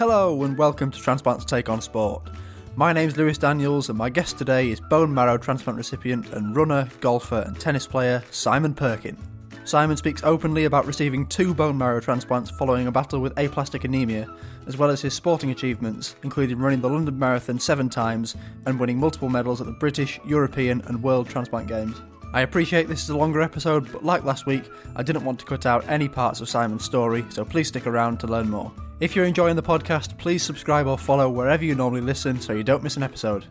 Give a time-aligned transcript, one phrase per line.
[0.00, 2.30] Hello and welcome to Transplants Take on Sport.
[2.74, 6.88] My name's Lewis Daniels and my guest today is bone marrow transplant recipient and runner,
[7.02, 9.18] golfer, and tennis player Simon Perkin.
[9.66, 14.26] Simon speaks openly about receiving two bone marrow transplants following a battle with aplastic anemia,
[14.66, 18.98] as well as his sporting achievements, including running the London Marathon seven times and winning
[18.98, 22.00] multiple medals at the British, European, and World Transplant Games.
[22.32, 24.64] I appreciate this is a longer episode, but like last week,
[24.94, 28.20] I didn't want to cut out any parts of Simon's story, so please stick around
[28.20, 28.72] to learn more.
[29.00, 32.62] If you're enjoying the podcast, please subscribe or follow wherever you normally listen so you
[32.62, 33.46] don't miss an episode.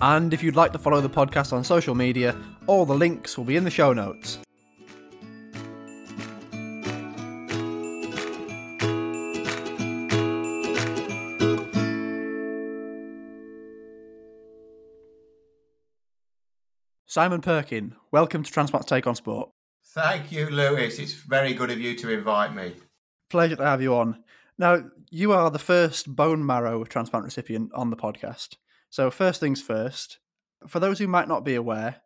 [0.00, 2.34] And if you'd like to follow the podcast on social media,
[2.66, 4.38] all the links will be in the show notes.
[17.12, 19.50] Simon Perkin, welcome to Transplants Take on Sport.
[19.88, 20.98] Thank you, Lewis.
[20.98, 22.72] It's very good of you to invite me.
[23.28, 24.24] Pleasure to have you on.
[24.56, 28.56] Now, you are the first bone marrow transplant recipient on the podcast.
[28.88, 30.20] So, first things first,
[30.66, 31.96] for those who might not be aware,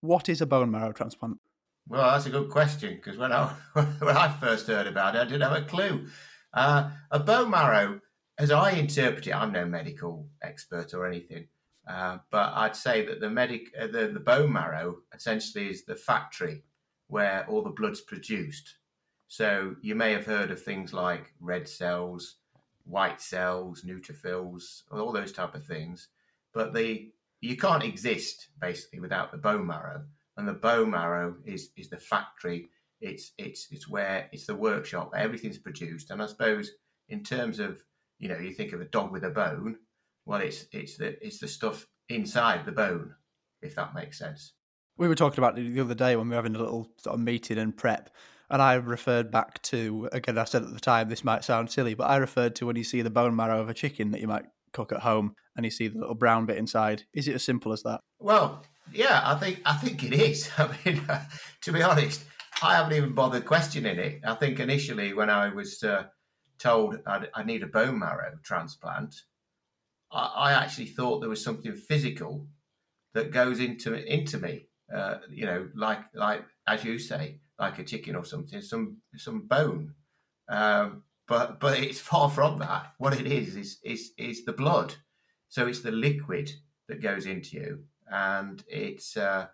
[0.00, 1.40] what is a bone marrow transplant?
[1.86, 5.24] Well, that's a good question because when I when I first heard about it, I
[5.24, 6.06] didn't have a clue.
[6.54, 8.00] Uh, a bone marrow,
[8.38, 11.48] as I interpret it, I'm no medical expert or anything,
[11.86, 15.96] uh, but I'd say that the medic uh, the, the bone marrow essentially is the
[15.96, 16.62] factory
[17.08, 18.76] where all the blood's produced.
[19.28, 22.36] So you may have heard of things like red cells,
[22.84, 26.08] white cells, neutrophils, all those type of things.
[26.52, 30.02] But the you can't exist basically without the bone marrow,
[30.36, 32.68] and the bone marrow is is the factory.
[33.00, 36.10] It's it's it's where it's the workshop everything's produced.
[36.10, 36.70] And I suppose
[37.10, 37.82] in terms of
[38.18, 39.76] you know you think of a dog with a bone,
[40.26, 43.14] well it's it's the it's the stuff inside the bone,
[43.62, 44.52] if that makes sense.
[44.96, 47.14] We were talking about it the other day when we were having a little sort
[47.14, 48.10] of meeting and prep,
[48.50, 50.38] and I referred back to again.
[50.38, 52.84] I said at the time this might sound silly, but I referred to when you
[52.84, 55.70] see the bone marrow of a chicken that you might cook at home, and you
[55.70, 57.04] see the little brown bit inside.
[57.14, 58.00] Is it as simple as that?
[58.18, 60.50] Well, yeah, I think I think it is.
[60.58, 61.02] I mean,
[61.62, 62.24] to be honest,
[62.62, 64.20] I haven't even bothered questioning it.
[64.24, 66.04] I think initially when I was uh,
[66.58, 69.14] told I'd, I need a bone marrow transplant,
[70.14, 72.46] I, I actually thought there was something physical
[73.14, 74.68] that goes into into me.
[74.94, 79.46] Uh, you know, like like as you say, like a chicken or something, some some
[79.46, 79.94] bone.
[80.48, 82.92] Um, but but it's far from that.
[82.98, 84.94] What it is is is is the blood.
[85.48, 86.52] So it's the liquid
[86.88, 89.46] that goes into you, and it's uh,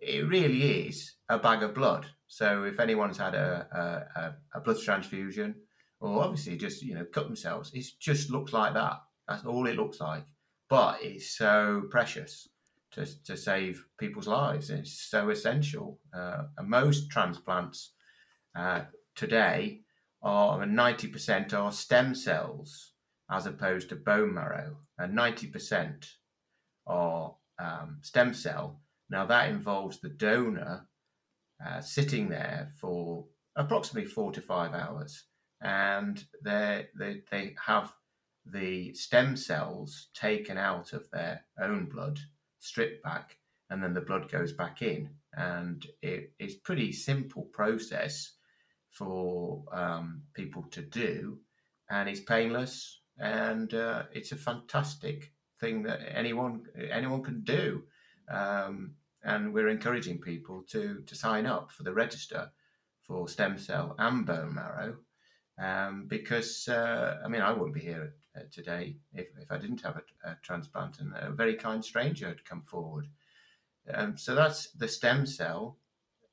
[0.00, 2.06] it really is a bag of blood.
[2.26, 5.54] So if anyone's had a, a, a blood transfusion,
[6.00, 9.00] or obviously just you know cut themselves, it just looks like that.
[9.30, 10.24] That's all it looks like.
[10.68, 12.48] But it's so precious
[12.92, 14.70] to, to save people's lives.
[14.70, 16.00] It's so essential.
[16.12, 17.92] Uh, and most transplants
[18.56, 18.82] uh,
[19.14, 19.82] today
[20.22, 22.92] are 90% are stem cells
[23.30, 26.08] as opposed to bone marrow, and 90%
[26.88, 28.80] are um, stem cell.
[29.08, 30.88] Now, that involves the donor
[31.64, 35.26] uh, sitting there for approximately four to five hours,
[35.62, 37.92] and they, they, they have
[38.46, 42.18] the stem cells taken out of their own blood
[42.58, 43.36] stripped back,
[43.70, 45.10] and then the blood goes back in.
[45.34, 48.32] And it, it's pretty simple process
[48.90, 51.38] for um, people to do,
[51.88, 57.84] and it's painless, and uh, it's a fantastic thing that anyone anyone can do.
[58.30, 62.50] Um, and we're encouraging people to to sign up for the register.
[63.10, 64.96] for stem cell and bone marrow
[65.58, 69.82] um, because uh, I mean I wouldn't be here uh, today if, if I didn't
[69.82, 73.06] have a, a, transplant and a very kind stranger had come forward.
[73.92, 75.78] Um, so that's the stem cell.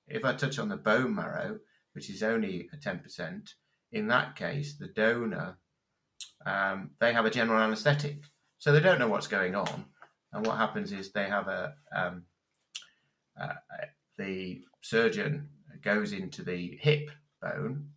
[0.08, 1.60] If I touch on the bone marrow,
[1.94, 3.56] which is only a ten percent,
[3.92, 5.58] in that case the donor
[6.46, 8.24] um, they have a general anaesthetic,
[8.58, 9.86] so they don't know what's going on.
[10.34, 12.24] And what happens is they have a um,
[13.40, 13.54] uh,
[14.18, 15.50] the surgeon
[15.84, 17.10] goes into the hip
[17.42, 17.90] bone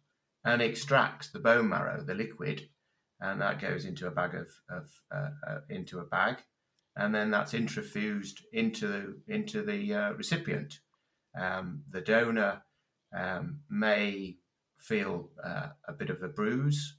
[0.44, 2.68] and extracts the bone marrow, the liquid,
[3.20, 6.38] and that goes into a bag of, of uh, uh, into a bag,
[6.96, 10.80] and then that's intrafused into into the uh, recipient.
[11.38, 12.62] Um, the donor
[13.16, 14.38] um, may
[14.78, 16.96] feel uh, a bit of a bruise,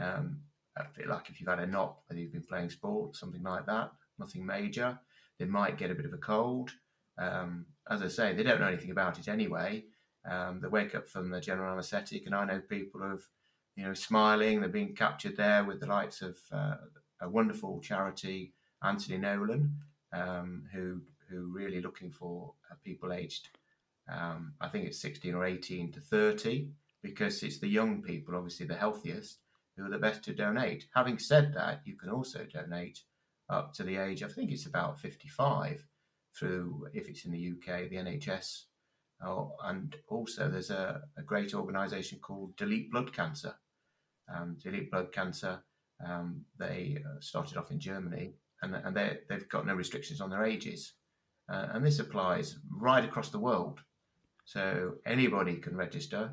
[0.00, 0.40] um,
[0.76, 3.66] a bit like if you've had a knock, whether you've been playing sport, something like
[3.66, 3.90] that.
[4.18, 4.98] Nothing major.
[5.38, 6.70] They might get a bit of a cold.
[7.18, 9.84] Um, as I say, they don't know anything about it anyway.
[10.28, 13.28] Um, they wake up from the general anaesthetic, and I know people who've,
[13.76, 14.60] you know, smiling.
[14.60, 16.76] They're being captured there with the likes of uh,
[17.20, 19.74] a wonderful charity, Anthony Nolan,
[20.12, 23.48] um, who who really looking for uh, people aged,
[24.08, 26.68] um, I think it's 16 or 18 to 30,
[27.02, 29.38] because it's the young people, obviously the healthiest,
[29.76, 30.86] who are the best to donate.
[30.94, 33.00] Having said that, you can also donate
[33.48, 35.86] up to the age, I think it's about 55
[36.38, 38.62] through, if it's in the UK, the NHS.
[39.24, 43.54] Oh, and also, there's a, a great organisation called Delete Blood Cancer.
[44.32, 45.62] Um, Delete Blood Cancer,
[46.06, 48.96] um, they uh, started off in Germany and, and
[49.28, 50.94] they've got no restrictions on their ages.
[51.52, 53.80] Uh, and this applies right across the world.
[54.44, 56.32] So anybody can register.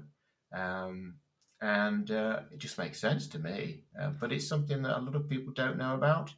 [0.55, 1.15] Um,
[1.61, 3.83] and uh, it just makes sense to me.
[3.99, 6.33] Uh, but it's something that a lot of people don't know about.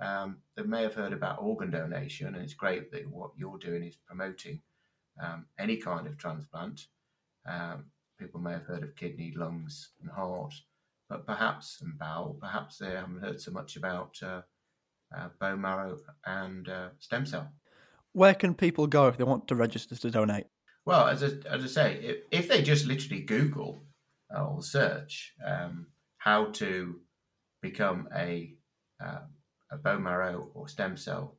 [0.00, 3.84] Um, they may have heard about organ donation, and it's great that what you're doing
[3.84, 4.60] is promoting
[5.22, 6.86] um, any kind of transplant.
[7.46, 7.84] Um,
[8.18, 10.52] people may have heard of kidney, lungs, and heart,
[11.14, 14.42] but perhaps and bowel, perhaps they haven't heard so much about uh,
[15.16, 15.96] uh, bone marrow
[16.26, 17.52] and uh, stem cell.
[18.14, 20.46] Where can people go if they want to register to donate?
[20.84, 23.84] Well, as I, as I say, if, if they just literally Google
[24.36, 25.86] or search um,
[26.18, 26.96] how to
[27.62, 28.52] become a
[29.00, 29.20] uh,
[29.70, 31.38] a bone marrow or stem cell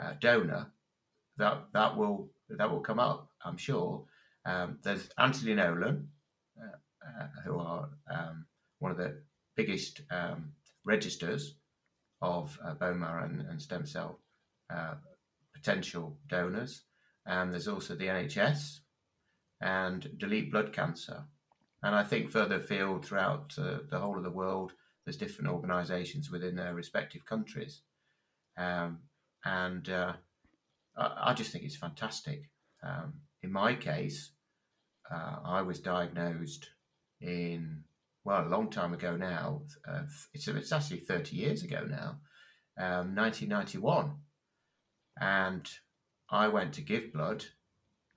[0.00, 0.70] uh, donor,
[1.36, 3.28] that that will that will come up.
[3.44, 4.04] I'm sure.
[4.44, 6.08] Um, there's Anthony Nolan,
[6.56, 8.46] uh, uh, who are um,
[9.00, 9.22] of the
[9.56, 10.52] biggest um,
[10.84, 11.54] registers
[12.22, 14.20] of uh, bone marrow and, and stem cell
[14.70, 14.94] uh,
[15.54, 16.82] potential donors.
[17.26, 18.80] And there's also the NHS
[19.60, 21.24] and Delete Blood Cancer.
[21.82, 24.72] And I think further afield throughout uh, the whole of the world,
[25.04, 27.82] there's different organisations within their respective countries,
[28.58, 28.98] um,
[29.44, 30.14] and uh,
[30.96, 32.50] I, I, just think it's fantastic.
[32.82, 34.32] Um, in my case,
[35.08, 36.68] uh, I was diagnosed
[37.20, 37.84] in
[38.26, 39.62] well a long time ago now.
[39.88, 40.02] Uh,
[40.34, 42.18] it's it's actually 30 years ago now,
[42.76, 44.16] um, 1991,
[45.20, 45.70] and
[46.28, 47.44] I went to give blood,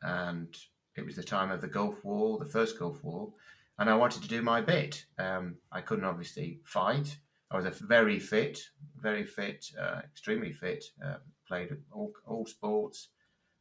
[0.02, 0.54] and
[0.98, 3.32] it was the time of the Gulf War, the first Gulf War,
[3.78, 5.06] and I wanted to do my bit.
[5.20, 7.16] Um, I couldn't obviously fight.
[7.52, 8.60] I was a very fit,
[8.98, 10.84] very fit, uh, extremely fit.
[11.06, 11.18] Uh,
[11.48, 13.10] played all, all sports,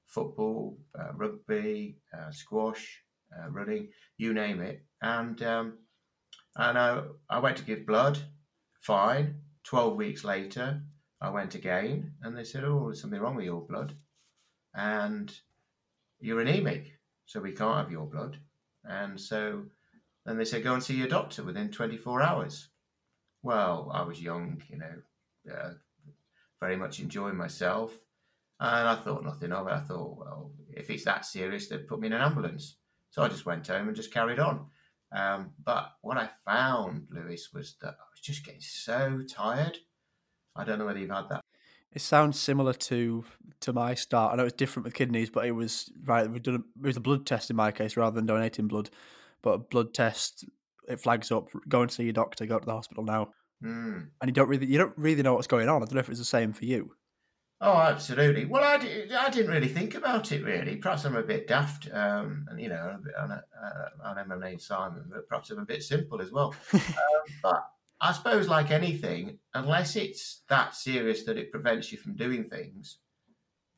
[0.06, 3.03] football, uh, rugby, uh, squash,
[3.37, 4.83] uh, running, you name it.
[5.00, 5.79] And um,
[6.57, 8.19] and I, I went to give blood.
[8.81, 9.37] Fine.
[9.64, 10.83] Twelve weeks later,
[11.21, 13.95] I went again, and they said, "Oh, there's something wrong with your blood,
[14.75, 15.33] and
[16.21, 16.93] you're anemic,
[17.26, 18.38] so we can't have your blood."
[18.85, 19.64] And so
[20.28, 22.69] then they said, go and see your doctor within 24 hours.
[23.43, 25.71] Well, I was young, you know, uh,
[26.61, 27.93] very much enjoying myself.
[28.61, 29.73] And I thought nothing of it.
[29.73, 32.76] I thought, well, if it's that serious, they'd put me in an ambulance.
[33.09, 34.67] So I just went home and just carried on.
[35.11, 39.79] Um, but what I found, Lewis, was that I was just getting so tired.
[40.55, 41.41] I don't know whether you've had that.
[41.93, 43.25] It sounds similar to
[43.61, 44.33] to my start.
[44.33, 46.31] I know it's different with kidneys, but it was right.
[46.31, 48.91] We did a, it was a blood test in my case rather than donating blood
[49.43, 50.45] but a blood test
[50.88, 51.49] it flags up.
[51.69, 52.47] Go and see your doctor.
[52.47, 53.29] Go to the hospital now.
[53.62, 54.09] Mm.
[54.21, 55.83] And you don't really you don't really know what's going on.
[55.83, 56.93] I don't know if it's the same for you.
[57.61, 58.45] Oh, absolutely.
[58.45, 60.77] Well, I, did, I didn't really think about it really.
[60.77, 63.41] Perhaps I'm a bit daft, um, and you know, I know,
[64.05, 66.55] I know my name's Simon, but perhaps I'm a bit simple as well.
[66.73, 66.81] um,
[67.43, 67.69] but
[68.00, 72.99] I suppose, like anything, unless it's that serious that it prevents you from doing things,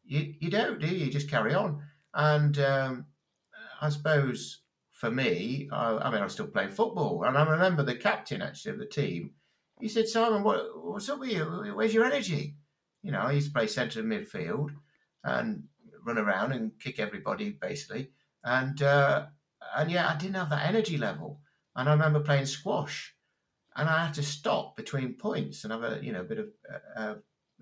[0.05, 1.07] you you don't do you?
[1.07, 1.83] you just carry on.
[2.13, 3.07] And um,
[3.81, 4.61] I suppose
[4.93, 8.43] for me, I, I, mean, I was still playing football, and I remember the captain
[8.43, 9.31] actually of the team.
[9.81, 11.73] He said, "Simon, what, what's up with you?
[11.75, 12.57] Where's your energy?"
[13.03, 14.71] You know, I used to play centre midfield
[15.25, 15.65] and
[16.05, 18.11] run around and kick everybody basically.
[18.45, 19.27] And uh,
[19.77, 21.41] and yet I didn't have that energy level.
[21.77, 23.15] And I remember playing squash,
[23.77, 26.49] and I had to stop between points and have a you know a bit of
[26.97, 27.03] a,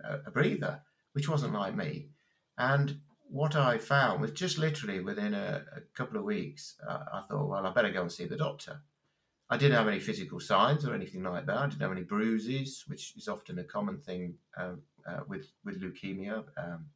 [0.04, 0.80] a, a breather,
[1.12, 2.08] which wasn't like me.
[2.56, 7.22] And what I found was just literally within a, a couple of weeks, uh, I
[7.28, 8.80] thought, well, I better go and see the doctor.
[9.50, 11.56] I didn't have any physical signs or anything like that.
[11.56, 14.72] I didn't have any bruises, which is often a common thing uh,
[15.08, 16.86] uh, with with leukemia, um,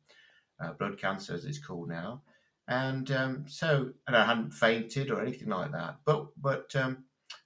[0.62, 2.22] uh, blood cancer as it's called now.
[2.68, 5.96] And um, so, and I hadn't fainted or anything like that.
[6.04, 7.04] But but um,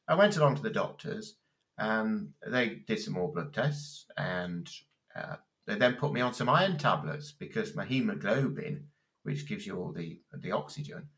[0.09, 1.37] I went along to the doctors,
[1.79, 4.69] and they did some more blood tests, and
[5.15, 8.89] uh, they then put me on some iron tablets because my hemoglobin,
[9.23, 11.09] which gives you all the the oxygen,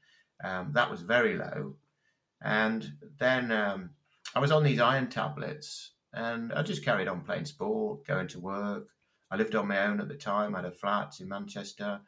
[0.44, 1.74] um, that was very low
[2.42, 3.90] and then um,
[4.34, 8.40] I was on these iron tablets and I just carried on playing sport, going to
[8.40, 8.88] work.
[9.30, 12.00] I lived on my own at the time, I had a flat in Manchester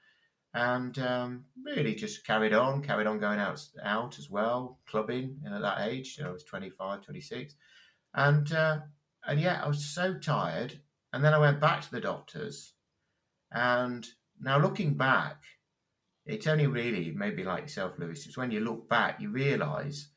[0.52, 5.56] and um, really just carried on, carried on going out, out as well, clubbing know,
[5.56, 6.16] at that age.
[6.18, 7.54] You know, I was 25, 26.
[8.14, 8.78] And, uh,
[9.26, 10.80] and yeah, I was so tired.
[11.12, 12.72] And then I went back to the doctors.
[13.52, 14.06] And
[14.40, 15.42] now looking back,
[16.26, 20.08] it's only really maybe like yourself, Lewis, it's when you look back, you realize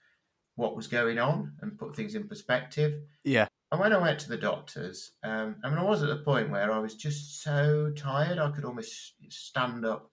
[0.56, 3.02] what was going on and put things in perspective.
[3.24, 3.48] Yeah.
[3.74, 6.52] And when I went to the doctors, um, I mean, I was at the point
[6.52, 10.12] where I was just so tired, I could almost stand up,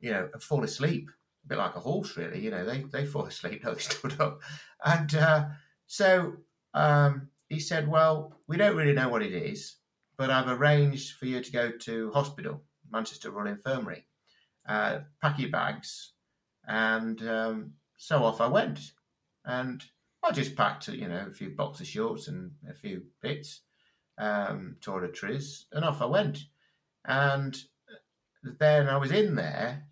[0.00, 1.08] you know, and fall asleep,
[1.44, 2.40] a bit like a horse, really.
[2.40, 4.40] You know, they, they fall asleep, no, they stood up.
[4.84, 5.44] And uh,
[5.86, 6.38] so
[6.74, 9.76] um, he said, Well, we don't really know what it is,
[10.16, 14.06] but I've arranged for you to go to hospital, Manchester Royal Infirmary,
[14.68, 16.14] uh, pack your bags.
[16.66, 18.80] And um, so off I went.
[19.44, 19.84] And
[20.22, 23.62] I just packed, you know, a few boxer shorts and a few bits,
[24.18, 26.38] um, toiletries, and off I went.
[27.04, 27.56] And
[28.58, 29.84] then I was in there,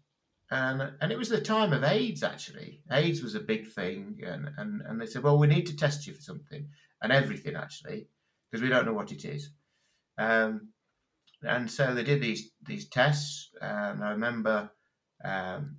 [0.50, 2.82] and and it was the time of AIDS actually.
[2.90, 6.06] AIDS was a big thing, and and, and they said, well, we need to test
[6.06, 6.68] you for something
[7.02, 8.08] and everything actually,
[8.50, 9.50] because we don't know what it is.
[10.18, 10.72] Um,
[11.42, 14.70] and so they did these these tests, and I remember
[15.24, 15.76] um,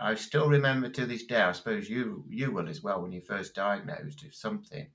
[0.00, 1.40] I still remember to this day.
[1.40, 4.88] I suppose you you will as well when you first diagnosed with something.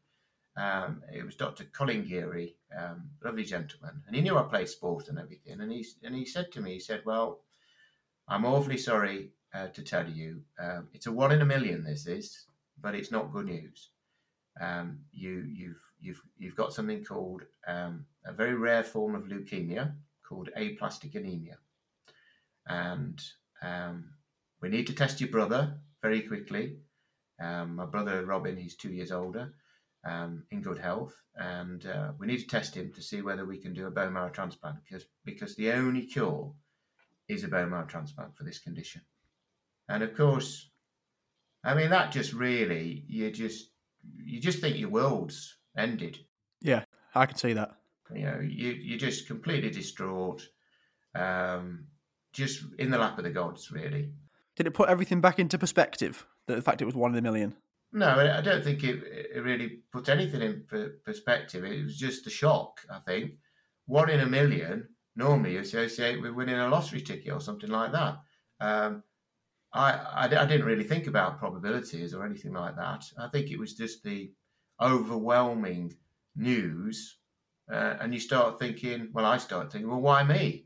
[0.57, 1.65] Um, it was Dr.
[1.65, 5.61] Colin Geary, um, lovely gentleman, and he knew I played sport and everything.
[5.61, 7.41] And he and he said to me, he said, "Well,
[8.27, 11.83] I'm awfully sorry uh, to tell you, um, it's a one in a million.
[11.83, 12.45] This is,
[12.81, 13.89] but it's not good news.
[14.59, 19.93] Um, you you've you've you've got something called um, a very rare form of leukemia
[20.27, 21.57] called aplastic anemia,
[22.67, 23.21] and
[23.61, 24.09] um,
[24.61, 26.77] we need to test your brother very quickly.
[27.41, 29.53] Um, my brother Robin, he's two years older,
[30.05, 33.57] um, in good health, and uh, we need to test him to see whether we
[33.57, 36.53] can do a bone marrow transplant because because the only cure
[37.27, 39.01] is a bone marrow transplant for this condition.
[39.89, 40.69] And of course,
[41.63, 43.69] I mean that just really you just
[44.23, 46.17] you just think your world's ended.
[46.61, 47.75] Yeah, I can see that.
[48.13, 50.47] You know, you you're just completely distraught,
[51.13, 51.87] um,
[52.33, 54.11] just in the lap of the gods, really.
[54.57, 56.25] Did it put everything back into perspective?
[56.47, 57.55] That the fact it was one in a million.
[57.93, 59.01] No, I don't think it,
[59.35, 60.65] it really put anything in
[61.05, 61.63] perspective.
[61.63, 62.81] It was just the shock.
[62.89, 63.33] I think
[63.85, 68.17] one in a million normally associate with winning a lottery ticket or something like that.
[68.59, 69.03] Um,
[69.73, 73.05] I, I, I didn't really think about probabilities or anything like that.
[73.17, 74.31] I think it was just the
[74.81, 75.95] overwhelming
[76.35, 77.17] news,
[77.71, 79.09] uh, and you start thinking.
[79.13, 80.65] Well, I start thinking, well, why me?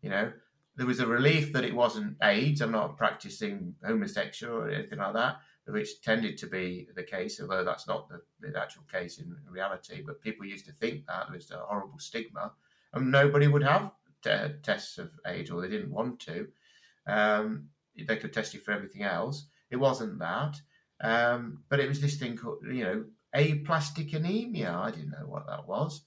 [0.00, 0.32] You know,
[0.76, 2.60] there was a relief that it wasn't AIDS.
[2.60, 5.36] I'm not practicing homosexual or anything like that,
[5.66, 10.02] which tended to be the case, although that's not the, the actual case in reality.
[10.04, 12.52] But people used to think that there was a horrible stigma,
[12.94, 13.92] and nobody would have
[14.24, 16.48] t- tests of AIDS, or they didn't want to.
[17.06, 17.68] Um,
[18.08, 19.46] they could test you for everything else.
[19.70, 20.60] It wasn't that,
[21.02, 24.72] um, but it was this thing called, you know, aplastic anemia.
[24.72, 26.02] I didn't know what that was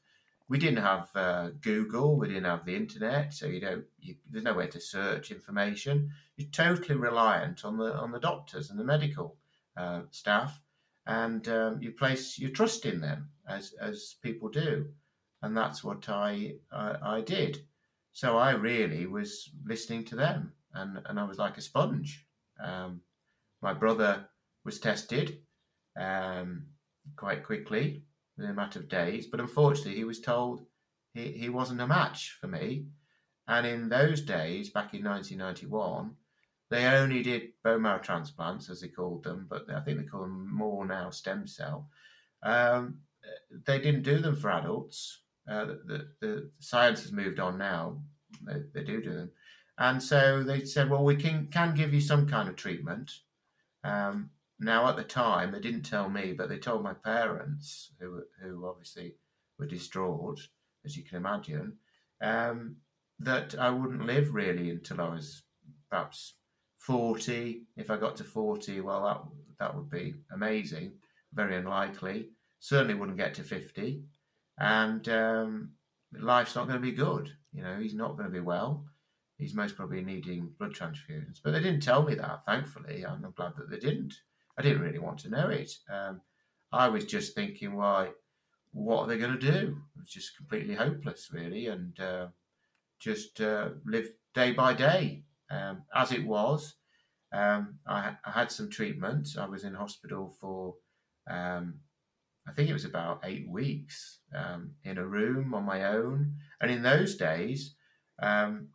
[0.47, 3.85] we didn't have uh, Google, we didn't have the internet, so you don't.
[3.99, 6.11] You, there's nowhere to search information.
[6.37, 9.37] You're totally reliant on the on the doctors and the medical
[9.75, 10.61] uh, staff,
[11.07, 14.87] and um, you place your trust in them as as people do,
[15.41, 17.59] and that's what I I, I did.
[18.11, 22.23] So I really was listening to them, and and I was like a sponge.
[22.63, 23.01] Um,
[23.61, 24.27] my brother
[24.63, 25.39] was tested
[25.99, 26.67] um,
[27.15, 28.03] quite quickly
[28.37, 29.27] in a matter of days.
[29.27, 30.65] But unfortunately, he was told
[31.13, 32.85] he, he wasn't a match for me.
[33.47, 36.15] And in those days, back in 1991,
[36.69, 40.21] they only did bone marrow transplants, as they called them, but I think they call
[40.21, 41.89] them more now stem cell.
[42.43, 42.99] Um,
[43.65, 45.21] they didn't do them for adults.
[45.49, 47.97] Uh, the, the, the, science has moved on now.
[48.41, 49.31] They, they, do do them.
[49.77, 53.11] And so they said, well, we can, can give you some kind of treatment.
[53.83, 58.23] Um, now at the time they didn't tell me, but they told my parents, who
[58.41, 59.15] who obviously
[59.59, 60.39] were distraught,
[60.85, 61.77] as you can imagine,
[62.21, 62.77] um,
[63.19, 65.43] that I wouldn't live really until I was
[65.89, 66.35] perhaps
[66.77, 67.63] forty.
[67.75, 69.21] If I got to forty, well, that
[69.59, 70.93] that would be amazing.
[71.33, 72.29] Very unlikely.
[72.59, 74.03] Certainly wouldn't get to fifty,
[74.57, 75.71] and um,
[76.17, 77.31] life's not going to be good.
[77.51, 78.85] You know, he's not going to be well.
[79.37, 81.39] He's most probably needing blood transfusions.
[81.43, 83.05] But they didn't tell me that, thankfully.
[83.05, 84.13] I'm glad that they didn't.
[84.57, 85.71] I didn't really want to know it.
[85.89, 86.21] Um,
[86.71, 88.09] I was just thinking, why,
[88.71, 89.77] what are they going to do?
[89.95, 92.27] It was just completely hopeless, really, and uh,
[92.99, 95.23] just uh, live day by day.
[95.49, 96.75] Um, as it was,
[97.31, 99.29] um, I, I, had some treatment.
[99.37, 100.75] I was in hospital for,
[101.29, 101.75] um,
[102.47, 106.33] I think it was about eight weeks um, in a room on my own.
[106.61, 107.75] And in those days,
[108.21, 108.69] um,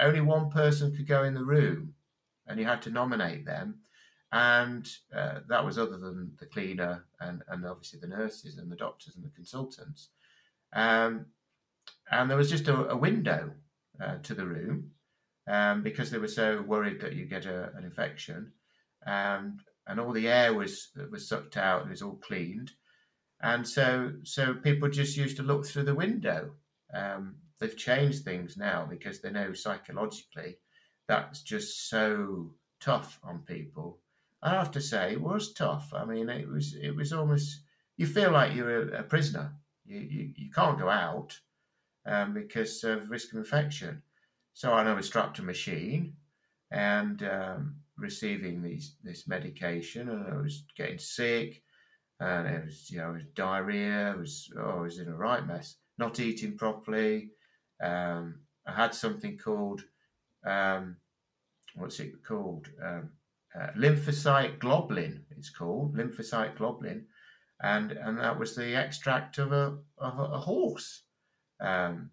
[0.00, 1.94] only one person could go in the room,
[2.46, 3.81] and you had to nominate them
[4.32, 8.76] and uh, that was other than the cleaner and, and obviously the nurses and the
[8.76, 10.08] doctors and the consultants.
[10.72, 11.26] Um,
[12.10, 13.52] and there was just a, a window
[14.02, 14.92] uh, to the room
[15.46, 18.52] um, because they were so worried that you get a, an infection.
[19.06, 21.82] Um, and all the air was was sucked out.
[21.82, 22.70] And it was all cleaned,
[23.40, 26.52] and so so people just used to look through the window.
[26.94, 30.58] Um, they've changed things now because they know psychologically
[31.08, 33.98] that's just so tough on people
[34.42, 35.92] I have to say, it was tough.
[35.94, 37.62] I mean, it was it was almost
[37.96, 39.54] you feel like you're a, a prisoner.
[39.84, 41.38] You, you, you can't go out
[42.06, 44.02] um, because of risk of infection.
[44.54, 46.14] So I know was strapped to a machine
[46.70, 51.62] and um, receiving these this medication, and I was getting sick,
[52.20, 54.12] and it was you know it was diarrhea.
[54.12, 55.76] I was oh, I was in a right mess.
[55.98, 57.30] Not eating properly.
[57.82, 59.82] Um, I had something called
[60.44, 60.96] um,
[61.74, 62.68] what's it called?
[62.82, 63.10] Um,
[63.58, 65.20] uh, lymphocyte globulin.
[65.36, 67.04] It's called lymphocyte globulin,
[67.62, 71.02] and and that was the extract of a of a, a horse,
[71.60, 72.10] um,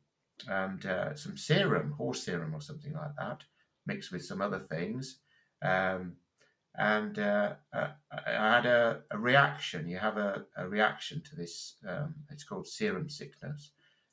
[0.48, 3.44] and uh, some serum, horse serum or something like that,
[3.86, 5.20] mixed with some other things.
[5.62, 6.14] Um,
[6.78, 9.88] and uh, uh I had a, a, reaction.
[9.88, 11.76] You have a, a reaction to this.
[11.88, 13.72] Um, it's called serum sickness.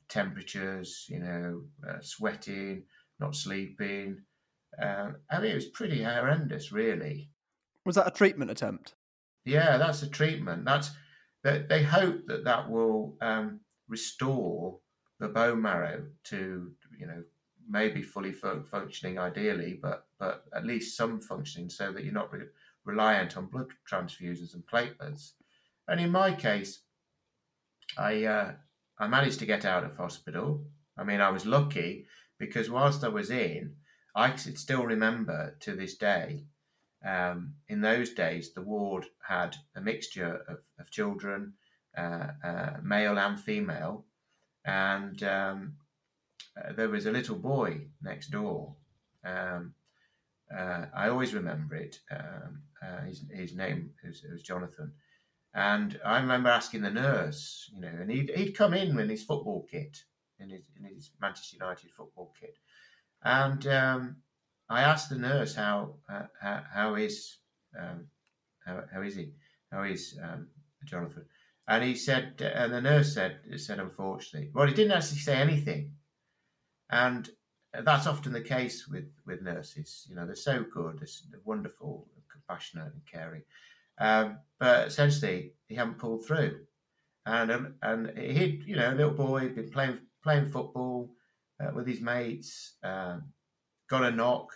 [0.09, 2.83] Temperatures, you know, uh, sweating,
[3.19, 4.21] not sleeping,
[4.81, 7.29] um, I mean, it was pretty horrendous, really.
[7.85, 8.95] Was that a treatment attempt?
[9.45, 10.65] Yeah, that's a treatment.
[10.65, 10.91] That's
[11.43, 14.79] that they hope that that will um, restore
[15.19, 17.23] the bone marrow to you know
[17.69, 22.45] maybe fully functioning ideally, but but at least some functioning so that you're not re-
[22.85, 25.31] reliant on blood transfusions and platelets.
[25.87, 26.81] And in my case,
[27.97, 28.51] I uh,
[28.99, 30.65] I managed to get out of hospital.
[30.97, 32.05] I mean, I was lucky
[32.39, 33.75] because whilst I was in,
[34.17, 36.45] I could still remember to this day.
[37.05, 41.53] Um, in those days, the ward had a mixture of, of children,
[41.95, 44.05] uh, uh, male and female,
[44.65, 45.73] and um,
[46.57, 48.75] uh, there was a little boy next door.
[49.23, 49.75] Um,
[50.51, 51.99] uh, I always remember it.
[52.09, 54.93] Um, uh, his, his, name was, was, Jonathan.
[55.53, 59.23] And I remember asking the nurse, you know, and he'd, he'd come in in his
[59.23, 60.03] football kit,
[60.39, 62.57] in his, in his Manchester United football kit.
[63.23, 64.17] And um,
[64.69, 67.37] I asked the nurse how uh, how, how is
[67.77, 68.07] um,
[68.65, 69.31] how, how is he?
[69.71, 70.47] How is um,
[70.85, 71.25] Jonathan,
[71.67, 75.91] and he said, and the nurse said said unfortunately, well, he didn't actually say anything,
[76.89, 77.29] and
[77.83, 80.05] that's often the case with with nurses.
[80.09, 83.43] You know, they're so good, they're wonderful, compassionate, and caring,
[83.99, 86.59] um, but essentially he hadn't pulled through,
[87.25, 91.09] and um, and he, you know, a little boy had been playing playing football
[91.59, 93.23] uh, with his mates, um,
[93.89, 94.51] got a knock,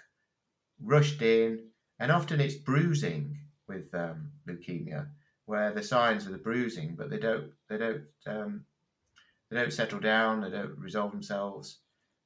[0.80, 1.60] rushed in,
[2.00, 3.38] and often it's bruising
[3.68, 5.08] with um, leukemia,
[5.46, 8.66] where the signs are the bruising, but they don't they don't um,
[9.50, 11.80] they don't settle down, they don't resolve themselves,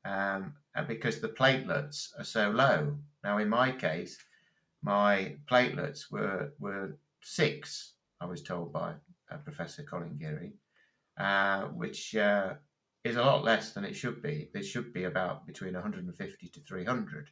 [0.06, 2.96] um, and because the platelets are so low.
[3.24, 4.18] Now, in my case,
[4.84, 7.94] my platelets were were six.
[8.22, 8.94] I was told by
[9.32, 10.54] uh, Professor Colin Geary,
[11.18, 12.54] uh, which uh,
[13.06, 14.50] is a lot less than it should be.
[14.52, 17.30] They should be about between 150 to 300,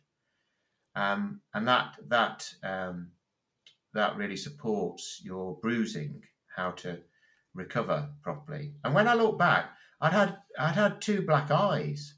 [0.96, 3.10] um, and that that um,
[3.94, 6.22] that really supports your bruising,
[6.56, 7.00] how to
[7.56, 8.76] recover properly.
[8.84, 12.14] And when I look back, I'd had I'd had two black eyes,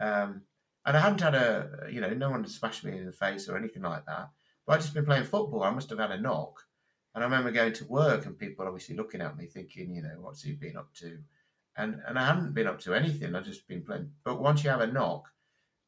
[0.00, 0.42] um,
[0.86, 3.48] and I hadn't had a you know no one had smashed me in the face
[3.48, 4.30] or anything like that.
[4.64, 5.64] But I'd just been playing football.
[5.64, 6.60] I must have had a knock,
[7.12, 10.14] and I remember going to work and people obviously looking at me, thinking, you know,
[10.20, 11.18] what's he been up to?
[11.80, 13.34] And and I hadn't been up to anything.
[13.34, 14.10] I'd just been playing.
[14.24, 15.28] But once you have a knock,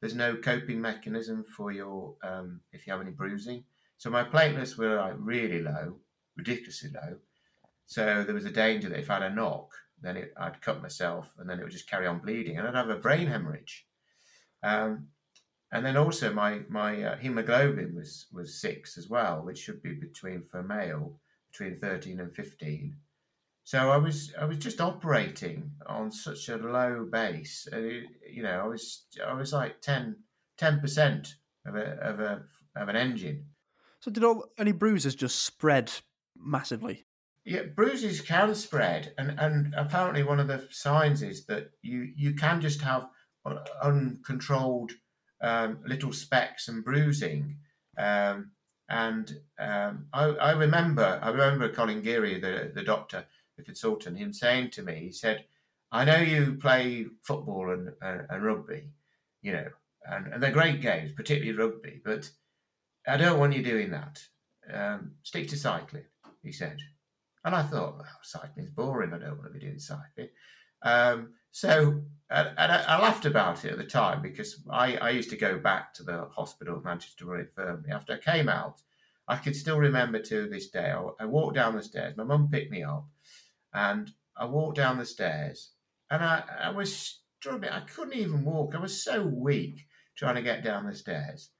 [0.01, 3.65] there's no coping mechanism for your um, if you have any bruising.
[3.99, 5.99] So my platelets were like really low,
[6.37, 7.17] ridiculously low.
[7.87, 9.69] So there was a danger that if I had a knock,
[10.01, 12.75] then it, I'd cut myself and then it would just carry on bleeding and I'd
[12.75, 13.87] have a brain hemorrhage.
[14.63, 15.09] Um,
[15.73, 19.95] and then also my my uh, hemoglobin was was six as well, which should be
[19.95, 21.19] between for male
[21.51, 22.97] between thirteen and fifteen.
[23.65, 27.69] So I was I was just operating on such a low base.
[27.73, 27.79] Uh,
[28.31, 30.17] you know, I was I was like 10
[30.59, 31.35] percent
[31.67, 32.43] of a of a
[32.77, 33.47] of an engine.
[34.01, 35.93] So did all any bruises just spread
[36.37, 37.07] massively?
[37.45, 42.35] Yeah, bruises can spread, and and apparently one of the signs is that you you
[42.35, 43.09] can just have
[43.83, 44.93] uncontrolled
[45.41, 47.59] um, little specks and bruising.
[47.99, 48.53] Um,
[48.89, 53.25] and um, I, I, remember, I remember Colin Geary, the the doctor,
[53.63, 55.45] consultant, him saying to me, he said,
[55.91, 58.85] "I know you play football and and, and rugby,
[59.43, 59.69] you know,
[60.07, 62.31] and, and they're great games, particularly rugby, but
[63.07, 64.23] I don't want you doing that.
[64.73, 66.05] Um, stick to cycling,"
[66.43, 66.79] he said.
[67.45, 69.13] And I thought, well, cycling's boring.
[69.13, 70.29] I don't want to be doing cycling.
[70.83, 75.11] Um, so, and, and I, I, laughed about it at the time because I, I
[75.11, 77.93] used to go back to the hospital at Manchester Royal Infirmary.
[77.93, 78.81] After I came out,
[79.29, 80.91] I could still remember to this day.
[80.91, 82.17] I, I walked down the stairs.
[82.17, 83.07] My mum picked me up,
[83.73, 85.73] and I walked down the stairs,
[86.11, 87.71] and I, I was struggling.
[87.71, 88.75] I couldn't even walk.
[88.75, 91.51] I was so weak trying to get down the stairs,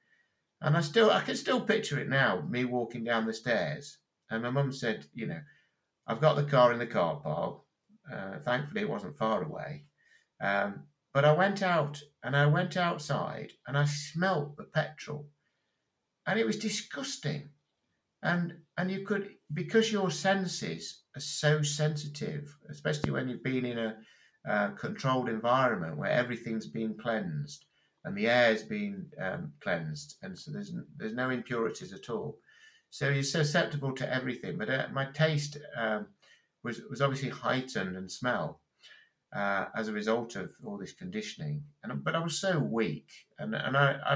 [0.61, 2.41] and I still, I can still picture it now.
[2.41, 3.97] Me walking down the stairs,
[4.29, 5.41] and my mum said, "You know,
[6.07, 7.61] I've got the car in the car park.
[8.11, 9.85] Uh, thankfully, it wasn't far away.
[10.41, 15.29] Um, but I went out and I went outside and I smelt the petrol,
[16.25, 17.49] and it was disgusting.
[18.21, 23.77] And and you could because your senses are so sensitive, especially when you've been in
[23.77, 23.97] a
[24.47, 27.65] uh, controlled environment where everything's been cleansed
[28.05, 32.37] and the air's been um, cleansed, and so there's there's no impurities at all.
[32.89, 34.57] So you're susceptible to everything.
[34.57, 36.07] But uh, my taste um,
[36.63, 38.59] was was obviously heightened and smell
[39.33, 41.63] uh, as a result of all this conditioning.
[41.83, 44.13] And but I was so weak, and and I, I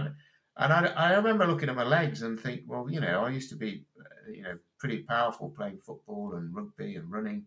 [0.58, 3.50] and I, I remember looking at my legs and think, well, you know, I used
[3.52, 7.46] to be, uh, you know, pretty powerful playing football and rugby and running,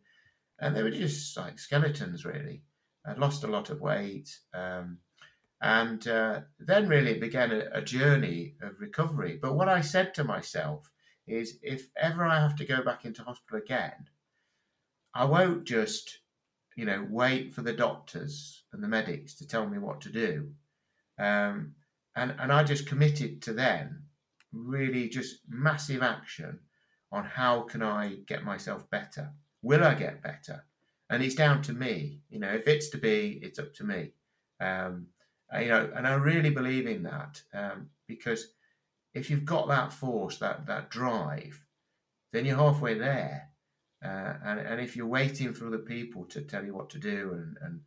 [0.61, 2.63] and they were just like skeletons, really.
[3.07, 4.99] I'd lost a lot of weight, um,
[5.63, 9.39] and uh, then really began a, a journey of recovery.
[9.41, 10.91] But what I said to myself
[11.27, 14.09] is, if ever I have to go back into hospital again,
[15.15, 16.19] I won't just,
[16.77, 20.51] you know, wait for the doctors and the medics to tell me what to do.
[21.19, 21.75] Um,
[22.17, 24.03] and, and I just committed to then
[24.53, 26.59] really just massive action
[27.13, 29.33] on how can I get myself better?
[29.63, 30.65] Will I get better?
[31.09, 32.23] And it's down to me.
[32.31, 34.13] You know, if it's to be, it's up to me.
[34.61, 35.09] Um,
[35.59, 38.53] you know, and I really believe in that um, because
[39.15, 41.61] if you've got that force, that that drive,
[42.33, 43.49] then you're halfway there.
[44.05, 47.33] Uh, and, and if you're waiting for other people to tell you what to do,
[47.35, 47.81] and, and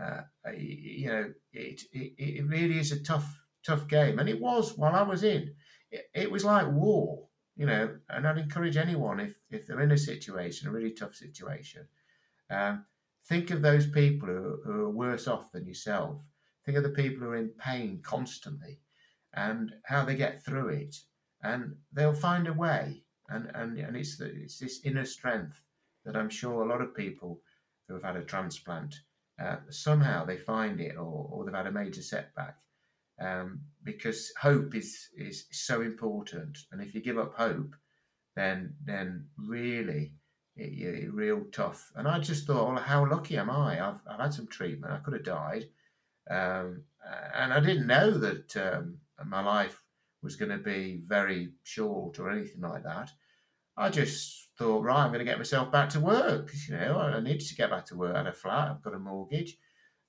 [0.00, 0.20] uh,
[0.56, 4.18] you know, it, it, it really is a tough, tough game.
[4.18, 5.54] And it was while I was in,
[5.90, 7.26] it, it was like war,
[7.60, 7.90] you know.
[8.08, 11.86] And I'd encourage anyone if, if they're in a situation, a really tough situation,
[12.50, 12.84] um,
[13.26, 16.16] think of those people who, who are worse off than yourself.
[16.64, 18.80] Think of the people who are in pain constantly
[19.34, 20.96] and how they get through it.
[21.42, 25.60] And they'll find a way and and and it's the, it's this inner strength
[26.04, 27.40] that I'm sure a lot of people
[27.86, 29.00] who have had a transplant
[29.40, 32.58] uh, somehow they find it, or, or they've had a major setback,
[33.20, 36.58] um, because hope is is so important.
[36.72, 37.74] And if you give up hope,
[38.36, 40.12] then then really
[40.56, 41.90] it, it, real tough.
[41.94, 43.86] And I just thought, well, how lucky am I?
[43.86, 44.92] I've I've had some treatment.
[44.92, 45.66] I could have died,
[46.30, 46.82] um,
[47.34, 49.82] and I didn't know that um, my life
[50.22, 53.10] was going to be very short or anything like that.
[53.76, 56.52] I just thought, right, I'm going to get myself back to work.
[56.68, 58.14] You know, I needed to get back to work.
[58.14, 59.56] I had a flat, I've got a mortgage,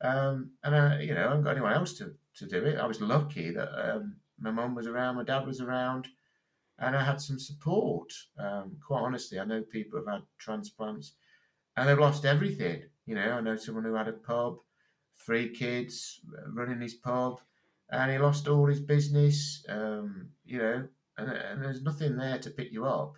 [0.01, 2.77] um, and I, you know, I haven't got anyone else to, to do it.
[2.77, 6.07] I was lucky that um, my mum was around, my dad was around,
[6.79, 8.11] and I had some support.
[8.37, 11.13] Um, quite honestly, I know people have had transplants
[11.75, 12.83] and they've lost everything.
[13.05, 14.57] You know, I know someone who had a pub,
[15.25, 16.21] three kids,
[16.53, 17.39] running his pub,
[17.89, 19.65] and he lost all his business.
[19.67, 23.15] Um, you know, and, and, there's nothing there to pick you up.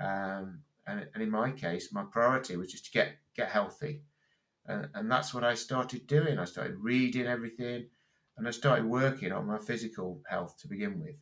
[0.00, 4.02] Um, and, and, in my case, my priority was just to get get healthy,
[4.66, 6.38] and, and that's what I started doing.
[6.38, 7.86] I started reading everything,
[8.40, 11.14] and I started working on my physical health to begin with.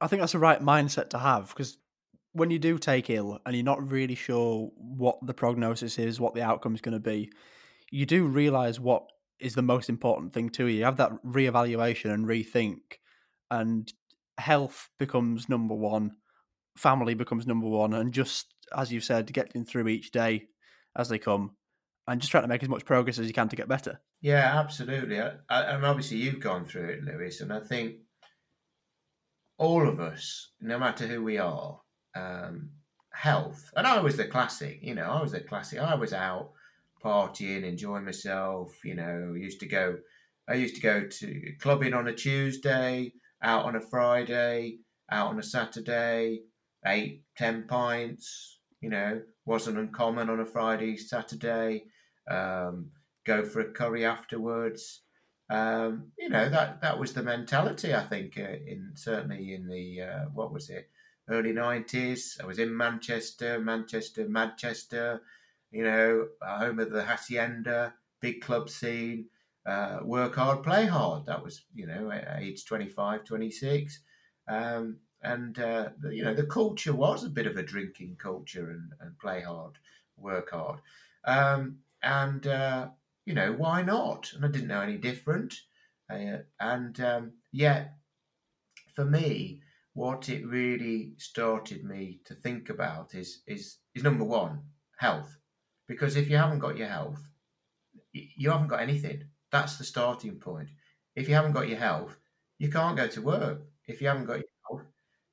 [0.00, 1.78] I think that's the right mindset to have because
[2.32, 6.34] when you do take ill and you're not really sure what the prognosis is, what
[6.34, 7.30] the outcome is going to be,
[7.92, 9.04] you do realize what
[9.38, 10.78] is the most important thing to you.
[10.78, 12.80] You have that reevaluation and rethink,
[13.52, 13.92] and
[14.38, 16.16] health becomes number one.
[16.76, 20.48] family becomes number one, and just as you said, getting through each day
[20.96, 21.52] as they come,
[22.06, 24.00] and just trying to make as much progress as you can to get better.
[24.20, 25.20] Yeah, absolutely.
[25.20, 27.96] I, I, and obviously, you've gone through it, Lewis, and I think
[29.58, 31.80] all of us, no matter who we are,
[32.16, 32.70] um,
[33.12, 33.70] health.
[33.76, 35.78] And I was the classic, you know, I was the classic.
[35.78, 36.50] I was out
[37.02, 38.72] partying, enjoying myself.
[38.84, 39.96] You know, used to go.
[40.48, 43.12] I used to go to clubbing on a Tuesday,
[43.42, 44.78] out on a Friday,
[45.10, 46.40] out on a Saturday,
[46.86, 48.58] eight, ten pints.
[48.80, 51.84] You know, wasn't uncommon on a Friday, Saturday.
[52.28, 52.90] Um,
[53.24, 55.00] go for a curry afterwards.
[55.50, 57.94] Um, you know that that was the mentality.
[57.94, 60.88] I think uh, in certainly in the uh, what was it
[61.28, 62.38] early nineties.
[62.42, 65.22] I was in Manchester, Manchester, Manchester.
[65.70, 69.26] You know, home of the hacienda, big club scene.
[69.66, 71.26] Uh, work hard, play hard.
[71.26, 74.00] That was you know age 25, 26.
[74.46, 78.92] Um, and uh, you know the culture was a bit of a drinking culture and,
[79.00, 79.72] and play hard,
[80.16, 80.80] work hard,
[81.24, 82.88] um, and uh,
[83.26, 84.32] you know, why not?
[84.34, 85.54] And I didn't know any different.
[86.10, 87.94] Uh, and um, yet,
[88.94, 89.62] for me,
[89.94, 94.62] what it really started me to think about is is is number one,
[94.98, 95.36] health.
[95.86, 97.20] Because if you haven't got your health,
[98.12, 99.24] you haven't got anything.
[99.50, 100.68] That's the starting point.
[101.14, 102.16] If you haven't got your health,
[102.58, 103.62] you can't go to work.
[103.86, 104.86] If you haven't got your health,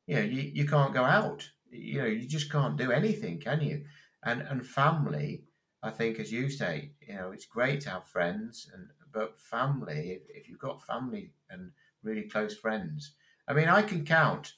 [0.07, 1.49] you know, you, you can't go out.
[1.71, 3.85] You know, you just can't do anything, can you?
[4.23, 5.45] And and family
[5.83, 10.21] I think, as you say, you know, it's great to have friends, and but family,
[10.29, 11.71] if, you've got family and
[12.03, 13.13] really close friends,
[13.47, 14.53] I mean, I can count,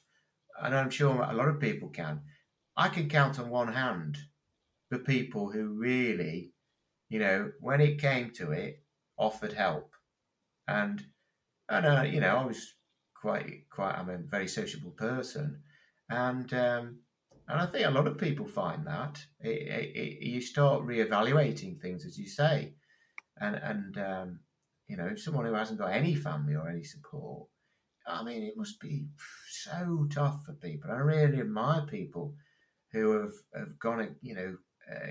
[0.62, 2.22] and I'm sure a lot of people can.
[2.76, 4.18] I can count on one hand
[4.90, 6.54] the people who really,
[7.10, 8.84] you know, when it came to it,
[9.18, 9.94] offered help,
[10.68, 11.06] and
[11.70, 12.74] and uh, you know, I was
[13.16, 13.96] quite quite.
[13.98, 15.64] I'm a very sociable person,
[16.10, 17.00] and um,
[17.48, 19.20] and I think a lot of people find that.
[19.42, 22.74] It, it, it, you start reevaluating things, as you say,
[23.40, 24.40] and and um,
[24.88, 27.48] you know, someone who hasn't got any family or any support,
[28.08, 29.08] I mean, it must be
[29.50, 30.92] so tough for people.
[30.92, 32.36] I really admire people
[32.92, 34.58] who have have gone, you know,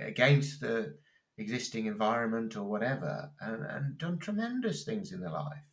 [0.01, 0.97] against the
[1.39, 5.67] existing environment or whatever, and, and done tremendous things in their life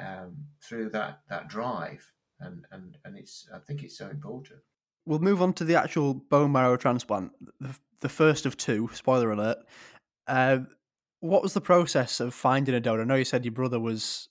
[0.00, 4.60] um, through that that drive, and and and it's I think it's so important
[5.06, 8.90] we'll move on to the actual bone marrow transplant, the, the first of two.
[8.92, 9.58] Spoiler alert.
[10.26, 10.58] Uh,
[11.20, 13.02] what was the process of finding a donor?
[13.02, 14.28] I know you said your brother was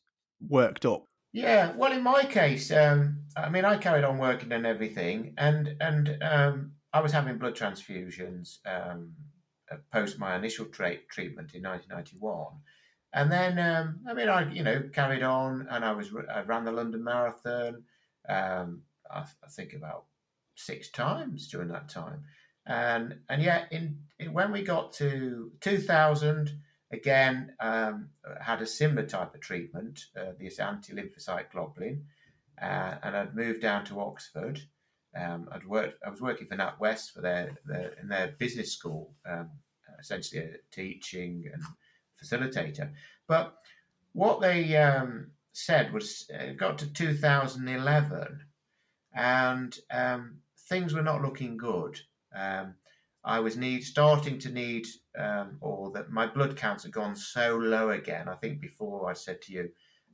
[0.48, 1.06] worked up.
[1.34, 5.76] Yeah, well, in my case, um, I mean, I carried on working and everything, and
[5.82, 9.12] and um, I was having blood transfusions um,
[9.70, 12.54] uh, post my initial tra- treatment in 1991,
[13.12, 16.64] and then um, I mean, I you know carried on, and I was I ran
[16.64, 17.84] the London Marathon.
[18.30, 20.06] Um, I, I think about
[20.56, 22.24] six times during that time.
[22.66, 26.52] And and yet, in, in when we got to 2000,
[26.92, 28.10] again um,
[28.42, 32.02] had a similar type of treatment, uh, this anti-lymphocyte globulin,
[32.62, 34.62] uh, and I'd moved down to Oxford.
[35.16, 36.02] Um, I'd worked.
[36.06, 39.50] I was working for NatWest for their, their in their business school, um,
[40.00, 41.64] essentially a teaching and
[42.22, 42.92] facilitator.
[43.28, 43.56] But
[44.14, 48.40] what they um, said was, uh, it got to 2011,
[49.14, 52.00] and um, things were not looking good.
[52.36, 52.76] Um,
[53.24, 54.86] I was need starting to need,
[55.18, 58.30] um, or that my blood counts had gone so low again.
[58.30, 59.70] I think before I said to you,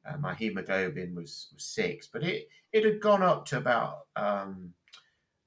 [0.05, 4.73] uh, my hemoglobin was, was, six, but it it had gone up to about um,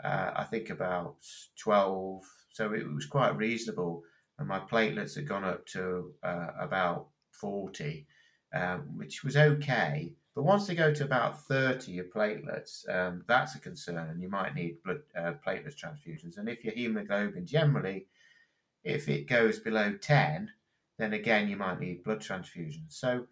[0.03, 1.17] uh, I think about
[1.59, 4.03] twelve, so it was quite reasonable.
[4.39, 8.07] And my platelets had gone up to uh, about forty,
[8.53, 10.13] um, which was okay.
[10.35, 14.29] But once they go to about 30, your platelets, um, that's a concern, and you
[14.29, 16.39] might need blood uh, platelet transfusions.
[16.39, 18.07] And if your hemoglobin generally,
[18.83, 20.51] if it goes below 10,
[20.99, 22.91] then again you might need blood transfusions.
[22.95, 23.27] So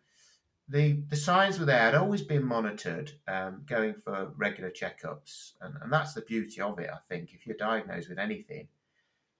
[0.68, 1.88] the the signs were there.
[1.88, 6.78] I'd always been monitored, um, going for regular checkups, and, and that's the beauty of
[6.78, 6.88] it.
[6.88, 8.68] I think if you're diagnosed with anything,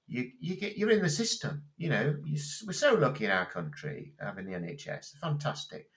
[0.09, 1.62] you you get you're in the system.
[1.77, 5.16] You know, you, we're so lucky in our country having the NHS.
[5.20, 5.92] Fantastic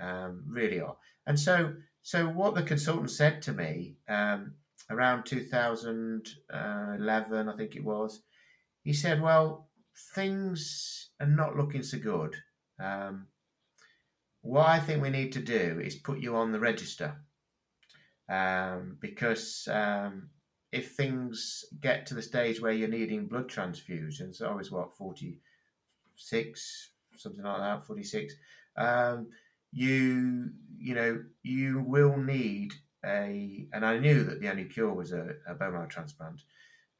[0.00, 0.96] um, really are.
[1.26, 4.54] And so, so what the consultant said to me um,
[4.90, 8.22] around 2011, I think it was,
[8.82, 9.68] he said, "Well,
[10.14, 12.36] things are not looking so good.
[12.80, 13.26] Um,
[14.40, 17.16] what I think we need to do is put you on the register
[18.28, 20.30] um, because." Um,
[20.72, 26.90] if things get to the stage where you're needing blood transfusions, I was what, 46,
[27.18, 28.34] something like that, 46,
[28.78, 29.28] um,
[29.72, 35.12] you you know you will need a, and I knew that the only cure was
[35.12, 36.42] a, a bone marrow transplant.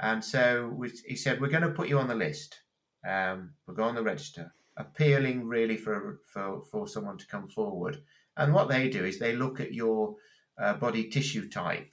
[0.01, 2.61] And so we, he said, We're going to put you on the list.
[3.07, 8.03] Um, we'll go on the register, appealing really for, for, for someone to come forward.
[8.37, 10.17] And what they do is they look at your
[10.61, 11.93] uh, body tissue type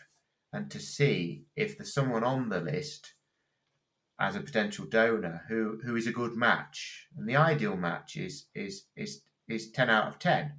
[0.53, 3.13] and to see if there's someone on the list
[4.19, 7.07] as a potential donor who, who is a good match.
[7.17, 10.53] And the ideal match is, is, is, is 10 out of 10.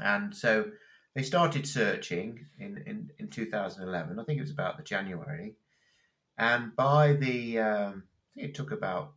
[0.00, 0.70] And so
[1.14, 4.18] they started searching in, in, in 2011.
[4.18, 5.54] I think it was about the January.
[6.36, 8.04] And by the, um,
[8.36, 9.14] it took about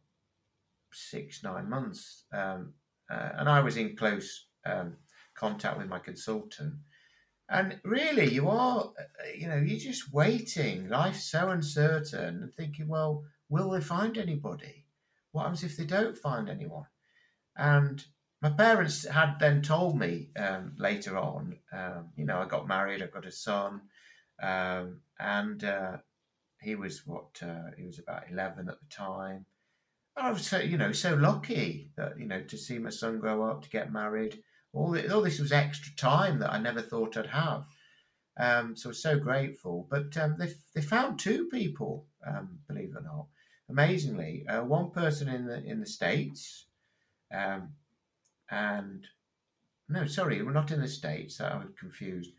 [0.91, 2.23] six, nine months.
[2.33, 2.73] Um,
[3.09, 4.97] uh, and I was in close um,
[5.35, 6.75] contact with my consultant.
[7.49, 8.91] And really, you are,
[9.37, 10.87] you know, you're just waiting.
[10.87, 14.85] Life's so uncertain and thinking, well, will they find anybody?
[15.33, 16.85] What happens if they don't find anyone?
[17.57, 18.03] And
[18.41, 23.03] my parents had then told me um, later on, um, you know, I got married,
[23.03, 23.81] I got a son,
[24.41, 25.97] um, and uh,
[26.61, 29.45] he was what uh, he was about eleven at the time.
[30.17, 33.19] And I was so you know so lucky that you know to see my son
[33.19, 34.41] grow up, to get married.
[34.73, 37.65] All, all this was extra time that I never thought I'd have.
[38.39, 39.87] Um, so I was so grateful.
[39.89, 43.27] But um, they they found two people, um, believe it or not,
[43.69, 44.47] amazingly.
[44.47, 46.65] Uh, one person in the in the states,
[47.31, 47.73] um,
[48.51, 49.07] and
[49.89, 51.41] no, sorry, we're not in the states.
[51.41, 52.31] I was confused.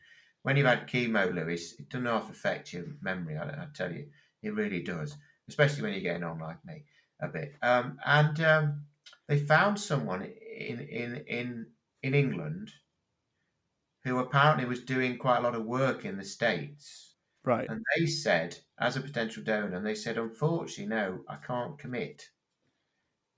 [0.43, 3.37] When you've had chemo, Lewis, it doesn't half affect your memory.
[3.37, 4.07] I, I, tell you,
[4.43, 5.17] it really does,
[5.49, 6.85] especially when you're getting on like me
[7.21, 7.55] a bit.
[7.63, 8.83] Um, and um,
[9.29, 11.67] they found someone in in in
[12.03, 12.71] in England
[14.05, 17.15] who apparently was doing quite a lot of work in the states.
[17.45, 17.69] Right.
[17.69, 22.29] And they said, as a potential donor, and they said, unfortunately, no, I can't commit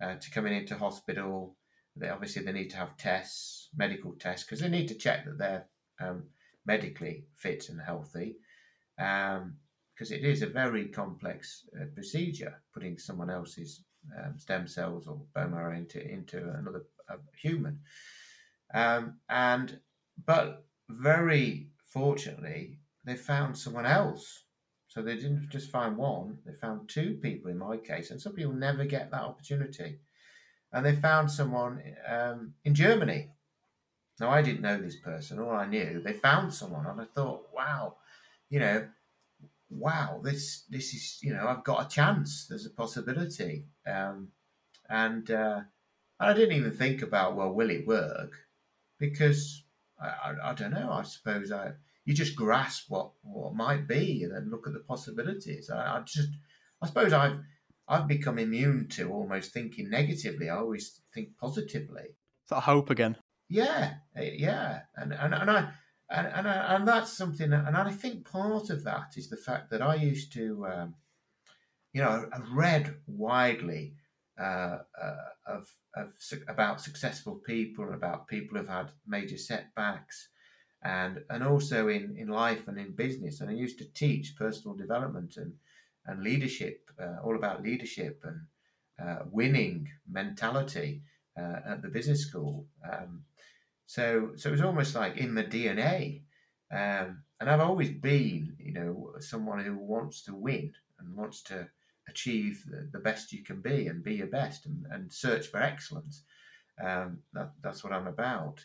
[0.03, 1.57] uh, to coming into hospital
[1.97, 5.39] they obviously they need to have tests, medical tests, because they need to check that
[5.39, 5.67] they're
[6.01, 6.25] um,
[6.67, 8.37] medically fit and healthy.
[8.99, 9.57] Um,
[9.95, 13.85] because it is a very complex uh, procedure, putting someone else's
[14.19, 16.85] um, stem cells or bone marrow into into another
[17.41, 17.79] human.
[18.73, 19.79] Um, and
[20.27, 24.43] but very fortunately, they found someone else.
[24.89, 28.33] So they didn't just find one; they found two people in my case, and some
[28.33, 29.99] people never get that opportunity
[30.75, 33.31] and they found someone um, in Germany.
[34.21, 37.49] Now, I didn't know this person, all I knew, they found someone, and I thought,
[37.55, 37.97] wow,
[38.51, 38.87] you know,
[39.71, 42.47] wow, this this is, you know, I've got a chance.
[42.47, 44.29] There's a possibility, um,
[44.89, 45.61] and uh,
[46.21, 48.33] I didn't even think about, well, will it work?
[48.99, 49.65] Because
[50.01, 50.91] I, I, I don't know.
[50.93, 51.73] I suppose I
[52.05, 55.71] you just grasp what what might be, and then look at the possibilities.
[55.71, 56.31] I, I just,
[56.83, 57.39] I suppose I've
[57.89, 60.49] I've become immune to almost thinking negatively.
[60.49, 62.03] I always think positively.
[62.03, 63.17] Is that hope again?
[63.49, 65.71] Yeah, eh, yeah, and and and I.
[66.11, 69.81] And, and and that's something, and I think part of that is the fact that
[69.81, 70.95] I used to, um,
[71.95, 73.95] you know, I read widely
[74.39, 75.17] uh, uh,
[75.47, 76.13] of, of
[76.47, 80.29] about successful people, about people who've had major setbacks,
[80.83, 83.41] and and also in, in life and in business.
[83.41, 85.55] And I used to teach personal development and
[86.07, 88.41] and leadership, uh, all about leadership and
[89.03, 91.03] uh, winning mentality
[91.39, 92.67] uh, at the business school.
[92.91, 93.23] Um,
[93.87, 96.23] so, so it was almost like in the DNA.
[96.73, 101.69] Um, and I've always been, you know, someone who wants to win and wants to
[102.09, 106.23] achieve the, best you can be and be your best and, and search for excellence.
[106.83, 108.65] Um, that, that's what I'm about.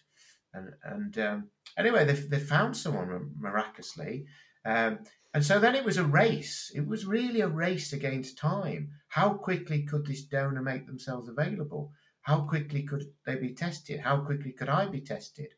[0.53, 4.25] And, and um, anyway, they, they found someone miraculously.
[4.65, 4.99] Um,
[5.33, 6.71] and so then it was a race.
[6.73, 8.91] It was really a race against time.
[9.07, 11.91] How quickly could this donor make themselves available?
[12.21, 13.99] How quickly could they be tested?
[13.99, 15.53] How quickly could I be tested?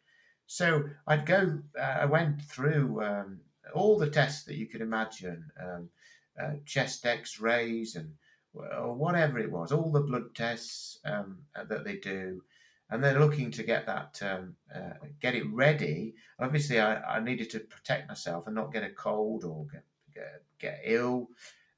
[0.48, 3.40] So I'd go, uh, I went through um,
[3.74, 5.90] all the tests that you could imagine um,
[6.42, 8.14] uh, chest x rays and
[8.54, 12.42] whatever it was, all the blood tests um, that they do
[12.92, 16.14] and they're looking to get that um, uh, get it ready.
[16.40, 20.44] Obviously, I, I, needed to protect myself and not get a cold or get get,
[20.60, 21.30] get ill.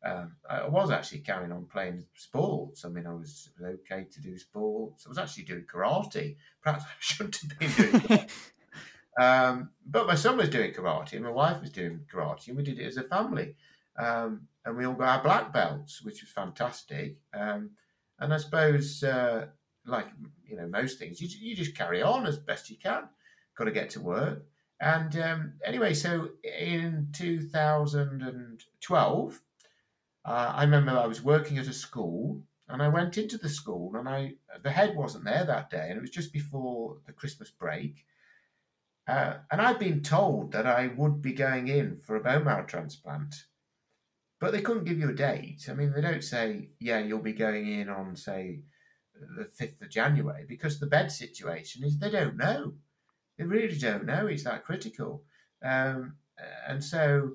[0.04, 2.84] Um, I was actually carrying on playing sports.
[2.84, 5.06] I mean, I was okay to do sports.
[5.06, 6.36] I was actually doing karate.
[6.62, 8.20] Perhaps I shouldn't have been doing.
[9.20, 12.64] um, but my son was doing karate, and my wife was doing karate, and we
[12.64, 13.56] did it as a family.
[13.98, 17.18] Um, and we all got our black belts, which was fantastic.
[17.34, 17.72] Um,
[18.20, 19.48] and I suppose uh,
[19.86, 20.08] like
[20.48, 23.04] you know most things, you, you just carry on as best you can.
[23.58, 24.46] Got to get to work.
[24.80, 29.42] And um, anyway, so in 2012,
[30.26, 33.96] uh, I remember I was working at a school, and I went into the school,
[33.96, 37.52] and I the head wasn't there that day, and it was just before the Christmas
[37.52, 38.06] break.
[39.08, 42.66] Uh, and I'd been told that I would be going in for a bone marrow
[42.66, 43.36] transplant,
[44.40, 45.68] but they couldn't give you a date.
[45.70, 48.62] I mean, they don't say, yeah, you'll be going in on, say,
[49.14, 52.74] the 5th of January, because the bed situation is they don't know.
[53.38, 54.28] They really don't know.
[54.28, 55.24] It's that critical.
[55.64, 56.16] Um,
[56.68, 57.32] and so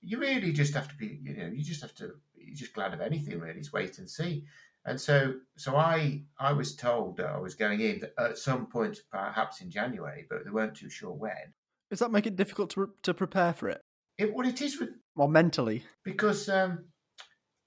[0.00, 2.94] you really just have to be, you know, you just have to, you're just glad
[2.94, 3.58] of anything really.
[3.58, 4.44] It's wait and see.
[4.84, 8.98] And so, so I, I was told that I was going in at some point,
[9.10, 11.54] perhaps in January, but they weren't too sure when.
[11.92, 13.82] Does that make it difficult to to prepare for it?
[14.16, 16.86] It what it is with or mentally because um,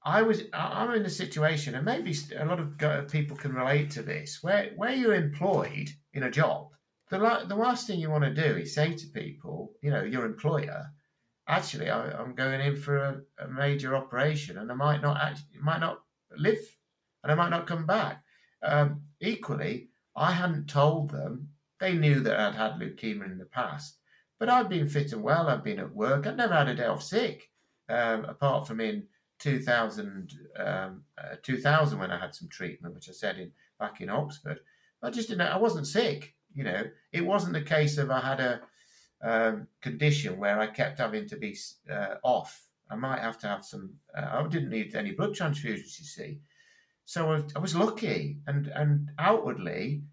[0.06, 4.04] I was I'm in a situation, and maybe a lot of people can relate to
[4.04, 6.70] this, where where you're employed in a job.
[7.10, 10.26] The, the last thing you want to do is say to people, you know, your
[10.26, 10.92] employer,
[11.48, 15.60] actually, I, am going in for a, a, major operation, and I might not actually
[15.60, 16.02] might not
[16.38, 16.60] live
[17.24, 18.24] and I might not come back.
[18.62, 21.50] Um, equally, I hadn't told them.
[21.80, 23.98] They knew that I'd had leukemia in the past,
[24.40, 25.48] but I'd been fit and well.
[25.48, 26.28] I'd been at work.
[26.28, 27.50] I'd never had a day off sick,
[27.90, 29.08] um, apart from in
[29.40, 34.10] 2000, um, uh, 2000 when I had some treatment, which I said in back in
[34.10, 34.60] Oxford.
[35.04, 35.48] I just didn't.
[35.48, 36.36] I wasn't sick.
[36.54, 38.62] You know, it wasn't a case of I had a
[39.22, 41.58] um, condition where I kept having to be
[41.92, 42.68] uh, off.
[42.90, 43.96] I might have to have some.
[44.18, 46.00] Uh, I didn't need any blood transfusions.
[46.00, 46.40] You see,
[47.06, 50.04] so I, I was lucky, and and outwardly,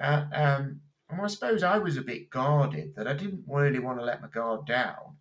[0.00, 4.04] uh, um, I suppose I was a bit guarded that I didn't really want to
[4.04, 5.16] let my guard down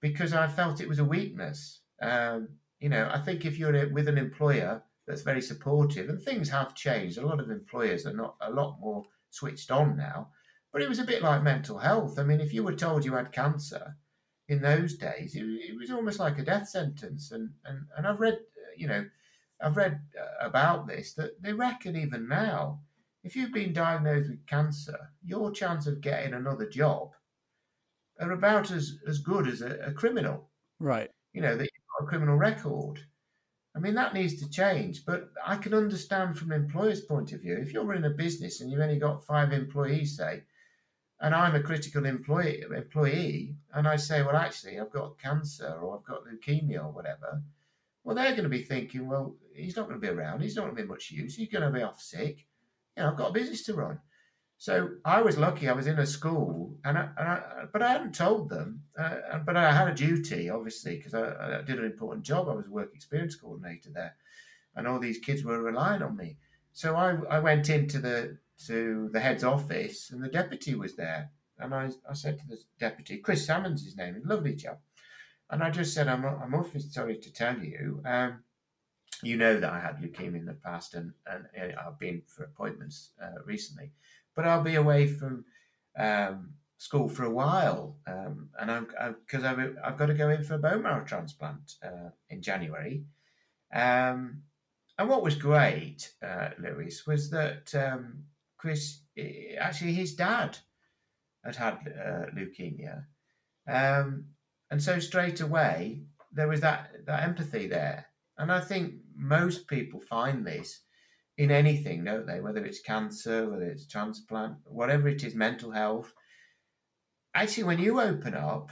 [0.00, 1.80] because I felt it was a weakness.
[2.02, 2.48] Um,
[2.80, 6.74] you know, I think if you're with an employer that's very supportive, and things have
[6.74, 10.28] changed, a lot of employers are not a lot more switched on now.
[10.72, 12.18] But it was a bit like mental health.
[12.18, 13.96] I mean, if you were told you had cancer
[14.48, 17.32] in those days, it, it was almost like a death sentence.
[17.32, 18.38] And and and I've read,
[18.76, 19.06] you know
[19.60, 22.80] I've read uh, about this that they reckon even now,
[23.24, 27.12] if you've been diagnosed with cancer, your chance of getting another job
[28.20, 30.50] are about as, as good as a, a criminal.
[30.78, 31.10] Right.
[31.32, 31.70] You know, that
[32.00, 33.00] a criminal record.
[33.74, 37.42] I mean, that needs to change, but I can understand from an employer's point of
[37.42, 37.56] view.
[37.56, 40.44] If you're in a business and you've only got five employees, say,
[41.20, 45.98] and I'm a critical employee, employee, and I say, well, actually, I've got cancer or
[45.98, 47.42] I've got leukemia or whatever,
[48.04, 50.40] well, they're going to be thinking, well, he's not going to be around.
[50.40, 51.34] He's not going to be much use.
[51.34, 52.46] He's going to be off sick.
[52.96, 53.98] You know, I've got a business to run.
[54.58, 55.68] So I was lucky.
[55.68, 58.82] I was in a school, and I, and I but I hadn't told them.
[58.98, 62.48] Uh, but I had a duty, obviously, because I, I, did an important job.
[62.48, 64.16] I was work experience coordinator there,
[64.74, 66.38] and all these kids were relying on me.
[66.72, 71.30] So I, I went into the to the head's office, and the deputy was there.
[71.58, 74.80] And I, I said to the deputy, Chris Salmon's his name, lovely chap.
[75.50, 78.42] And I just said, I'm, I'm awfully sorry to tell you, um,
[79.22, 83.12] you know that I had leukemia in the past and, and I've been for appointments
[83.22, 83.92] uh, recently,
[84.36, 85.46] but I'll be away from
[85.98, 87.96] um, school for a while.
[88.06, 88.86] Um, and I'm,
[89.26, 93.04] because I've, I've, got to go in for a bone marrow transplant uh, in January.
[93.74, 94.42] Um,
[94.98, 98.24] and what was great, uh, Lewis, was that um,
[98.56, 99.00] Chris,
[99.58, 100.58] actually, his dad
[101.44, 103.04] had had uh, leukemia.
[103.68, 104.26] Um,
[104.70, 108.06] and so straight away, there was that, that empathy there.
[108.38, 110.80] And I think most people find this
[111.38, 112.40] in anything, don't they?
[112.40, 116.12] Whether it's cancer, whether it's transplant, whatever it is, mental health.
[117.34, 118.70] Actually, when you open up,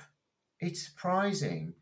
[0.61, 1.75] it's surprising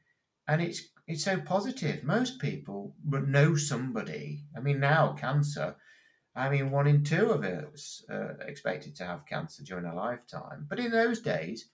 [0.48, 2.04] and it's it's so positive.
[2.04, 4.44] Most people know somebody.
[4.56, 5.76] I mean, now cancer.
[6.34, 10.66] I mean, one in two of us uh, expected to have cancer during a lifetime.
[10.68, 11.68] But in those days,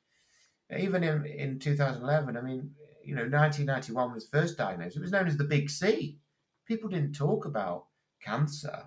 [0.77, 2.73] even in, in 2011, I mean,
[3.05, 4.97] you know, 1991 was first diagnosed.
[4.97, 6.19] It was known as the Big C.
[6.67, 7.87] People didn't talk about
[8.21, 8.85] cancer.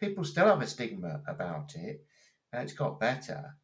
[0.00, 2.04] People still have a stigma about it.
[2.54, 3.56] Uh, it's got better.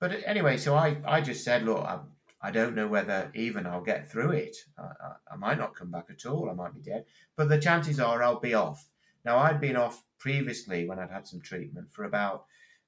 [0.00, 1.98] But anyway, so I, I just said, look, I,
[2.40, 4.56] I don't know whether even I'll get through it.
[4.78, 6.50] I, I, I might not come back at all.
[6.50, 7.04] I might be dead.
[7.36, 8.88] But the chances are I'll be off.
[9.24, 12.46] Now, I'd been off previously when I'd had some treatment for about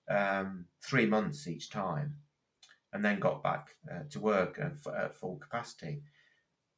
[0.09, 2.16] um, three months each time
[2.92, 6.03] and then got back uh, to work at, at, full capacity.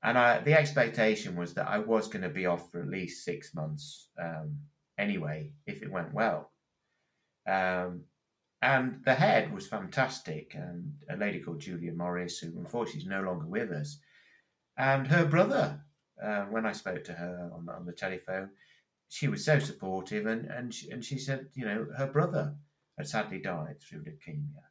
[0.03, 3.25] And I, the expectation was that I was going to be off for at least
[3.25, 4.59] six months um,
[4.99, 6.51] anyway, if it went well.
[7.47, 8.05] Um,
[8.63, 13.23] and the head was fantastic, and a lady called Julia Morris, who unfortunately is no
[13.23, 13.99] longer with us,
[14.77, 15.81] and her brother.
[16.23, 18.49] Uh, when I spoke to her on, on the telephone,
[19.11, 22.55] she was so supportive, and and she, and she said, you know, her brother
[22.97, 24.65] had sadly died through leukemia,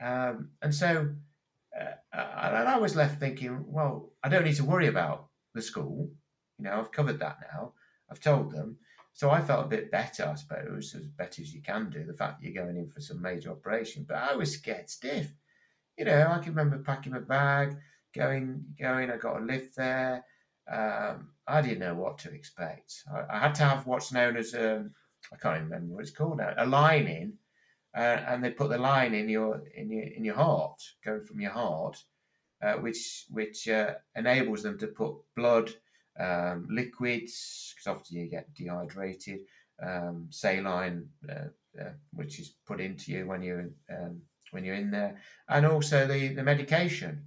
[0.00, 1.08] um, and so
[1.78, 6.10] uh, and I was left thinking, well, I don't need to worry about the school.
[6.58, 7.72] You know, I've covered that now.
[8.10, 8.78] I've told them.
[9.16, 12.12] So I felt a bit better, I suppose, as better as you can do, the
[12.12, 14.04] fact that you're going in for some major operation.
[14.06, 15.32] But I was scared stiff.
[15.96, 17.78] you know, I can remember packing my bag,
[18.14, 19.10] going, going.
[19.10, 20.22] I got a lift there.
[20.70, 23.04] Um, I didn't know what to expect.
[23.10, 24.90] I, I, had to have what's known as um,
[25.32, 27.38] I can't even remember what it's called now, a line in,
[27.96, 31.40] uh, and they put the line in your in your in your heart, going from
[31.40, 32.04] your heart,
[32.62, 35.72] uh, which which uh, enables them to put blood,
[36.18, 39.40] um, liquids, because often you get dehydrated,
[39.82, 41.48] um, saline, uh,
[41.80, 46.06] uh, which is put into you when you're um, when you're in there, and also
[46.06, 47.24] the the medication.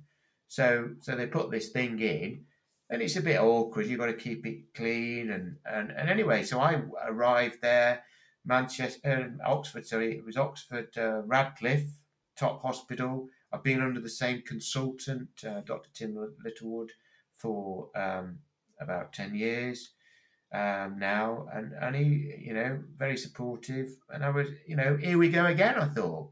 [0.47, 2.45] So so they put this thing in,
[2.89, 3.85] and it's a bit awkward.
[3.85, 8.03] You've got to keep it clean, and and, and anyway, so I arrived there,
[8.45, 9.85] Manchester, uh, Oxford.
[9.85, 11.89] Sorry, it was Oxford uh, Radcliffe
[12.35, 13.27] Top Hospital.
[13.51, 15.89] I've been under the same consultant, uh, Dr.
[15.93, 16.91] Tim Littlewood,
[17.33, 18.39] for um,
[18.80, 19.91] about ten years
[20.53, 23.89] um, now, and and he, you know, very supportive.
[24.09, 25.75] And I was, you know, here we go again.
[25.75, 26.32] I thought,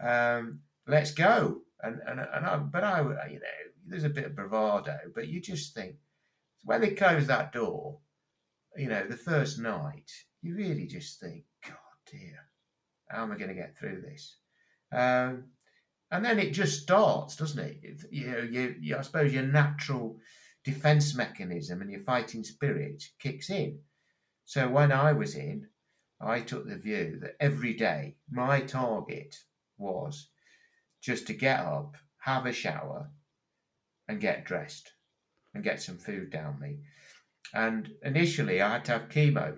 [0.00, 1.60] um, let's go.
[1.82, 5.40] And and and I, but I, you know, there's a bit of bravado, but you
[5.40, 5.96] just think
[6.64, 7.98] when they close that door,
[8.76, 10.10] you know, the first night,
[10.42, 11.76] you really just think, God
[12.10, 12.48] dear,
[13.08, 14.36] how am I going to get through this?
[14.92, 15.44] Um,
[16.10, 17.78] and then it just starts, doesn't it?
[17.82, 20.18] it you know, you, you, I suppose your natural
[20.64, 23.78] defense mechanism and your fighting spirit kicks in.
[24.44, 25.68] So when I was in,
[26.20, 29.36] I took the view that every day my target
[29.78, 30.28] was
[31.02, 33.10] just to get up, have a shower,
[34.08, 34.92] and get dressed
[35.54, 36.78] and get some food down me.
[37.52, 39.56] And initially, I had to have chemo,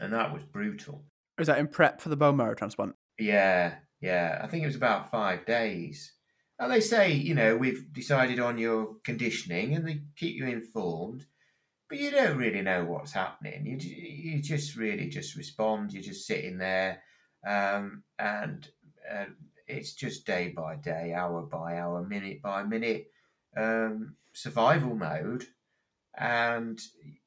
[0.00, 1.04] and that was brutal.
[1.38, 2.94] Was that in prep for the bone marrow transplant?
[3.18, 4.40] Yeah, yeah.
[4.42, 6.12] I think it was about five days.
[6.58, 11.24] And they say, you know, we've decided on your conditioning and they keep you informed,
[11.88, 13.64] but you don't really know what's happening.
[13.64, 15.92] You, you just really just respond.
[15.92, 17.02] You're just sitting there
[17.46, 18.68] um, and
[19.10, 19.26] uh,
[19.68, 23.10] it's just day by day, hour by hour, minute by minute
[23.56, 25.44] um, survival mode.
[26.16, 26.80] And,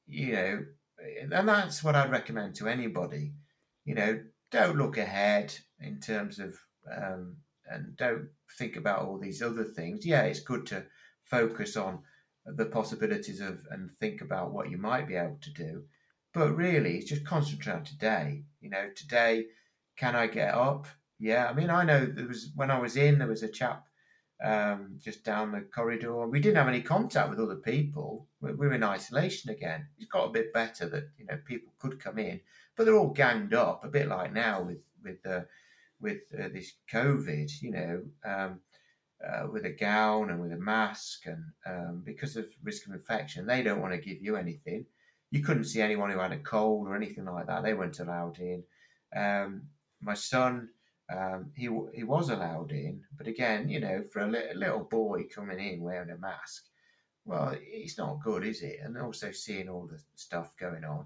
[0.07, 0.65] you know,
[1.21, 3.34] and that's what I'd recommend to anybody.
[3.86, 4.19] You know,
[4.51, 6.53] don't look ahead in terms of
[6.91, 7.38] um,
[7.72, 10.05] and don't think about all these other things.
[10.05, 10.86] Yeah, it's good to
[11.24, 11.99] focus on
[12.45, 15.84] the possibilities of and think about what you might be able to do.
[16.34, 18.43] But really, it's just concentrate on today.
[18.61, 19.47] You know, today,
[19.97, 20.88] can I get up?
[21.19, 23.86] Yeah, I mean, I know there was when I was in, there was a chap
[24.43, 26.28] um, just down the corridor.
[26.28, 28.28] We didn't have any contact with other people.
[28.41, 29.88] We were in isolation again.
[29.97, 32.41] It's got a bit better that you know people could come in,
[32.76, 35.47] but they're all ganged up, a bit like now with with the
[36.02, 38.60] with uh, this COVID, you know, um,
[39.26, 43.45] uh, with a gown and with a mask, and um, because of risk of infection,
[43.45, 44.86] they don't want to give you anything.
[45.30, 47.64] You couldn't see anyone who had a cold or anything like that.
[47.64, 48.64] They weren't allowed in.
[49.16, 49.64] Um,
[50.02, 50.70] my son,
[51.16, 55.26] um, he he was allowed in, but again, you know, for a li- little boy
[55.34, 56.64] coming in wearing a mask,
[57.26, 58.80] well, it's not good, is it?
[58.84, 61.06] And also seeing all the stuff going on,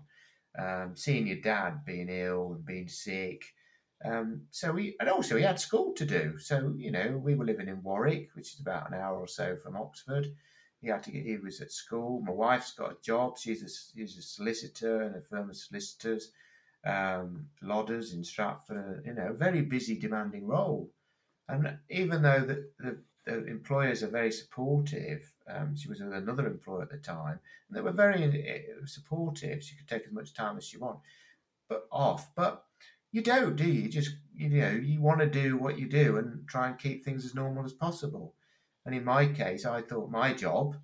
[0.58, 3.43] um, seeing your dad being ill and being sick
[4.04, 6.38] um, so we, and also he had school to do.
[6.38, 9.56] So you know, we were living in Warwick, which is about an hour or so
[9.56, 10.28] from Oxford.
[10.82, 11.26] He had to get.
[11.26, 12.22] He was at school.
[12.22, 13.38] My wife's got a job.
[13.38, 16.32] She's a, she's a solicitor in a firm of solicitors,
[16.86, 19.04] um, Lodders in Stratford.
[19.06, 20.91] You know, very busy, demanding role.
[21.48, 26.48] And even though the, the, the employers are very supportive, um, she was with another
[26.48, 27.39] employer at the time,
[27.70, 29.64] and they were very uh, supportive.
[29.64, 31.02] She could take as much time as she wanted,
[31.70, 32.34] but off.
[32.36, 32.64] But
[33.16, 33.84] you don't, do you?
[33.84, 37.05] you just you know you want to do what you do and try and keep
[37.05, 38.36] things as normal as possible.
[38.86, 40.76] And in my case, I thought my job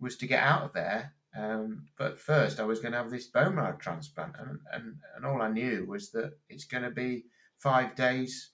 [0.00, 1.14] was to get out of there.
[1.38, 5.24] Um, but first, I was going to have this bone marrow transplant, and, and and
[5.24, 7.26] all I knew was that it's going to be
[7.58, 8.50] five days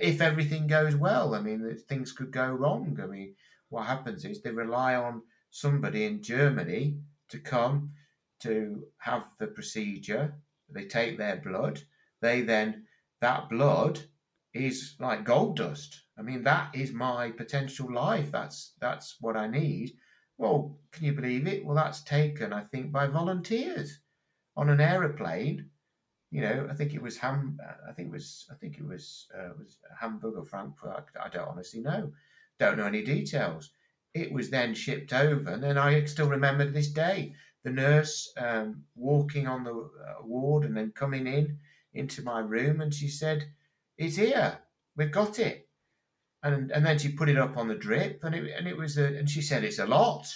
[0.00, 1.36] if everything goes well.
[1.36, 2.98] I mean, things could go wrong.
[3.00, 3.36] I mean,
[3.68, 5.22] what happens is they rely on
[5.52, 6.96] somebody in Germany
[7.28, 7.92] to come
[8.40, 10.34] to have the procedure.
[10.68, 11.80] They take their blood
[12.20, 12.86] they then,
[13.20, 14.00] that blood
[14.54, 16.02] is like gold dust.
[16.18, 18.30] I mean, that is my potential life.
[18.30, 19.92] That's that's what I need.
[20.38, 21.64] Well, can you believe it?
[21.64, 24.00] Well, that's taken, I think, by volunteers
[24.56, 25.70] on an aeroplane.
[26.30, 27.58] You know, I think it was Ham.
[27.88, 28.46] I think it was.
[28.50, 29.26] I think it was.
[29.36, 31.06] Uh, was Hamburg or Frankfurt.
[31.16, 32.12] I, I don't honestly know.
[32.58, 33.70] Don't know any details.
[34.14, 38.82] It was then shipped over, and then I still remember this day the nurse um,
[38.94, 41.58] walking on the uh, ward and then coming in
[41.94, 43.52] into my room and she said,
[43.98, 44.58] It's here.
[44.96, 45.68] We've got it.
[46.42, 48.96] And and then she put it up on the drip and it and it was
[48.98, 50.26] a, and she said it's a lot.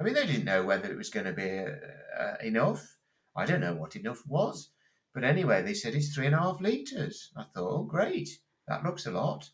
[0.00, 2.96] I mean, they didn't know whether it was going to be uh, uh, enough.
[3.36, 4.70] I don't know what enough was,
[5.14, 7.30] but anyway, they said it's three and a half liters.
[7.36, 8.28] I thought, oh, great,
[8.68, 9.48] that looks a lot.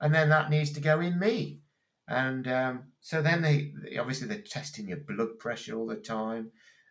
[0.00, 1.60] and then that needs to go in me.
[2.08, 6.50] And um, so then they obviously they're testing your blood pressure all the time,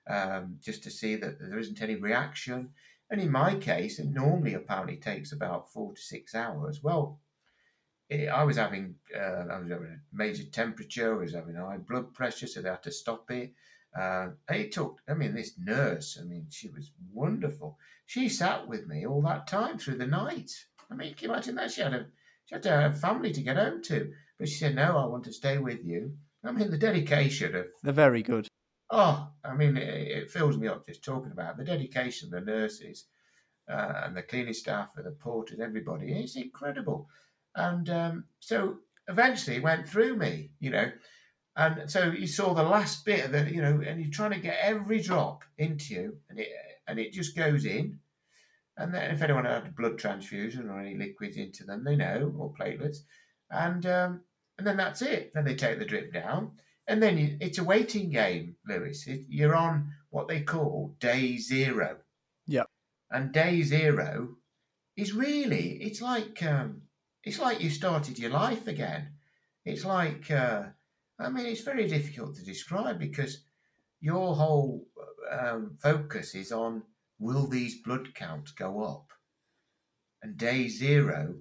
[0.10, 2.70] um, just to see that there isn't any reaction.
[3.10, 6.84] And in my case, it normally apparently takes about four to six hours.
[6.84, 7.20] Well,
[8.10, 11.78] it, I was having uh, I was having a major temperature, I was having high
[11.78, 13.54] blood pressure, so they had to stop it.
[13.98, 17.80] Uh, it took, I mean, this nurse, I mean, she was wonderful.
[18.06, 20.52] She sat with me all that time through the night.
[20.92, 21.72] I mean, can you imagine that?
[21.72, 22.06] She had a
[22.46, 25.24] she had to have family to get home to, but she said, "No, I want
[25.26, 28.48] to stay with you." I mean, the dedication of they're very good.
[28.92, 32.52] Oh, I mean, it, it fills me up just talking about the dedication of the
[32.52, 33.06] nurses
[33.70, 36.12] uh, and the cleaning staff and the porters, everybody.
[36.12, 37.08] It's incredible.
[37.56, 38.78] And um, so
[39.08, 40.92] eventually it went through me, you know.
[41.56, 44.40] And so you saw the last bit of the, you know, and you're trying to
[44.40, 46.48] get every drop into you, and it
[46.88, 48.00] and it just goes in.
[48.78, 52.34] And then if anyone had a blood transfusion or any liquids into them, they know,
[52.38, 53.00] or platelets.
[53.52, 54.22] And um,
[54.58, 55.32] and then that's it.
[55.34, 56.52] Then they take the drip down,
[56.90, 59.08] and then it's a waiting game, Lewis.
[59.08, 61.98] You're on what they call day zero.
[62.48, 62.64] Yeah.
[63.12, 64.38] And day zero
[64.98, 66.82] is really it's like um,
[67.24, 69.10] it's like you started your life again.
[69.66, 70.64] It's like uh,
[71.20, 73.44] I mean, it's very difficult to describe because
[74.02, 74.88] your whole
[75.32, 76.82] um, focus is on
[77.20, 79.12] will these blood counts go up?
[80.24, 81.36] And day zero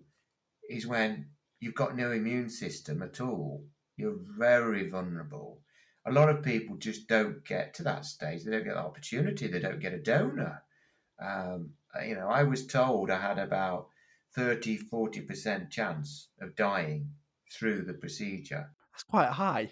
[0.68, 3.64] is when you've got no immune system at all.
[3.98, 5.60] You're very vulnerable.
[6.06, 8.44] A lot of people just don't get to that stage.
[8.44, 9.46] They don't get the opportunity.
[9.48, 10.62] They don't get a donor.
[11.20, 11.70] Um,
[12.06, 13.88] you know, I was told I had about
[14.34, 17.10] 30, 40% chance of dying
[17.52, 18.70] through the procedure.
[18.92, 19.70] That's quite high.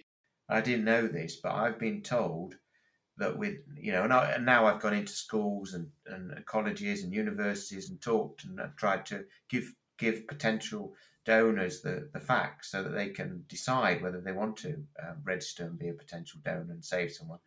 [0.48, 2.56] I didn't know this, but I've been told
[3.18, 7.02] that with you know, and, I, and now I've gone into schools and, and colleges
[7.02, 10.94] and universities and talked and tried to give give potential
[11.26, 15.64] donors the, the facts so that they can decide whether they want to um, register
[15.64, 17.40] and be a potential donor and save someone.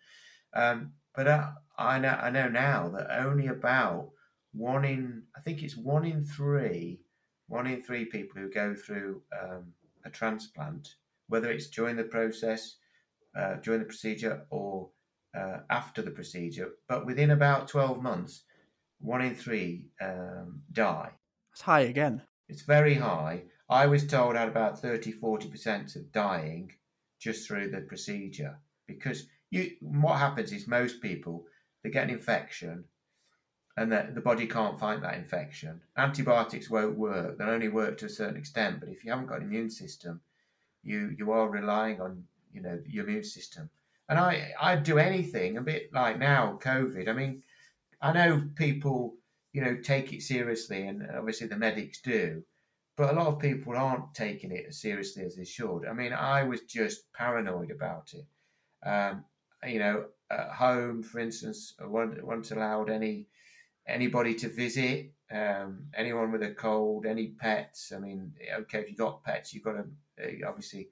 [0.54, 4.10] Um, but uh, I know I know now that only about
[4.54, 7.02] one in I think it's one in three,
[7.48, 9.74] one in three people who go through um,
[10.06, 10.96] a transplant,
[11.28, 12.76] whether it's during the process,
[13.36, 14.90] uh, during the procedure, or
[15.38, 18.44] uh, after the procedure, but within about 12 months,
[19.00, 21.12] one in three um, die.
[21.52, 22.22] It's high again.
[22.48, 23.44] It's very high.
[23.70, 26.74] I was told had about 30 40% of dying
[27.20, 28.58] just through the procedure
[28.88, 31.46] because you what happens is most people
[31.84, 32.86] they get an infection
[33.78, 35.82] and that the body can't fight that infection.
[35.96, 38.82] Antibiotics won't work; they'll only work to a certain extent.
[38.82, 40.20] But if you haven't got an immune system,
[40.84, 43.70] you you are relying on you know your immune system.
[44.10, 47.08] And I, I'd do anything a bit like now, COVID.
[47.08, 47.44] I mean,
[48.02, 49.16] I know people,
[49.54, 52.44] you know, take it seriously, and obviously the medics do,
[53.00, 55.86] but a lot of people aren't taking it as seriously as they should.
[55.90, 58.26] I mean, I was just paranoid about it.
[58.86, 59.24] Um,
[59.66, 63.28] you know, at home, for instance, I wasn't, allowed any
[63.88, 67.94] anybody to visit, um, anyone with a cold, any pets.
[67.96, 69.86] I mean, okay, if you got pets, you've got to
[70.22, 70.90] uh, obviously,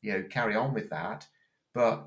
[0.00, 1.26] you know, carry on with that.
[1.74, 2.06] But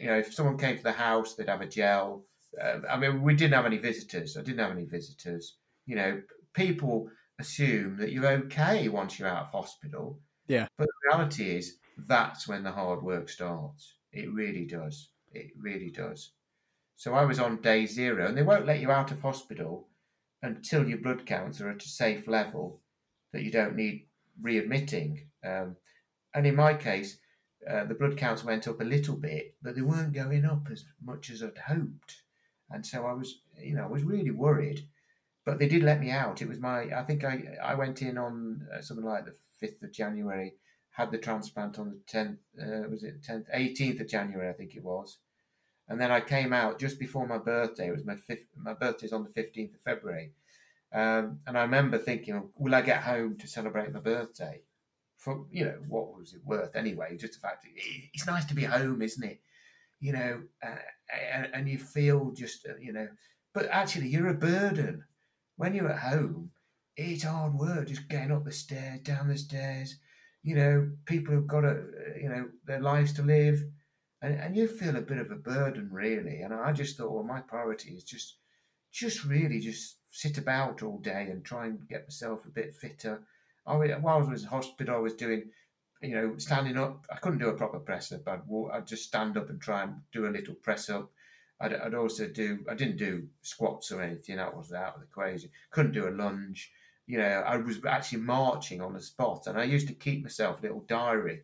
[0.00, 2.26] you know, if someone came to the house, they'd have a gel.
[2.62, 4.36] Uh, I mean, we didn't have any visitors.
[4.36, 5.56] I didn't have any visitors.
[5.84, 6.22] You know,
[6.52, 10.20] people assume that you're okay once you're out of hospital.
[10.46, 10.66] Yeah.
[10.78, 13.94] But the reality is, that's when the hard work starts.
[14.12, 15.10] It really does.
[15.32, 16.32] It really does.
[16.96, 19.88] So I was on day zero, and they won't let you out of hospital
[20.42, 22.80] until your blood counts are at a safe level
[23.32, 24.06] that you don't need
[24.42, 25.26] readmitting.
[25.44, 25.76] Um,
[26.34, 27.18] and in my case,
[27.68, 30.84] uh, the blood counts went up a little bit, but they weren't going up as
[31.02, 32.22] much as I'd hoped.
[32.70, 34.86] And so I was, you know, I was really worried.
[35.44, 36.40] But they did let me out.
[36.40, 39.36] It was my, I think I, I went in on uh, something like the
[39.66, 40.54] 5th of January,
[40.90, 44.74] had the transplant on the 10th, uh, was it 10th, 18th of January, I think
[44.74, 45.18] it was.
[45.88, 47.88] And then I came out just before my birthday.
[47.88, 50.32] It was my fifth, my birthday's on the 15th of February.
[50.94, 54.62] Um, and I remember thinking, will I get home to celebrate my birthday?
[55.24, 57.16] for you know what was it worth anyway?
[57.16, 57.66] Just the fact
[58.12, 59.40] it's nice to be home, isn't it?
[60.00, 60.76] You know, uh,
[61.32, 63.08] and, and you feel just uh, you know,
[63.54, 65.04] but actually you're a burden
[65.56, 66.50] when you're at home.
[66.96, 69.96] It's hard work just getting up the stairs, down the stairs.
[70.44, 73.64] You know, people have got a uh, you know their lives to live,
[74.22, 76.42] and, and you feel a bit of a burden really.
[76.42, 78.36] And I just thought, well, my priority is just
[78.92, 83.26] just really just sit about all day and try and get myself a bit fitter
[83.66, 85.50] I while I was in hospital, I was doing,
[86.02, 87.06] you know, standing up.
[87.10, 88.28] I couldn't do a proper press up.
[88.28, 88.42] I'd,
[88.72, 91.10] I'd just stand up and try and do a little press up.
[91.60, 92.64] I'd, I'd also do.
[92.70, 94.36] I didn't do squats or anything.
[94.36, 95.50] That was out of the equation.
[95.70, 96.70] Couldn't do a lunge.
[97.06, 100.58] you know, I was actually marching on the spot, and I used to keep myself
[100.58, 101.42] a little diary,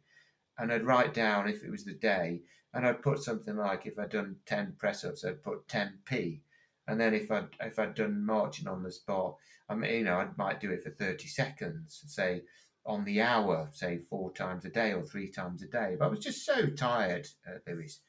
[0.59, 2.43] and I'd write down if it was the day,
[2.73, 6.43] and I'd put something like if I'd done ten press ups, I'd put ten p,
[6.87, 9.37] and then if I if I'd done marching on the spot,
[9.69, 12.43] I mean, you know, I might do it for thirty seconds, say
[12.87, 15.97] on the hour, say four times a day or three times a day.
[15.99, 18.01] But I was just so tired, uh, Lewis,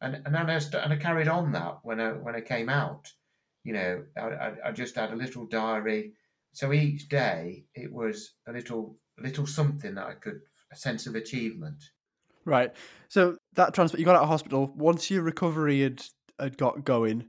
[0.00, 3.12] and and I st- and I carried on that when I when I came out.
[3.64, 6.12] You know, I, I just had a little diary.
[6.52, 10.40] So each day it was a little little something that I could
[10.72, 11.82] a sense of achievement.
[12.44, 12.72] Right.
[13.08, 14.72] So that transplant, you got out of hospital.
[14.76, 16.02] Once your recovery had
[16.38, 17.26] had got going,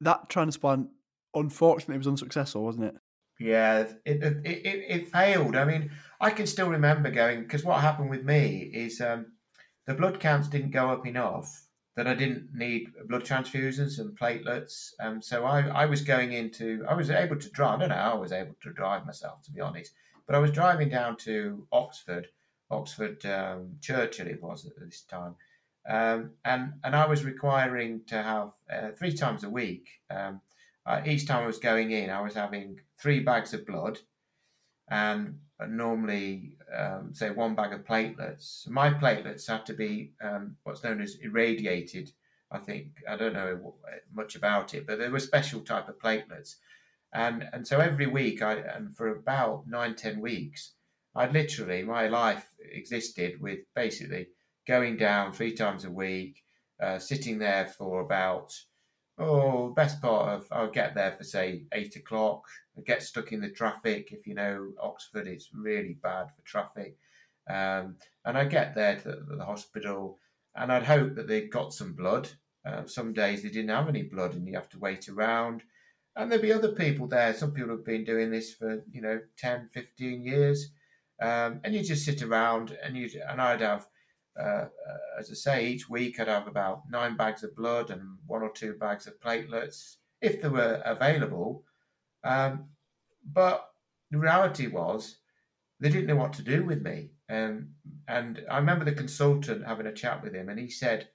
[0.00, 0.88] that transplant
[1.34, 2.94] unfortunately was unsuccessful, wasn't it?
[3.40, 5.56] Yeah, it, it, it, it failed.
[5.56, 5.90] I mean,
[6.20, 9.32] I can still remember going because what happened with me is um,
[9.86, 11.66] the blood counts didn't go up enough
[11.96, 14.92] that I didn't need blood transfusions and platelets.
[15.00, 17.76] Um, so I, I was going into, I was able to drive.
[17.76, 19.92] I don't know how I was able to drive myself, to be honest,
[20.26, 22.28] but I was driving down to Oxford,
[22.70, 25.36] Oxford um, Churchill it was at this time.
[25.86, 30.40] Um, and and I was requiring to have uh, three times a week um,
[30.86, 33.98] uh, each time I was going in, I was having three bags of blood
[34.88, 38.68] and normally, um, say, one bag of platelets.
[38.68, 42.10] My platelets had to be um, what's known as irradiated.
[42.50, 43.74] I think I don't know
[44.12, 46.56] much about it, but they were special type of platelets,
[47.12, 50.72] and and so every week, I and for about nine ten weeks,
[51.14, 54.28] I literally my life existed with basically
[54.66, 56.42] going down three times a week,
[56.80, 58.54] uh, sitting there for about
[59.16, 62.44] Oh, best part of I'll get there for say eight o'clock.
[62.76, 64.08] I get stuck in the traffic.
[64.10, 66.96] If you know Oxford, it's really bad for traffic.
[67.48, 70.18] Um, and I get there to the, hospital,
[70.56, 72.28] and I'd hope that they'd got some blood.
[72.66, 75.62] Uh, some days they didn't have any blood, and you have to wait around.
[76.16, 77.34] And there'd be other people there.
[77.34, 80.70] Some people have been doing this for you know 10, 15 years,
[81.22, 83.86] um, and you just sit around, and you and I'd have
[84.40, 84.66] uh,
[85.18, 88.50] as I say, each week I'd have about nine bags of blood and one or
[88.50, 91.64] two bags of platelets if they were available.
[92.24, 92.70] Um,
[93.24, 93.68] but
[94.10, 95.16] the reality was
[95.80, 97.10] they didn't know what to do with me.
[97.28, 97.70] Um,
[98.08, 101.08] and I remember the consultant having a chat with him, and he said,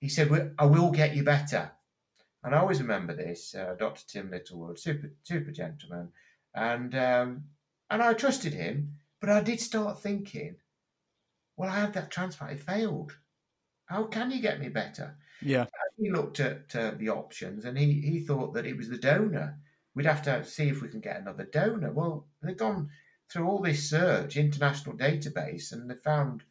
[0.00, 1.72] "He said I will get you better."
[2.42, 4.02] And I always remember this, uh, Dr.
[4.06, 6.12] Tim Littlewood, super super gentleman,
[6.54, 7.44] and um,
[7.90, 10.56] and I trusted him, but I did start thinking
[11.60, 13.18] well, I had that transplant, it failed.
[13.84, 15.18] How can you get me better?
[15.42, 15.66] Yeah.
[15.98, 19.58] he looked at uh, the options and he, he thought that it was the donor.
[19.94, 21.92] We'd have to see if we can get another donor.
[21.92, 22.88] Well, they've gone
[23.30, 26.44] through all this search, international database, and they found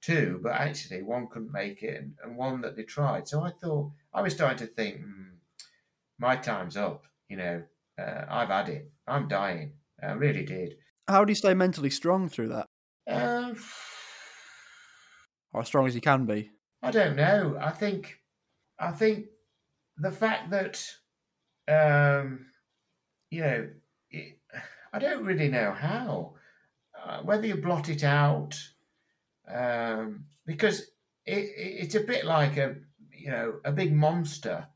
[0.00, 3.28] two, but actually one couldn't make it and, and one that they tried.
[3.28, 5.36] So I thought, I was starting to think, hmm,
[6.18, 7.04] my time's up.
[7.28, 7.62] You know,
[8.00, 8.90] uh, I've had it.
[9.06, 9.74] I'm dying.
[10.02, 10.74] I really did.
[11.06, 12.66] How do you stay mentally strong through that?
[13.06, 13.54] Uh,
[15.56, 16.50] or as strong as you can be?
[16.82, 17.58] I don't know.
[17.58, 18.20] I think,
[18.78, 19.26] I think
[19.96, 20.86] the fact that,
[21.66, 22.46] um,
[23.30, 23.68] you know,
[24.10, 24.38] it,
[24.92, 26.34] I don't really know how.
[27.02, 28.60] Uh, whether you blot it out,
[29.50, 30.80] um, because
[31.24, 32.76] it, it, it's a bit like a,
[33.10, 34.66] you know, a big monster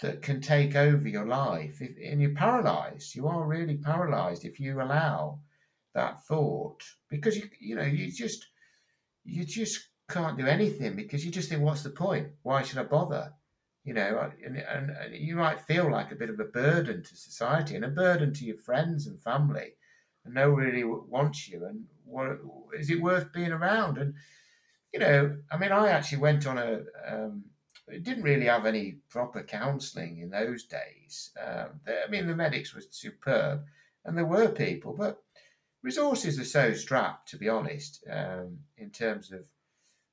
[0.00, 1.80] that can take over your life.
[1.80, 3.14] If, and you're paralyzed.
[3.14, 5.38] You are really paralyzed if you allow
[5.94, 8.48] that thought, because you, you know, you just,
[9.24, 12.28] you just can't do anything because you just think, what's the point?
[12.42, 13.32] Why should I bother?
[13.84, 17.16] You know, and, and, and, you might feel like a bit of a burden to
[17.16, 19.72] society and a burden to your friends and family,
[20.24, 21.64] and no one really wants you.
[21.64, 22.38] And what
[22.78, 23.96] is it worth being around?
[23.96, 24.14] And
[24.92, 26.80] you know, I mean, I actually went on a.
[27.06, 27.44] Um,
[28.02, 31.30] didn't really have any proper counselling in those days.
[31.42, 33.64] Um, I mean, the medics were superb,
[34.04, 35.22] and there were people, but
[35.82, 39.46] resources are so strapped, to be honest, um, in terms of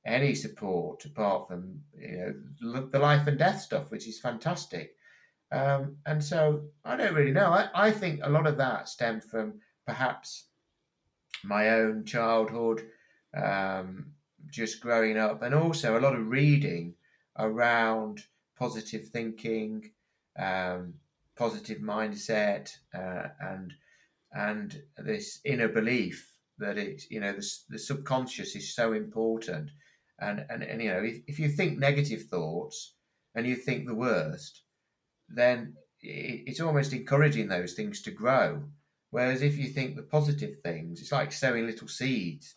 [0.06, 2.18] any support apart from you
[2.62, 4.96] know the life and death stuff, which is fantastic.
[5.52, 7.50] Um, and so I don't really know.
[7.50, 10.46] I, I think a lot of that stemmed from perhaps
[11.44, 12.88] my own childhood,
[13.36, 14.08] um,
[14.50, 16.94] just growing up, and also a lot of reading
[17.38, 18.24] around
[18.58, 19.92] positive thinking,
[20.38, 20.94] um,
[21.36, 23.74] positive mindset, uh, and
[24.34, 29.72] and this inner belief that it's you know the, the subconscious is so important
[30.20, 32.94] and, and, and you know, if, if you think negative thoughts
[33.36, 34.64] and you think the worst,
[35.28, 38.64] then it's almost encouraging those things to grow.
[39.12, 42.54] Whereas if you think the positive things, it's like sowing little seeds.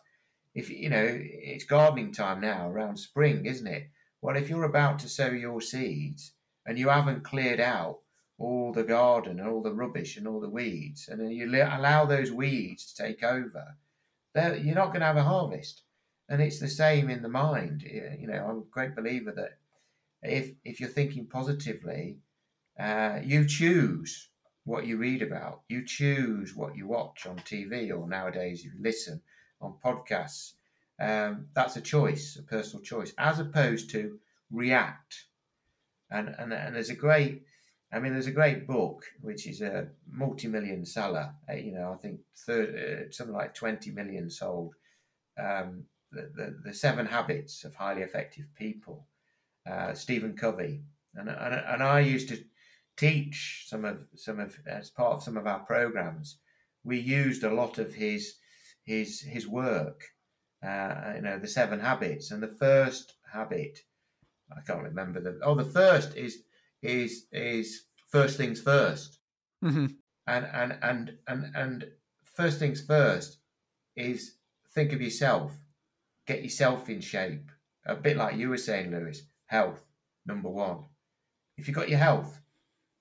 [0.53, 3.89] If you know, it's gardening time now around spring, isn't it?
[4.21, 6.33] Well, if you're about to sow your seeds
[6.65, 7.99] and you haven't cleared out
[8.37, 12.05] all the garden and all the rubbish and all the weeds, and then you allow
[12.05, 13.77] those weeds to take over,
[14.35, 15.83] you're not going to have a harvest.
[16.29, 17.81] And it's the same in the mind.
[17.81, 19.57] You know, I'm a great believer that
[20.21, 22.19] if if you're thinking positively,
[22.79, 24.29] uh, you choose
[24.63, 25.61] what you read about.
[25.67, 29.21] You choose what you watch on TV or nowadays you listen
[29.59, 30.53] on podcasts.
[30.99, 34.19] Um, that's a choice, a personal choice, as opposed to
[34.51, 35.25] react.
[36.11, 37.43] And, and and there's a great,
[37.91, 41.33] I mean, there's a great book which is a multi-million seller.
[41.49, 44.75] Uh, you know, I think third, uh, something like 20 million sold.
[45.37, 49.07] Um, the, the, the Seven Habits of Highly Effective People,
[49.69, 50.83] uh, Stephen Covey,
[51.15, 52.43] and, and and I used to
[52.97, 56.37] teach some of some of as part of some of our programs.
[56.83, 58.35] We used a lot of his
[58.83, 60.03] his his work.
[60.65, 63.79] Uh, you know, the Seven Habits, and the first habit
[64.55, 65.39] I can't remember the.
[65.43, 66.43] Oh, the first is
[66.81, 69.17] is is first things 1st
[69.63, 69.85] mm-hmm.
[70.27, 71.87] and and and and and
[72.23, 73.37] first things first
[73.95, 74.35] is
[74.73, 75.57] think of yourself,
[76.33, 77.51] get yourself in shape.
[77.85, 79.23] A bit like you were saying, Lewis.
[79.47, 79.83] Health
[80.25, 80.85] number one.
[81.57, 82.39] If you've got your health,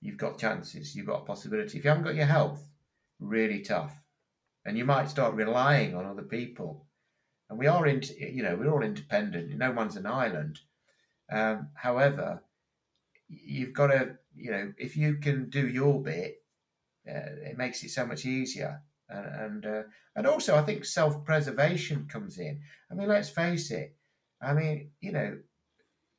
[0.00, 0.94] you've got chances.
[0.96, 1.78] You've got a possibility.
[1.78, 2.68] If you haven't got your health,
[3.20, 3.94] really tough,
[4.64, 6.86] and you might start relying on other people.
[7.50, 9.50] And we are in, you know, we're all independent.
[9.56, 10.60] No one's an island
[11.30, 12.42] um, however,
[13.28, 16.42] you've got to, you know, if you can do your bit,
[17.08, 18.82] uh, it makes it so much easier.
[19.08, 19.82] And and, uh,
[20.16, 22.60] and also, I think self preservation comes in.
[22.90, 23.96] I mean, let's face it.
[24.40, 25.38] I mean, you know,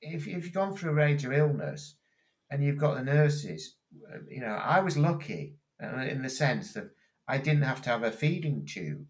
[0.02, 1.96] if if you've gone through a major illness
[2.50, 3.76] and you've got the nurses,
[4.12, 6.90] uh, you know, I was lucky uh, in the sense that
[7.28, 9.06] I didn't have to have a feeding tube.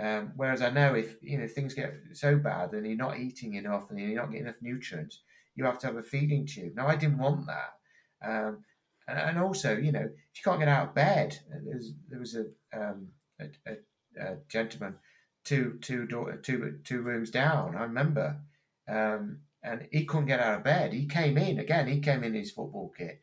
[0.00, 3.54] Um, whereas I know if you know things get so bad and you're not eating
[3.54, 5.20] enough and you're not getting enough nutrients,
[5.54, 6.74] you have to have a feeding tube.
[6.74, 7.74] Now, I didn't want that.
[8.26, 8.64] Um,
[9.10, 11.38] and, also, you know, if you can't get out of bed,
[12.08, 12.46] there was a,
[12.78, 13.08] um,
[13.40, 13.76] a, a,
[14.20, 14.96] a, gentleman
[15.44, 18.36] two, two, door, two, two rooms down, I remember,
[18.88, 20.92] um, and he couldn't get out of bed.
[20.92, 23.22] He came in, again, he came in his football kit,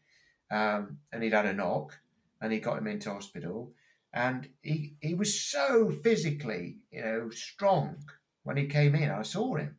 [0.52, 1.98] um, and he'd had a knock,
[2.42, 3.74] and he got him into hospital.
[4.14, 7.98] And he, he was so physically, you know, strong
[8.44, 9.12] when he came in.
[9.12, 9.78] I saw him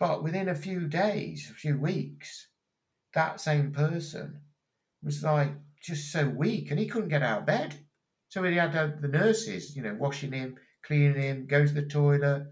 [0.00, 2.48] but within a few days, a few weeks,
[3.12, 4.40] that same person
[5.02, 7.74] was like just so weak and he couldn't get out of bed.
[8.28, 12.46] So he had the nurses, you know, washing him, cleaning him, go to the toilet.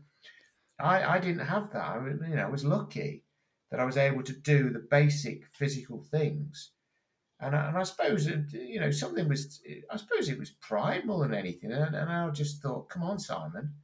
[0.80, 1.84] I, I didn't have that.
[1.84, 3.24] I, you know, I was lucky
[3.70, 6.72] that I was able to do the basic physical things.
[7.40, 11.20] And I, and I suppose, you know, something was, I suppose it was pride more
[11.20, 11.70] than anything.
[11.70, 13.74] And, and I just thought, come on, Simon,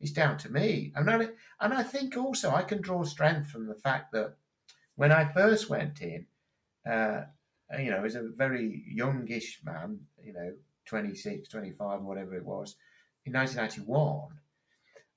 [0.00, 0.92] it's down to me.
[0.94, 1.28] And I,
[1.60, 4.36] and I think also I can draw strength from the fact that
[4.94, 6.26] when I first went in,
[6.90, 7.24] uh,
[7.72, 10.52] Uh, you know, as a very youngish man, you know,
[10.86, 12.76] 26, 25, whatever it was,
[13.24, 14.28] in 1991,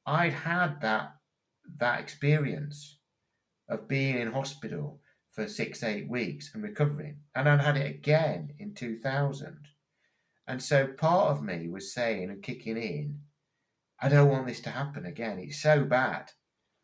[0.06, 1.16] I'd had that
[1.78, 2.98] that experience
[3.70, 5.00] of being in hospital
[5.32, 7.18] for six, eight weeks and recovering.
[7.36, 9.60] And I'd had it again in 2000.
[10.48, 13.20] And so part of me was saying and kicking in,
[14.02, 15.38] I don't want this to happen again.
[15.38, 16.32] It's so bad.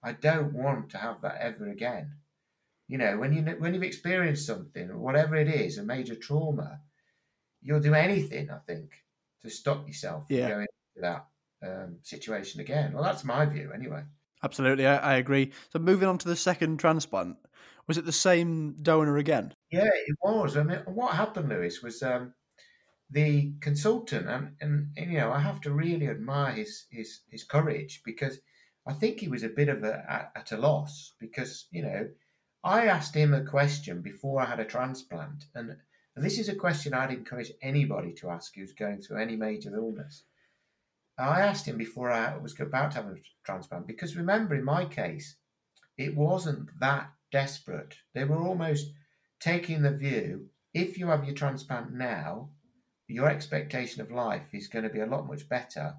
[0.04, 2.18] I don't want to have that ever again.
[2.88, 6.80] You know, when you when you've experienced something, whatever it is, a major trauma,
[7.62, 8.52] you'll do anything.
[8.52, 8.92] I think
[9.42, 10.50] to stop yourself yeah.
[10.50, 11.26] going into that
[11.64, 12.94] um, situation again.
[12.94, 14.04] Well, that's my view, anyway.
[14.44, 15.52] Absolutely, I, I, agree.
[15.72, 17.38] So, moving on to the second transplant,
[17.88, 19.54] was it the same donor again?
[19.72, 20.58] Yeah, it was.
[20.58, 22.34] I mean, what happened, Lewis, was um,
[23.10, 27.44] the consultant, and, and, and, you know, I have to really admire his his his
[27.44, 28.40] courage because
[28.86, 32.08] I think he was a bit of a at, at a loss because you know
[32.66, 35.78] I asked him a question before I had a transplant, and
[36.16, 40.24] this is a question I'd encourage anybody to ask who's going through any major illness.
[41.16, 44.86] I asked him before I was about to have a transplant because remember, in my
[44.86, 45.36] case,
[45.96, 47.98] it wasn't that desperate.
[48.16, 48.92] They were almost
[49.40, 52.50] taking the view if you have your transplant now,
[53.08, 55.98] your expectation of life is going to be a lot much better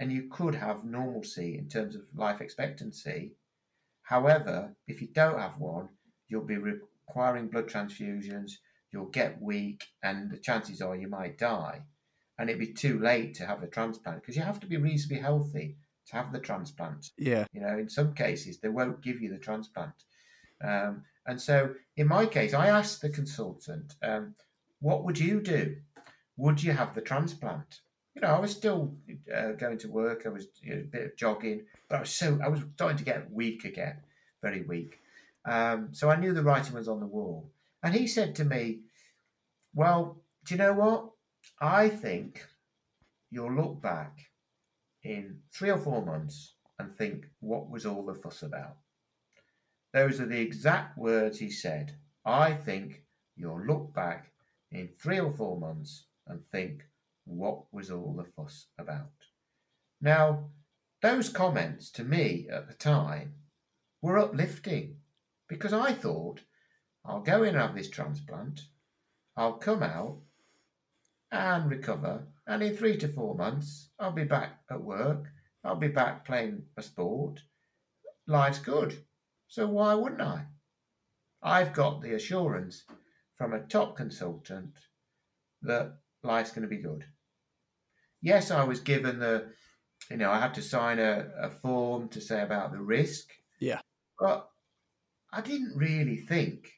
[0.00, 3.36] and you could have normalcy in terms of life expectancy.
[4.02, 5.88] However, if you don't have one,
[6.30, 8.52] you'll be requiring blood transfusions,
[8.92, 11.82] you'll get weak, and the chances are you might die.
[12.38, 15.20] And it'd be too late to have a transplant because you have to be reasonably
[15.20, 15.76] healthy
[16.06, 17.10] to have the transplant.
[17.18, 17.44] Yeah.
[17.52, 19.92] You know, in some cases, they won't give you the transplant.
[20.64, 24.34] Um, and so, in my case, I asked the consultant, um,
[24.80, 25.76] what would you do?
[26.40, 27.80] would you have the transplant?
[28.14, 28.94] You know, I was still
[29.32, 30.22] uh, going to work.
[30.26, 32.98] I was you know, a bit of jogging, but I was so I was starting
[32.98, 33.98] to get weak again,
[34.42, 34.99] very weak.
[35.44, 37.50] Um, so I knew the writing was on the wall.
[37.82, 38.80] And he said to me,
[39.74, 41.10] Well, do you know what?
[41.60, 42.46] I think
[43.30, 44.18] you'll look back
[45.02, 48.76] in three or four months and think, what was all the fuss about?
[49.92, 51.96] Those are the exact words he said.
[52.24, 53.02] I think
[53.36, 54.32] you'll look back
[54.70, 56.84] in three or four months and think,
[57.24, 59.10] what was all the fuss about?
[60.00, 60.50] Now,
[61.02, 63.34] those comments to me at the time
[64.02, 64.96] were uplifting
[65.50, 66.40] because I thought,
[67.04, 68.62] I'll go in and have this transplant,
[69.36, 70.18] I'll come out
[71.32, 75.24] and recover, and in three to four months, I'll be back at work,
[75.64, 77.40] I'll be back playing a sport.
[78.28, 79.04] Life's good.
[79.48, 80.44] So why wouldn't I?
[81.42, 82.84] I've got the assurance
[83.36, 84.74] from a top consultant
[85.62, 87.04] that life's going to be good.
[88.22, 89.48] Yes, I was given the,
[90.10, 93.30] you know, I had to sign a, a form to say about the risk.
[93.58, 93.80] Yeah.
[94.18, 94.48] But
[95.32, 96.72] I didn't really think,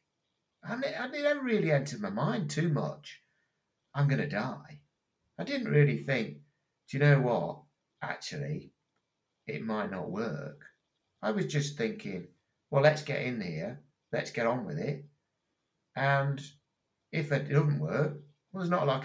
[0.65, 3.21] I, never really entered my mind too much.
[3.95, 4.81] I'm going to die.
[5.39, 6.39] I didn't really think,
[6.89, 7.63] do you know what?
[8.03, 8.73] Actually,
[9.47, 10.61] it might not work.
[11.23, 12.29] I was just thinking,
[12.71, 13.81] well, let's get in here,
[14.13, 15.05] let's get on with it.
[15.97, 16.41] And
[17.11, 18.19] if it doesn't work,
[18.53, 19.05] well, it's not like.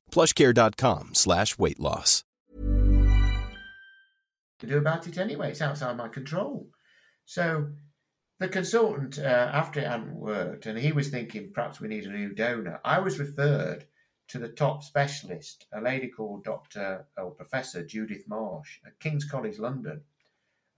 [0.11, 2.23] plushcare.com slash weight loss.
[4.61, 5.49] to do about it anyway.
[5.49, 6.67] It's outside my control.
[7.25, 7.67] So
[8.39, 12.11] the consultant, uh, after it hadn't worked, and he was thinking perhaps we need a
[12.11, 13.85] new donor, I was referred
[14.29, 17.05] to the top specialist, a lady called Dr.
[17.17, 20.01] or Professor Judith Marsh at King's College London,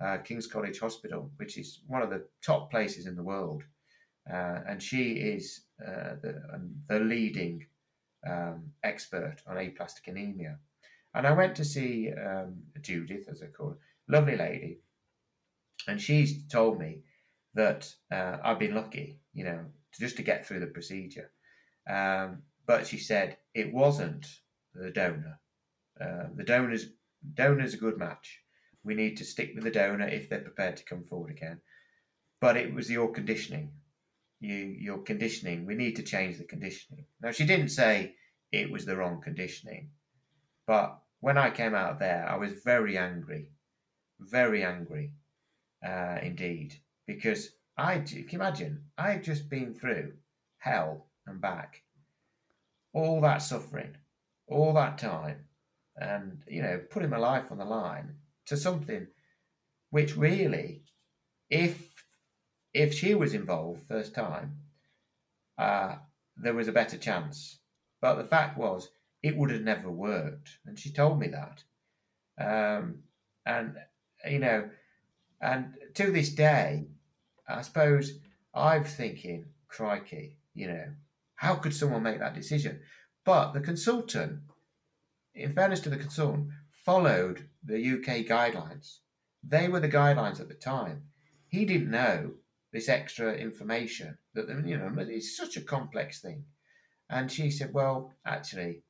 [0.04, 3.64] uh, King's College Hospital, which is one of the top places in the world.
[4.32, 6.42] Uh, and she is uh, the,
[6.88, 7.66] the leading
[8.30, 10.57] um, expert on aplastic anemia.
[11.13, 14.80] And I went to see um, Judith, as I call her, lovely lady,
[15.88, 17.01] and she's told me
[17.53, 19.65] that uh, I've been lucky, you know,
[19.99, 21.32] just to get through the procedure.
[21.89, 24.28] Um, but she said it wasn't
[24.74, 25.39] the donor.
[25.99, 26.88] Uh, the donor's
[27.36, 28.39] donor's a good match.
[28.84, 31.59] We need to stick with the donor if they're prepared to come forward again.
[32.41, 33.71] But it was your conditioning,
[34.44, 35.66] you your conditioning.
[35.66, 37.06] We need to change the conditioning.
[37.22, 38.16] Now she didn't say
[38.52, 39.91] it was the wrong conditioning,
[40.68, 43.52] but when I came out there, I was very angry,
[44.20, 45.14] very angry
[45.86, 46.74] uh, indeed,
[47.08, 50.14] because I, you imagine, I'd just been through
[50.58, 51.82] hell and back,
[52.94, 53.96] all that suffering,
[54.48, 55.46] all that time,
[55.96, 58.16] and you know, putting my life on the line
[58.48, 59.08] to something
[59.91, 60.84] which really,
[61.50, 61.93] if
[62.74, 64.57] if she was involved first time,
[65.57, 65.95] uh,
[66.38, 67.59] there was a better chance.
[68.01, 68.89] But the fact was,
[69.21, 70.57] it would have never worked.
[70.65, 71.63] And she told me that.
[72.38, 73.03] Um,
[73.45, 73.76] and,
[74.30, 74.69] you know,
[75.39, 76.88] and to this day,
[77.47, 78.19] I suppose
[78.53, 80.86] I'm thinking, crikey, you know,
[81.36, 82.80] how could someone make that decision?
[83.26, 84.39] But the consultant,
[85.36, 88.99] in fairness to the consultant, followed the UK guidelines.
[89.43, 91.03] They were the guidelines at the time.
[91.47, 92.34] He didn't know
[92.74, 96.43] this extra information that you know it's such a complex thing.
[97.09, 98.82] And she said, "Well, actually,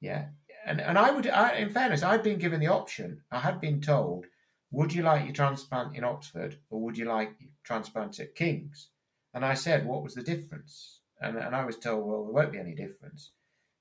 [0.00, 0.28] yeah."
[0.66, 3.22] And and I would, I, in fairness, I'd been given the option.
[3.30, 4.26] I had been told,
[4.70, 8.90] "Would you like your transplant in Oxford, or would you like your transplant at King's?"
[9.32, 12.52] And I said, "What was the difference?" And and I was told, "Well, there won't
[12.52, 13.32] be any difference.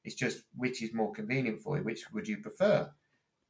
[0.06, 1.84] It's just which is more convenient for you.
[1.84, 2.94] Which would you prefer?"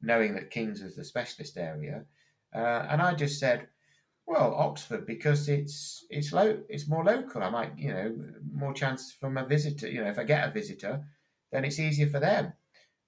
[0.02, 2.04] Knowing that King's is the specialist area,
[2.54, 3.68] uh, and I just said,
[4.26, 7.42] well, Oxford because it's it's low, it's more local.
[7.42, 8.16] I might, you know,
[8.52, 9.88] more chance from a visitor.
[9.88, 11.04] You know, if I get a visitor,
[11.52, 12.52] then it's easier for them.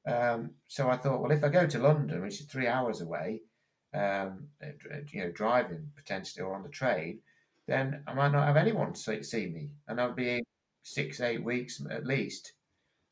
[0.07, 3.43] Um, so I thought, well, if I go to London, which is three hours away,
[3.93, 4.49] um,
[5.13, 7.21] you know, driving potentially or on the train,
[7.67, 10.43] then I might not have anyone see, see me, and I'll be in
[10.83, 12.53] six, eight weeks at least.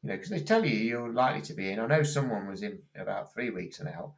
[0.03, 1.81] You know, because they tell you you're likely to be in.
[1.81, 4.15] I know someone was in about three weeks now,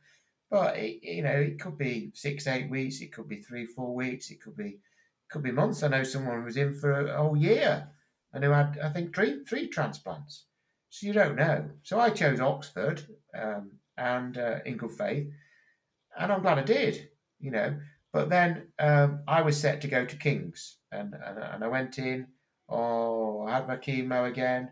[0.50, 3.00] but it, you know, it could be six, eight weeks.
[3.00, 4.30] It could be three, four weeks.
[4.30, 4.78] It could be,
[5.30, 5.82] could be months.
[5.82, 7.88] I know someone was in for a whole year
[8.32, 10.44] and who had, I think, three three transplants.
[10.90, 11.68] So you don't know.
[11.82, 13.06] So I chose Oxford
[13.38, 15.28] um, and uh, in good faith,
[16.18, 17.08] and I'm glad I did.
[17.40, 17.78] You know,
[18.12, 21.98] but then um, I was set to go to King's, and, and and I went
[21.98, 22.26] in.
[22.68, 24.70] Oh, I had my chemo again,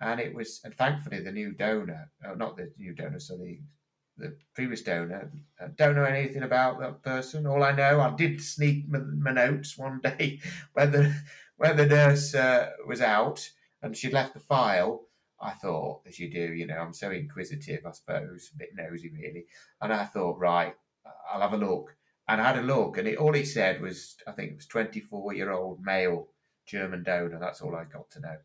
[0.00, 3.58] and it was, and thankfully the new donor, uh, not the new donor, so the
[4.16, 5.30] the previous donor.
[5.60, 7.46] I don't know anything about that person.
[7.46, 10.40] All I know, I did sneak my, my notes one day
[10.72, 11.14] when the
[11.56, 13.48] when the nurse uh, was out
[13.82, 15.02] and she'd left the file.
[15.40, 19.10] I thought, as you do, you know, I'm so inquisitive, I suppose, a bit nosy
[19.10, 19.46] really.
[19.82, 20.74] And I thought, right,
[21.30, 21.94] I'll have a look.
[22.28, 24.66] And I had a look, and it, all it said was, I think it was
[24.66, 26.28] 24 year old male
[26.66, 27.38] German donor.
[27.38, 28.36] That's all I got to know.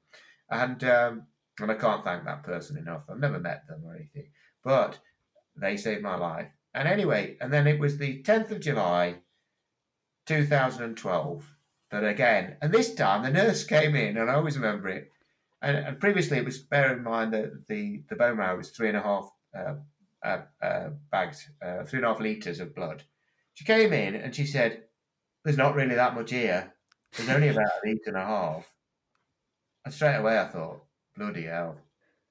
[0.51, 1.23] And um,
[1.59, 3.03] and I can't thank that person enough.
[3.09, 4.27] I've never met them or anything,
[4.63, 4.99] but
[5.61, 6.47] they saved my life.
[6.73, 9.15] And anyway, and then it was the 10th of July,
[10.25, 11.55] 2012,
[11.91, 15.11] that again, and this time the nurse came in, and I always remember it.
[15.61, 18.87] And, and previously, it was bear in mind that the, the bone marrow was three
[18.87, 19.75] and a half uh,
[20.23, 23.03] uh, uh, bags, uh, three and a half litres of blood.
[23.53, 24.83] She came in and she said,
[25.43, 26.73] There's not really that much here.
[27.15, 28.73] There's only about a litre and a half.
[29.83, 30.83] And straight away I thought,
[31.15, 31.77] Bloody hell,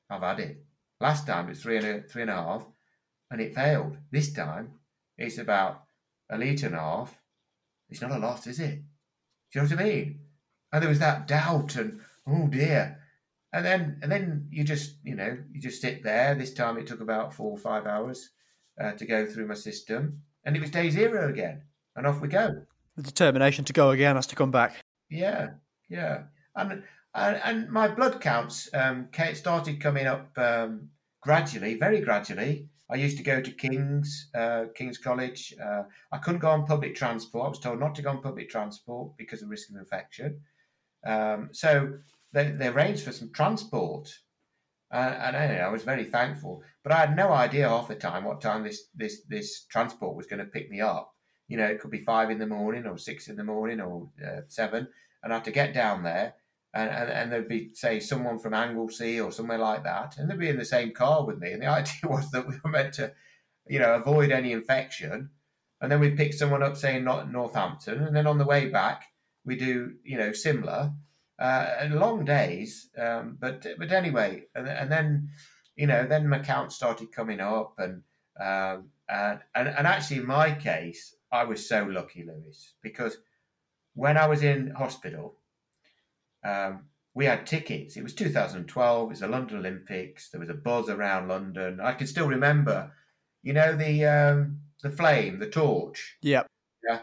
[0.09, 0.65] I've had it.
[1.01, 2.67] Last time it was three and a, three and a half
[3.31, 3.97] and it failed.
[4.11, 4.73] This time,
[5.17, 5.85] it's about
[6.31, 7.15] a litre and a half.
[7.89, 8.83] It's not a loss, is it?
[9.53, 10.21] Do you know what I mean?
[10.73, 12.99] And there was that doubt and oh dear.
[13.53, 16.35] And then and then you just you know you just sit there.
[16.35, 18.31] This time it took about four or five hours
[18.81, 21.63] uh, to go through my system, and it was day zero again,
[21.97, 22.63] and off we go.
[22.97, 24.77] The determination to go again has to come back.
[25.09, 25.51] Yeah,
[25.89, 26.23] yeah,
[26.55, 32.69] and and, and my blood counts um, started coming up um, gradually, very gradually.
[32.93, 35.55] I used to go to King's, uh, King's College.
[35.63, 37.47] Uh, I couldn't go on public transport.
[37.47, 40.41] I was told not to go on public transport because of risk of infection.
[41.07, 41.99] Um, so
[42.33, 44.13] they, they arranged for some transport.
[44.93, 46.63] Uh, and anyway, I was very thankful.
[46.83, 50.27] But I had no idea half the time what time this, this, this transport was
[50.27, 51.15] going to pick me up.
[51.47, 54.09] You know, it could be five in the morning or six in the morning or
[54.25, 54.89] uh, seven.
[55.23, 56.35] And I had to get down there
[56.73, 60.39] and, and, and there'd be say someone from Anglesey or somewhere like that, and they'd
[60.39, 61.53] be in the same car with me.
[61.53, 63.13] And the idea was that we were meant to,
[63.67, 65.31] you know, avoid any infection,
[65.81, 69.05] and then we'd pick someone up, say in Northampton, and then on the way back
[69.45, 70.93] we do, you know, similar.
[71.39, 75.31] Uh, long days, um, but but anyway, and, and then
[75.75, 78.03] you know, then my count started coming up, and
[78.39, 83.17] um, and, and and actually, in my case, I was so lucky, Lewis, because
[83.95, 85.40] when I was in hospital,
[86.45, 86.85] um,
[87.15, 87.97] we had tickets.
[87.97, 89.03] It was 2012.
[89.03, 90.31] It was the London Olympics.
[90.31, 91.81] There was a buzz around London.
[91.81, 92.93] I can still remember,
[93.43, 96.17] you know, the um, the flame, the torch.
[96.23, 96.47] Yep.
[96.89, 97.01] Yeah.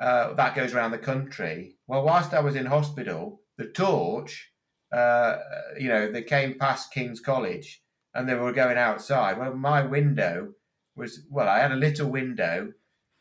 [0.00, 1.76] Uh, that goes around the country.
[1.86, 4.52] Well, whilst I was in hospital, the torch,
[4.92, 5.38] uh,
[5.78, 7.82] you know, they came past King's College
[8.14, 9.38] and they were going outside.
[9.38, 10.54] Well, my window
[10.94, 12.72] was well, I had a little window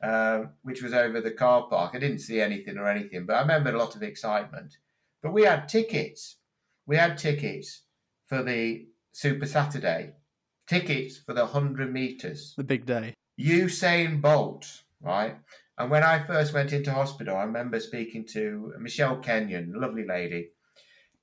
[0.01, 1.95] uh, which was over the car park.
[1.95, 4.77] I didn't see anything or anything, but I remember a lot of excitement.
[5.21, 6.37] But we had tickets.
[6.85, 7.83] We had tickets
[8.27, 10.13] for the Super Saturday,
[10.67, 12.53] tickets for the 100 meters.
[12.57, 13.13] The big day.
[13.39, 15.37] Usain Bolt, right?
[15.77, 20.51] And when I first went into hospital, I remember speaking to Michelle Kenyon, lovely lady.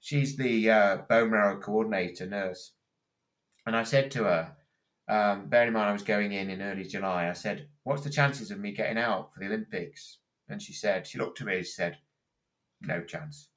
[0.01, 2.73] she's the uh, bone marrow coordinator nurse,
[3.67, 4.57] and I said to her,
[5.09, 8.11] um, bearing in mind I was going in in early July, I said, "What's the
[8.11, 10.19] chances of me getting out for the Olympics?"
[10.49, 11.99] And she said, she looked at me, she said,
[12.81, 13.49] "No chance."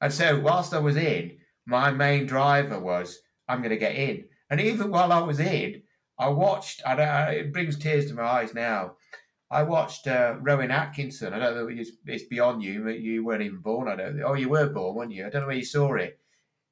[0.00, 4.24] And so whilst I was in, my main driver was, "I'm going to get in."
[4.50, 5.82] And even while I was in,
[6.18, 6.82] I watched.
[6.86, 8.96] I, I, it brings tears to my eyes now.
[9.50, 11.32] I watched uh, Rowan Atkinson.
[11.32, 11.68] I don't know.
[11.68, 12.88] It's, it's, beyond you.
[12.88, 13.88] You weren't even born.
[13.88, 14.22] I don't.
[14.22, 15.26] Oh, you were born, weren't you?
[15.26, 16.18] I don't know where you saw it.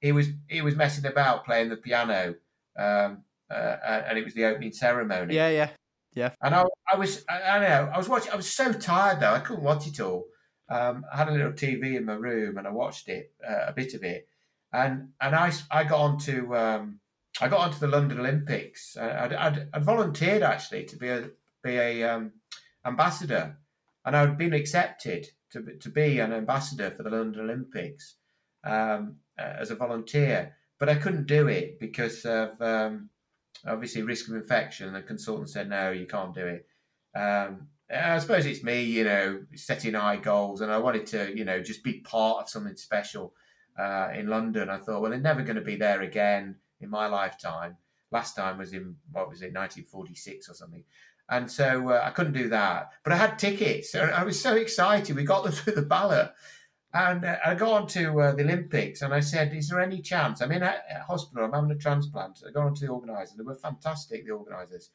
[0.00, 2.36] He was he was messing about playing the piano,
[2.78, 3.76] um, uh,
[4.08, 5.34] and it was the opening ceremony.
[5.34, 5.70] Yeah, yeah,
[6.14, 6.30] yeah.
[6.40, 8.30] And I, I was, I, I know, I was watching.
[8.30, 9.32] I was so tired though.
[9.32, 10.26] I couldn't watch it all.
[10.68, 13.72] Um, I had a little TV in my room, and I watched it, uh, a
[13.72, 14.28] bit of it,
[14.72, 16.54] and and I I got onto.
[16.54, 17.00] Um,
[17.40, 18.96] I got onto the London Olympics.
[18.96, 21.30] I'd, I'd, I'd volunteered actually to be a
[21.62, 22.32] be a um,
[22.84, 23.56] ambassador,
[24.04, 28.16] and I'd been accepted to to be an ambassador for the London Olympics
[28.64, 30.54] um, uh, as a volunteer.
[30.78, 33.10] But I couldn't do it because of um,
[33.66, 34.92] obviously risk of infection.
[34.92, 36.66] The consultant said no, you can't do it.
[37.18, 41.44] Um, I suppose it's me, you know, setting high goals, and I wanted to, you
[41.44, 43.32] know, just be part of something special
[43.78, 44.68] uh, in London.
[44.68, 47.76] I thought, well, they're never going to be there again in my lifetime.
[48.10, 50.84] Last time was in what was it, 1946 or something.
[51.30, 53.94] And so uh, I couldn't do that, but I had tickets.
[53.94, 55.14] And I was so excited.
[55.14, 56.32] We got them through the ballot,
[56.94, 60.00] and uh, I got on to uh, the Olympics, and I said, "Is there any
[60.00, 61.44] chance?" I'm in a, a hospital.
[61.44, 62.42] I'm having a transplant.
[62.46, 63.36] I got on to the organisers.
[63.36, 64.24] They were fantastic.
[64.24, 64.90] The organisers,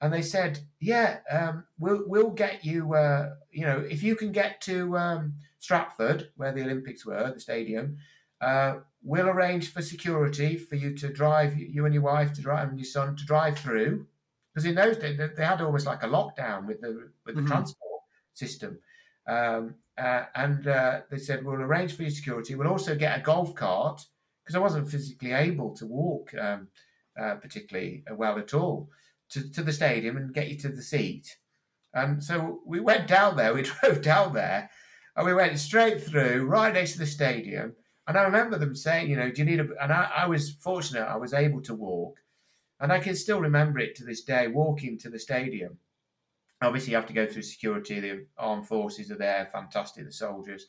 [0.00, 2.94] and they said, "Yeah, um, we'll we'll get you.
[2.94, 7.40] Uh, you know, if you can get to um, Stratford, where the Olympics were, the
[7.40, 7.98] stadium,
[8.40, 12.68] uh, we'll arrange for security for you to drive, you and your wife to drive,
[12.70, 14.06] and your son to drive through,
[14.52, 17.50] because in those days they had almost like a lockdown with the with the mm-hmm.
[17.50, 18.00] transport
[18.32, 18.78] system.
[19.26, 22.54] Um, uh, and uh, they said we'll arrange for your security.
[22.54, 24.06] We'll also get a golf cart
[24.42, 26.68] because I wasn't physically able to walk um,
[27.20, 28.88] uh, particularly well at all
[29.30, 31.36] to, to the stadium and get you to the seat.
[31.92, 33.54] And so we went down there.
[33.54, 34.70] We drove down there,
[35.16, 37.74] and we went straight through right next to the stadium
[38.10, 39.68] and I remember them saying, you know, do you need a?
[39.80, 42.18] And I, I was fortunate; I was able to walk,
[42.80, 44.48] and I can still remember it to this day.
[44.48, 45.78] Walking to the stadium,
[46.60, 48.00] obviously you have to go through security.
[48.00, 50.06] The armed forces are there, fantastic.
[50.06, 50.66] The soldiers,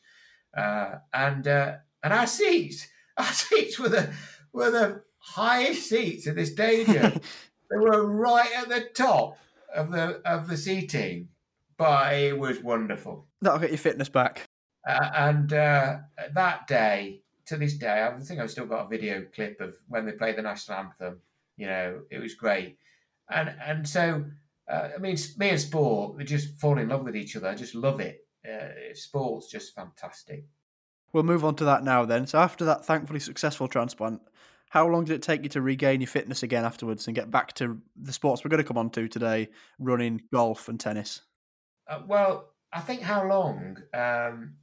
[0.56, 2.86] uh, and uh, and our seats,
[3.16, 4.12] our seats were the
[4.52, 7.20] were the highest seats in this stadium.
[7.72, 9.38] they were right at the top
[9.74, 11.28] of the of the seating,
[11.76, 13.26] but it was wonderful.
[13.40, 14.46] That'll get your fitness back.
[14.86, 15.98] Uh, and uh,
[16.34, 20.06] that day, to this day, I think I've still got a video clip of when
[20.06, 21.20] they played the national anthem.
[21.56, 22.78] You know, it was great,
[23.30, 24.24] and and so
[24.68, 27.48] uh, I mean, me and sport, we just fall in love with each other.
[27.48, 28.26] I just love it.
[28.48, 30.44] Uh, sport's just fantastic.
[31.12, 32.26] We'll move on to that now then.
[32.26, 34.22] So after that thankfully successful transplant,
[34.72, 37.52] how long did it take you to regain your fitness again afterwards and get back
[37.52, 41.20] to the sports we're going to come on to today: running, golf, and tennis?
[41.86, 43.76] Uh, well, I think how long?
[43.92, 44.54] Um,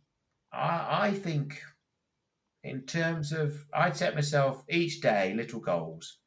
[0.52, 1.62] I, I think
[2.64, 6.18] in terms of, I'd set myself each day little goals.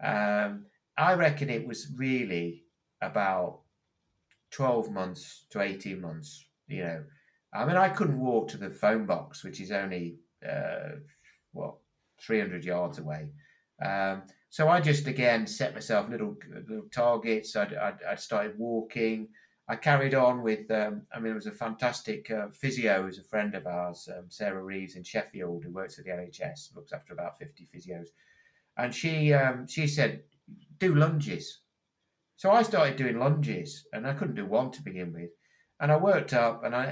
[0.00, 0.66] Um,
[0.96, 2.62] I reckon it was really
[3.00, 3.62] about
[4.52, 7.02] 12 months to 18 months, you know.
[7.52, 11.00] I mean, I couldn't walk to the phone box, which is only, uh,
[11.50, 11.74] what,
[12.26, 13.28] 300 yards away.
[13.84, 16.36] Um, so I just, again, set myself little,
[16.68, 17.56] little targets.
[17.56, 19.28] I'd, I'd, I'd started walking.
[19.68, 23.24] I carried on with, um, I mean, it was a fantastic uh, physio who's a
[23.24, 27.12] friend of ours, um, Sarah Reeves in Sheffield, who works at the NHS, looks after
[27.12, 28.08] about 50 physios.
[28.76, 30.22] And she um, she said,
[30.78, 31.60] do lunges.
[32.36, 35.30] So I started doing lunges, and I couldn't do one to begin with.
[35.80, 36.84] And I worked up, and I,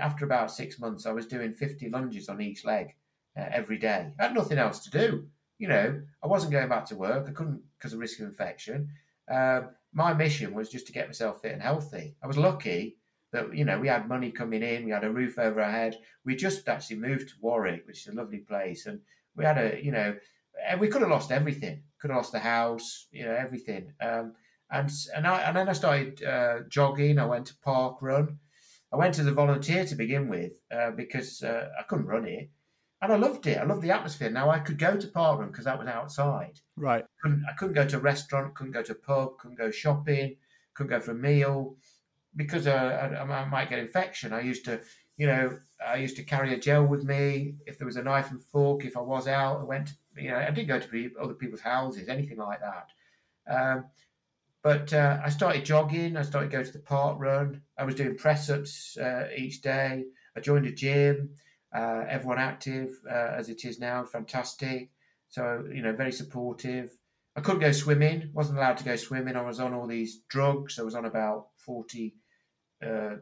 [0.00, 2.94] after about six months, I was doing 50 lunges on each leg
[3.36, 4.12] uh, every day.
[4.18, 5.26] I had nothing else to do.
[5.58, 7.26] You know, I wasn't going back to work.
[7.28, 8.88] I couldn't because of risk of infection.
[9.30, 12.16] Um, my mission was just to get myself fit and healthy.
[12.22, 12.96] I was lucky
[13.32, 15.98] that you know we had money coming in, we had a roof over our head.
[16.24, 19.00] We just actually moved to Warwick, which is a lovely place, and
[19.36, 20.16] we had a you know
[20.78, 23.92] we could have lost everything, could have lost the house, you know everything.
[24.00, 24.34] Um,
[24.70, 27.18] and and I and then I started uh, jogging.
[27.18, 28.38] I went to park run.
[28.92, 32.50] I went as a volunteer to begin with uh, because uh, I couldn't run it
[33.04, 33.58] and I loved it.
[33.58, 34.30] I loved the atmosphere.
[34.30, 36.60] Now I could go to Parkrun because that was outside.
[36.76, 37.04] Right.
[37.22, 40.36] Couldn't, I couldn't go to a restaurant, couldn't go to a pub, couldn't go shopping,
[40.72, 41.76] couldn't go for a meal
[42.34, 44.32] because uh, I, I, might get infection.
[44.32, 44.80] I used to,
[45.18, 48.30] you know, I used to carry a gel with me if there was a knife
[48.30, 48.84] and fork.
[48.84, 49.88] If I was out, I went.
[49.88, 52.88] To, you know, I didn't go to other people's houses, anything like that.
[53.48, 53.84] Um,
[54.62, 56.16] but uh, I started jogging.
[56.16, 57.60] I started going to the park run.
[57.76, 60.04] I was doing press ups uh, each day.
[60.36, 61.30] I joined a gym.
[61.74, 64.90] Uh, everyone active uh, as it is now, fantastic.
[65.28, 66.96] So you know, very supportive.
[67.36, 68.30] I couldn't go swimming.
[68.32, 69.34] wasn't allowed to go swimming.
[69.34, 70.78] I was on all these drugs.
[70.78, 72.14] I was on about forty
[72.84, 73.16] uh,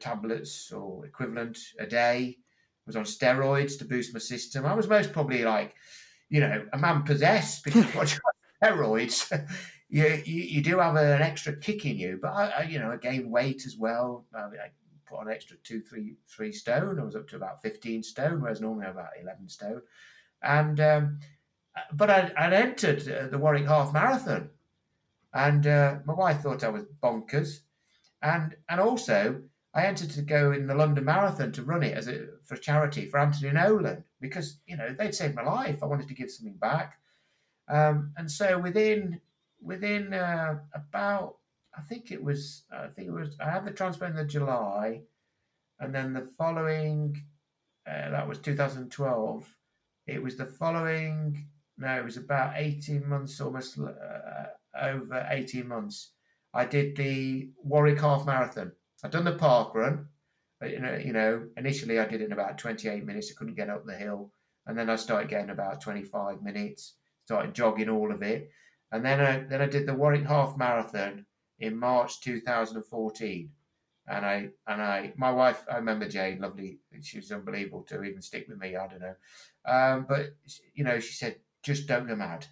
[0.00, 2.36] tablets or equivalent a day.
[2.38, 4.64] I was on steroids to boost my system.
[4.64, 5.74] I was most probably like,
[6.30, 7.84] you know, a man possessed because
[8.62, 9.46] steroids,
[9.90, 12.18] you, you, you do have an extra kick in you.
[12.20, 14.24] But I, I you know, I gained weight as well.
[14.34, 14.70] I, I
[15.08, 16.98] put on extra two, three, three stone.
[16.98, 19.82] I was up to about fifteen stone, whereas normally I'm about eleven stone.
[20.42, 21.18] And um,
[21.92, 24.50] but I, would entered uh, the Warwick Half Marathon,
[25.32, 27.60] and uh, my wife thought I was bonkers,
[28.22, 29.42] and and also
[29.74, 33.06] I entered to go in the London Marathon to run it as a for charity
[33.06, 35.82] for Anthony Nolan because you know they'd saved my life.
[35.82, 36.98] I wanted to give something back,
[37.68, 39.20] um, and so within
[39.60, 41.36] within uh, about
[41.76, 45.02] I think it was I think it was I had the transplant in the July,
[45.80, 47.22] and then the following
[47.86, 49.56] uh, that was 2012.
[50.06, 54.46] It was the following no, it was about 18 months, almost uh,
[54.80, 56.12] over 18 months.
[56.52, 58.72] I did the Warwick Half Marathon.
[59.04, 60.06] I'd done the park run.
[60.60, 63.30] You know, you know, initially I did it in about 28 minutes.
[63.30, 64.32] I couldn't get up the hill.
[64.66, 66.94] And then I started getting about 25 minutes,
[67.26, 68.50] started jogging all of it.
[68.90, 71.26] And then I, then I did the Warwick Half Marathon
[71.60, 73.50] in March 2014.
[74.10, 78.22] And I and I my wife I remember Jane lovely she was unbelievable to even
[78.22, 79.14] stick with me I don't know.
[79.66, 80.34] Um, but
[80.74, 82.46] you know she said just don't go mad.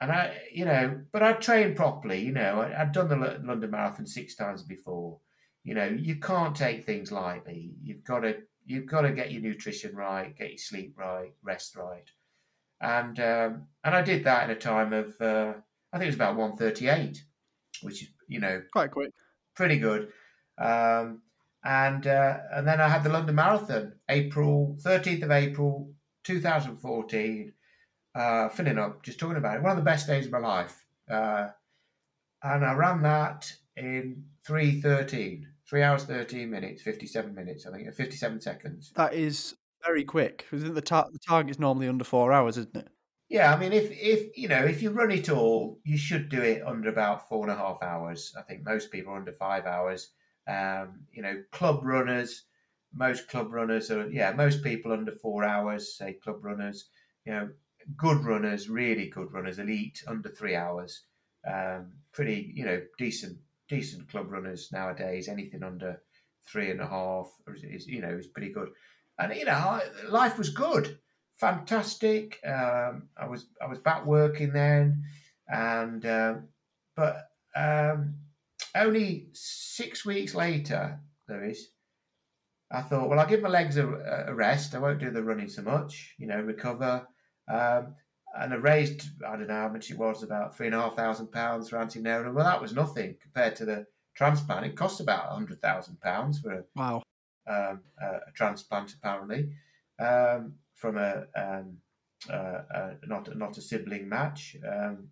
[0.00, 3.70] And I you know but I trained properly you know I, I'd done the London
[3.70, 5.18] Marathon six times before.
[5.64, 7.74] You know you can't take things lightly.
[7.82, 11.76] You've got to you've got to get your nutrition right get your sleep right rest
[11.76, 12.08] right.
[12.80, 15.52] And um, and I did that in a time of uh,
[15.92, 17.22] I think it was about 138
[17.82, 19.12] which is you know quite quick
[19.54, 20.10] pretty good
[20.60, 21.22] um,
[21.64, 25.92] and uh, and then I had the London Marathon, April thirteenth of April,
[26.24, 27.54] two thousand fourteen.
[28.12, 29.62] Uh, filling up, just talking about it.
[29.62, 31.48] One of the best days of my life, uh,
[32.42, 37.70] and I ran that in three thirteen, three hours thirteen minutes, fifty seven minutes, I
[37.70, 38.92] think, fifty seven seconds.
[38.96, 39.54] That is
[39.86, 40.46] very quick.
[40.50, 42.88] Isn't the tar- the target's normally under four hours, isn't it?
[43.30, 46.42] Yeah, I mean, if if you know if you run it all, you should do
[46.42, 48.34] it under about four and a half hours.
[48.36, 50.10] I think most people are under five hours.
[50.48, 52.44] Um, you know, club runners,
[52.92, 56.90] most club runners are, yeah, most people under four hours, say club runners,
[57.24, 57.50] you know,
[57.96, 61.04] good runners, really good runners, elite under three hours.
[61.46, 63.38] Um, pretty, you know, decent,
[63.68, 65.28] decent club runners nowadays.
[65.28, 66.02] Anything under
[66.46, 67.30] three and a half
[67.62, 68.70] is, you know, is pretty good.
[69.18, 70.98] And you know, life was good,
[71.40, 72.38] fantastic.
[72.46, 75.04] Um, I was I was back working then,
[75.48, 76.48] and um,
[76.94, 78.16] but um,
[78.74, 81.68] only six weeks later, Lewis,
[82.70, 83.88] I thought, well, I'll give my legs a,
[84.28, 84.74] a rest.
[84.74, 87.06] I won't do the running so much, you know, recover.
[87.48, 87.94] Um,
[88.38, 90.94] and I raised, I don't know how much it was, about three and a half
[90.94, 92.32] thousand pounds for Anthony Nolan.
[92.34, 94.66] Well, that was nothing compared to the transplant.
[94.66, 97.02] It cost about a hundred thousand pounds for a, wow.
[97.48, 99.50] Um, a, a, transplant, apparently,
[99.98, 101.76] um, from a, um,
[102.28, 104.56] uh, not not a sibling match.
[104.66, 105.08] Um,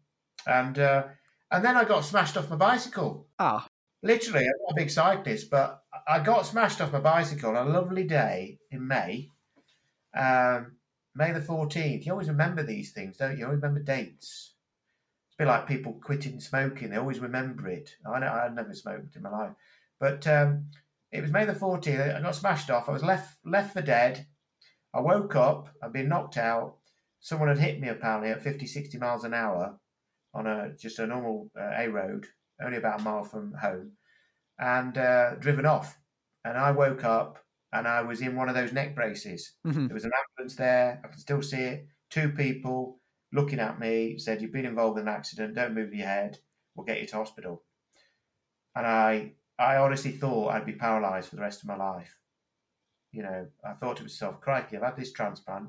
[0.46, 1.04] and uh,
[1.50, 3.28] and then I got smashed off my bicycle.
[3.38, 3.66] Ah.
[4.02, 7.70] Literally, I'm not a big cyclist, but I got smashed off my bicycle on a
[7.70, 9.30] lovely day in May.
[10.16, 10.76] Um,
[11.14, 12.06] May the 14th.
[12.06, 13.38] You always remember these things, don't you?
[13.38, 14.54] You always remember dates.
[15.26, 16.90] It's a bit like people quitting smoking.
[16.90, 17.96] They always remember it.
[18.06, 19.52] I know I never smoked in my life.
[19.98, 20.66] But um,
[21.10, 22.16] it was May the 14th.
[22.16, 22.88] I got smashed off.
[22.88, 24.26] I was left left for dead.
[24.94, 25.68] I woke up.
[25.82, 26.76] I'd been knocked out.
[27.20, 29.78] Someone had hit me apparently at 50, 60 miles an hour
[30.34, 32.26] on a just a normal uh, A road,
[32.62, 33.92] only about a mile from home,
[34.58, 35.98] and uh, driven off.
[36.44, 37.38] And I woke up
[37.72, 39.52] and I was in one of those neck braces.
[39.66, 39.88] Mm-hmm.
[39.88, 41.00] There was an ambulance there.
[41.04, 41.86] I can still see it.
[42.10, 43.00] Two people
[43.32, 45.54] looking at me said, "You've been involved in an accident.
[45.54, 46.38] Don't move your head.
[46.74, 47.64] We'll get you to hospital."
[48.74, 52.18] And I, I honestly thought I'd be paralysed for the rest of my life.
[53.12, 55.68] You know, I thought to myself, "Crikey, I've had this transplant.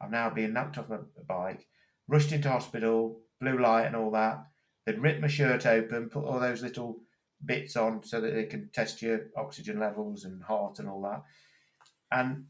[0.00, 1.66] I'm now being knocked off my bike,
[2.06, 4.46] rushed into hospital, blue light and all that.
[4.84, 7.00] They'd rip my shirt open, put all those little
[7.44, 11.22] bits on so that they can test your oxygen levels and heart and all that.
[12.10, 12.44] And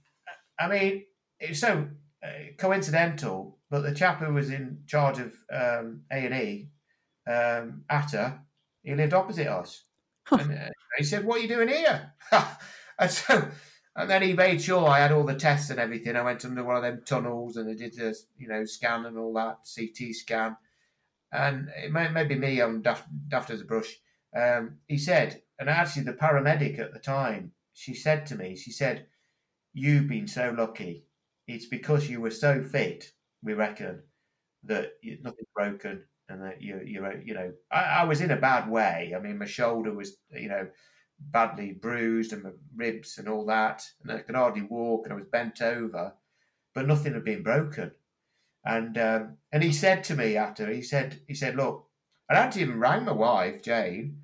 [0.58, 1.04] I mean,
[1.40, 1.88] it was so
[2.22, 2.28] uh,
[2.58, 6.68] coincidental, but the chap who was in charge of um, A and E,
[7.26, 8.40] um, Atta,
[8.82, 9.84] he lived opposite us,
[10.30, 12.12] and uh, he said, "What are you doing here?"
[12.98, 13.48] and so,
[13.97, 16.16] and then he made sure I had all the tests and everything.
[16.16, 19.18] I went under one of them tunnels, and they did the you know scan and
[19.18, 20.56] all that CT scan,
[21.32, 23.97] and it may, may be me, I'm daft, daft as a brush.
[24.36, 28.70] Um, he said, and actually the paramedic at the time, she said to me, she
[28.70, 29.06] said,
[29.73, 31.06] you've been so lucky.
[31.47, 33.12] It's because you were so fit,
[33.43, 34.02] we reckon,
[34.64, 38.36] that you, nothing broken and that you you you know I, I, was in a
[38.36, 39.14] bad way.
[39.16, 40.66] I mean, my shoulder was you know
[41.18, 45.16] badly bruised and my ribs and all that, and I could hardly walk and I
[45.16, 46.14] was bent over,
[46.74, 47.93] but nothing had been broken.
[48.64, 51.86] And um, and he said to me after he said he said look,
[52.28, 54.22] I hadn't even rang my wife Jane.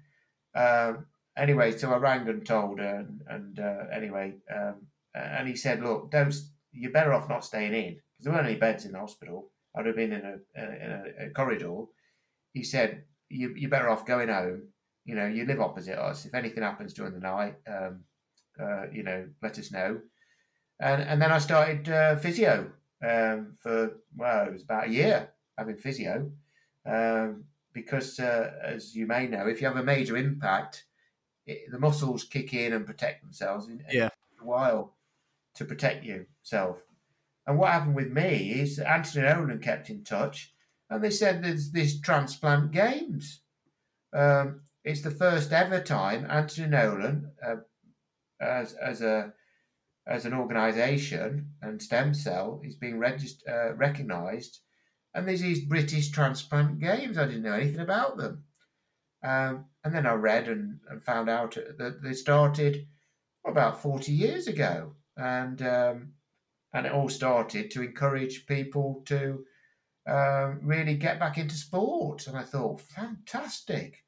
[0.55, 1.07] Um,
[1.37, 5.83] anyway, so I rang and told her, and, and uh, anyway, um, and he said,
[5.83, 6.35] look, don't
[6.73, 9.51] you're better off not staying in because there weren't any beds in the hospital.
[9.77, 11.85] I'd have been in a, in a, a corridor.
[12.53, 14.69] He said, you, you're better off going home.
[15.05, 16.25] You know, you live opposite us.
[16.27, 18.05] If anything happens during the night, um,
[18.61, 20.01] uh, you know, let us know.
[20.81, 22.71] And and then I started uh, physio
[23.03, 26.31] um, for well, it was about a year having physio
[26.87, 30.85] um, because, uh, as you may know, if you have a major impact,
[31.47, 33.69] it, the muscles kick in and protect themselves.
[33.69, 34.11] In, yeah,
[34.41, 34.95] a while
[35.55, 36.79] to protect yourself.
[37.47, 40.53] And what happened with me is Anthony Nolan kept in touch,
[40.91, 43.41] and they said there's this transplant games.
[44.13, 47.57] Um, it's the first ever time Anthony Nolan, uh,
[48.41, 49.33] as as a
[50.07, 54.61] as an organisation and stem cell, is being uh, recognised,
[55.15, 57.17] and there's these British transplant games.
[57.17, 58.45] I didn't know anything about them,
[59.23, 62.87] um, and then I read and, and found out that they started
[63.47, 66.13] about forty years ago, and um,
[66.73, 69.45] and it all started to encourage people to
[70.09, 72.27] uh, really get back into sport.
[72.27, 74.05] And I thought, fantastic.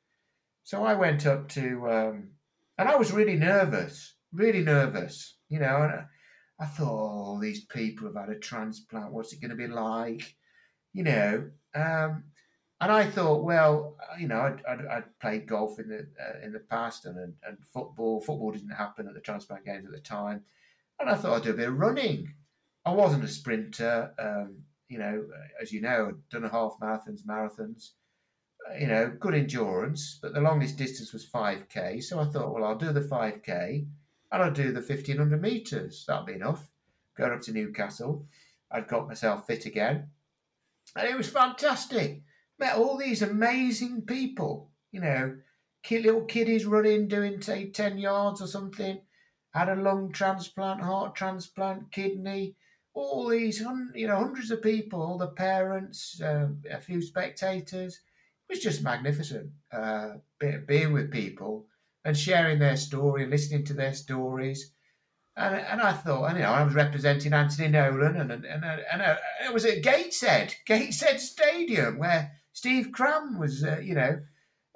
[0.65, 2.31] So I went up to, um,
[2.78, 5.82] and I was really nervous, really nervous, you know.
[5.82, 6.05] And I,
[6.59, 9.12] I thought, oh, these people have had a transplant.
[9.12, 10.35] What's it going to be like?
[10.95, 11.51] You know.
[11.74, 12.24] Um,
[12.81, 16.53] and I thought, well, you know, I'd, I'd, I'd played golf in the uh, in
[16.53, 18.23] the past and, and, and football.
[18.23, 20.45] Football didn't happen at the transplant games at the time,
[20.99, 22.32] and I thought I'd do a bit of running.
[22.86, 24.12] I wasn't a sprinter.
[24.19, 25.24] Um, you know,
[25.61, 27.91] as you know, I'd done a half marathons, marathons.
[28.78, 32.03] You know, good endurance, but the longest distance was 5k.
[32.03, 33.86] So I thought, well, I'll do the 5k
[34.32, 36.05] and I'll do the 1500 meters.
[36.07, 36.69] That'll be enough.
[37.16, 38.27] Going up to Newcastle,
[38.70, 40.09] I'd got myself fit again,
[40.97, 42.23] and it was fantastic.
[42.59, 44.73] Met all these amazing people.
[44.91, 45.36] You know,
[45.89, 49.01] little kiddies running, doing say 10 yards or something.
[49.51, 52.57] Had a lung transplant, heart transplant, kidney
[52.95, 53.61] all these,
[53.95, 58.01] you know, hundreds of people, the parents, uh, a few spectators.
[58.55, 59.51] Was just magnificent.
[59.72, 60.10] Uh,
[60.68, 61.66] being with people
[62.05, 64.72] and sharing their story, and listening to their stories.
[65.36, 68.64] And, and I thought, and, you know, I was representing Anthony Nolan, and and and,
[68.64, 74.20] and, uh, it was at Gateshead, Gateshead Stadium, where Steve Cram was, uh, you know,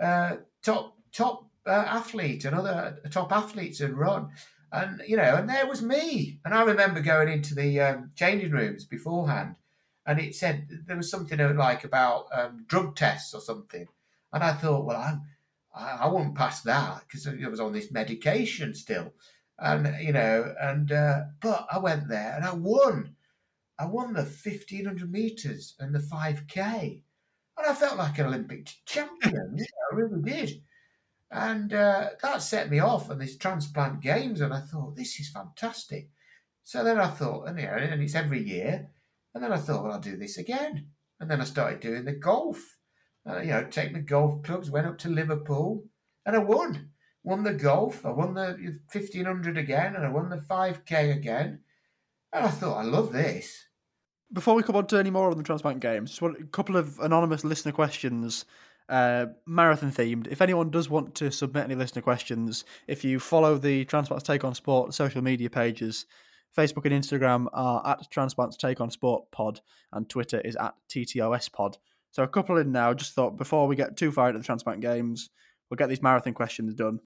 [0.03, 4.31] uh, top top uh, athlete and other top athletes had run
[4.73, 6.41] and you know, and there was me.
[6.45, 9.57] And I remember going into the um, changing rooms beforehand,
[10.09, 13.87] and it said there was something like about um, drug tests or something.
[14.33, 15.21] And I thought, well, I'm,
[15.75, 19.13] I, I won't pass that because I was on this medication still,
[19.59, 23.15] and you know, and uh, but I went there and I won.
[23.79, 27.03] I won the fifteen hundred meters and the five k,
[27.59, 29.35] and I felt like an Olympic champion.
[29.57, 30.63] know, I really did.
[31.31, 35.29] And uh, that set me off on these transplant games, and I thought, this is
[35.29, 36.09] fantastic.
[36.65, 38.89] So then I thought, and, you know, and it's every year.
[39.35, 40.89] And then I thought, well, I'll do this again.
[41.21, 42.77] And then I started doing the golf.
[43.29, 45.85] Uh, you know, take the golf clubs, went up to Liverpool,
[46.25, 46.91] and I won.
[47.25, 48.57] Won the golf, I won the
[48.93, 51.61] 1500 again, and I won the 5k again.
[52.33, 53.67] And I thought, I love this.
[54.33, 57.45] Before we come on to any more on the transplant games, a couple of anonymous
[57.45, 58.45] listener questions
[58.89, 60.27] uh, marathon themed.
[60.29, 64.45] If anyone does want to submit any listener questions, if you follow the Transplants Take
[64.45, 66.07] on Sport social media pages,
[66.57, 69.61] Facebook and Instagram are at Transplants Take on Sport Pod,
[69.93, 71.79] and Twitter is at TTOS Pod.
[72.11, 72.95] So a couple in now.
[72.95, 75.31] Just thought before we get too far into the transplant games,
[75.71, 77.01] we'll get these marathon questions done,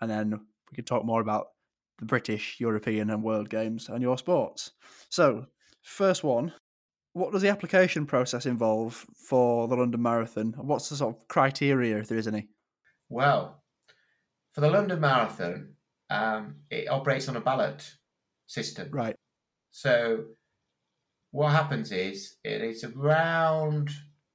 [0.00, 0.30] and then
[0.70, 1.48] we can talk more about
[1.98, 4.72] the British, European, and World Games and your sports.
[5.08, 5.46] So,
[5.82, 6.52] first one
[7.18, 10.54] what does the application process involve for the London Marathon?
[10.56, 12.48] What's the sort of criteria, if there is any?
[13.08, 13.62] Well,
[14.52, 15.74] for the London Marathon,
[16.10, 17.90] um, it operates on a ballot
[18.48, 18.88] system.
[18.90, 19.14] Right.
[19.70, 20.24] So
[21.30, 23.90] what happens is it's around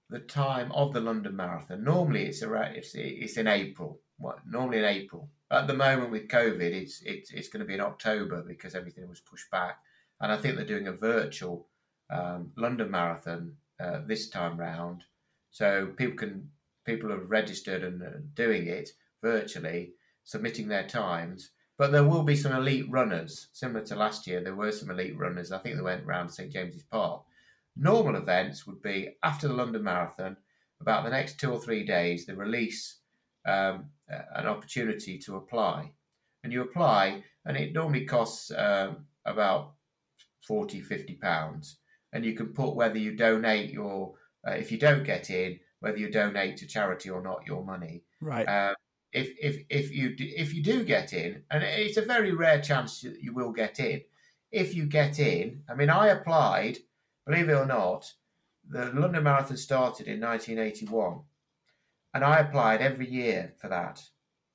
[0.10, 1.84] the time of the London Marathon.
[1.84, 3.99] Normally, it's around it's it's in April.
[4.18, 5.30] What normally in April.
[5.52, 9.10] At the moment with COVID, it's it's it's going to be in October because everything
[9.10, 9.80] was pushed back,
[10.22, 11.68] and I think they're doing a virtual
[12.10, 15.03] um, London Marathon uh, this time round.
[15.52, 16.49] So people can
[16.85, 18.90] people have registered and uh, doing it
[19.22, 21.49] virtually, submitting their times.
[21.84, 24.39] But there will be some elite runners, similar to last year.
[24.39, 25.51] There were some elite runners.
[25.51, 27.23] I think they went around St James's Park.
[27.76, 30.38] Normal events would be after the London Marathon,
[30.80, 32.99] about the next two or three days, they release
[33.45, 35.91] um, an opportunity to apply.
[36.45, 39.73] And you apply, and it normally costs um, about
[40.47, 41.80] 40, 50 pounds.
[42.14, 44.14] And you can put whether you donate your,
[44.47, 48.05] uh, if you don't get in, whether you donate to charity or not, your money.
[48.22, 48.45] Right.
[48.45, 48.76] Um,
[49.14, 53.02] if, if, if, you, if you do get in, and it's a very rare chance
[53.02, 54.02] that you will get in,
[54.52, 56.80] if you get in, I mean, I applied,
[57.26, 58.11] believe it or not,
[58.68, 61.22] the London Marathon started in 1981,
[62.14, 64.02] and I applied every year for that,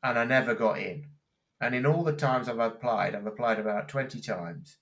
[0.02, 1.06] and I never got in.
[1.60, 4.76] And in all the times I've applied, I've applied about 20 times,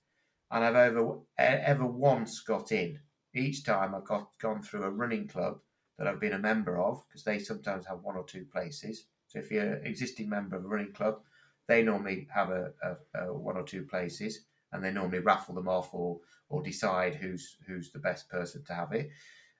[0.51, 2.99] and I've ever ever once got in.
[3.33, 5.59] Each time I've got gone through a running club
[5.97, 9.05] that I've been a member of, because they sometimes have one or two places.
[9.37, 11.19] If you're an existing member of a running club,
[11.67, 14.41] they normally have a, a, a one or two places,
[14.71, 16.19] and they normally raffle them off or
[16.49, 19.09] or decide who's who's the best person to have it.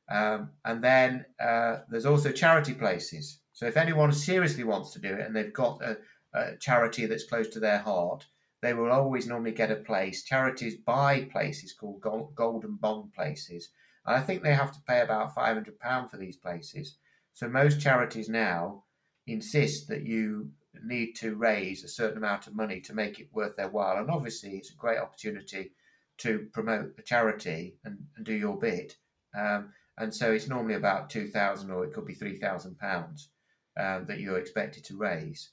[0.09, 3.39] Um, and then uh, there's also charity places.
[3.51, 5.97] So if anyone seriously wants to do it and they've got a,
[6.33, 8.25] a, charity that's close to their heart,
[8.61, 10.23] they will always normally get a place.
[10.23, 13.69] Charities buy places called gold, golden bond places.
[14.05, 16.97] And I think they have to pay about £500 for these places.
[17.33, 18.83] So most charities now
[19.27, 20.49] insist that you
[20.83, 23.97] need to raise a certain amount of money to make it worth their while.
[23.97, 25.71] And obviously, it's a great opportunity
[26.19, 28.95] to promote the charity and, and do your bit.
[29.37, 33.29] Um, and so it's normally about two thousand or it could be three thousand pounds
[33.79, 35.49] um, that you're expected to raise.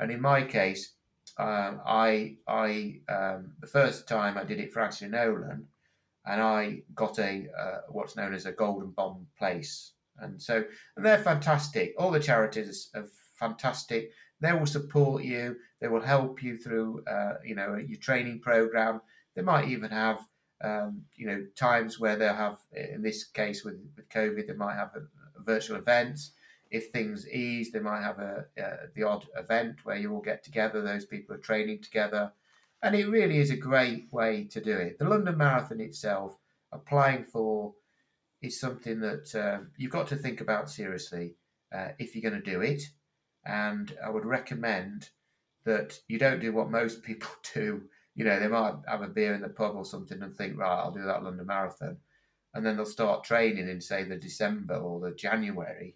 [0.00, 0.94] And in my case,
[1.38, 5.66] um, I I um, the first time I did it for Anthony Nolan,
[6.24, 9.92] and I got a uh, what's known as a golden bond place.
[10.20, 10.64] And so
[10.96, 11.94] and they're fantastic.
[11.98, 14.12] All the charities are fantastic.
[14.40, 15.56] They will support you.
[15.80, 19.00] They will help you through uh, you know your training program.
[19.34, 20.20] They might even have
[20.62, 24.74] um, you know times where they'll have in this case with, with COVID they might
[24.74, 25.00] have a,
[25.38, 26.32] a virtual events.
[26.70, 28.44] If things ease, they might have a,
[28.94, 30.82] the odd event where you all get together.
[30.82, 32.30] Those people are training together,
[32.82, 34.98] and it really is a great way to do it.
[34.98, 36.36] The London Marathon itself,
[36.72, 37.72] applying for,
[38.42, 41.34] is something that uh, you've got to think about seriously
[41.74, 42.82] uh, if you're going to do it.
[43.44, 45.10] And I would recommend
[45.64, 47.82] that you don't do what most people do
[48.18, 50.80] you know, they might have a beer in the pub or something and think, right,
[50.80, 51.98] I'll do that London Marathon.
[52.52, 55.94] And then they'll start training in, say, the December or the January,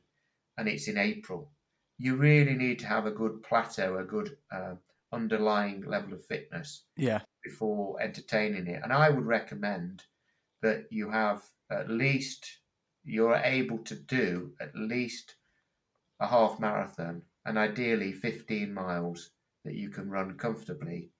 [0.56, 1.50] and it's in April.
[1.98, 4.74] You really need to have a good plateau, a good uh,
[5.12, 7.22] underlying level of fitness yeah.
[7.42, 8.82] before entertaining it.
[8.84, 10.04] And I would recommend
[10.60, 11.42] that you have
[11.80, 12.58] at least,
[13.04, 15.36] you're able to do at least
[16.20, 19.30] a half marathon and ideally 15 miles
[19.64, 21.10] that you can run comfortably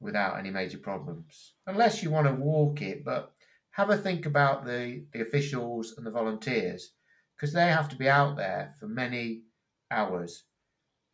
[0.00, 1.54] without any major problems.
[1.66, 3.32] Unless you want to walk it, but
[3.72, 6.92] have a think about the, the officials and the volunteers
[7.36, 9.42] because they have to be out there for many
[9.90, 10.44] hours.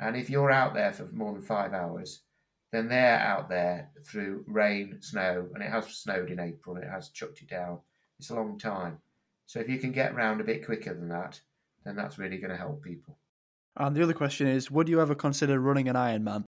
[0.00, 2.22] And if you're out there for more than five hours,
[2.72, 7.10] then they're out there through rain, snow, and it has snowed in April, it has
[7.10, 7.78] chucked you down.
[8.24, 9.00] It's a long time.
[9.44, 11.38] So if you can get round a bit quicker than that,
[11.84, 13.18] then that's really going to help people.
[13.76, 16.44] And the other question is, would you ever consider running an Ironman?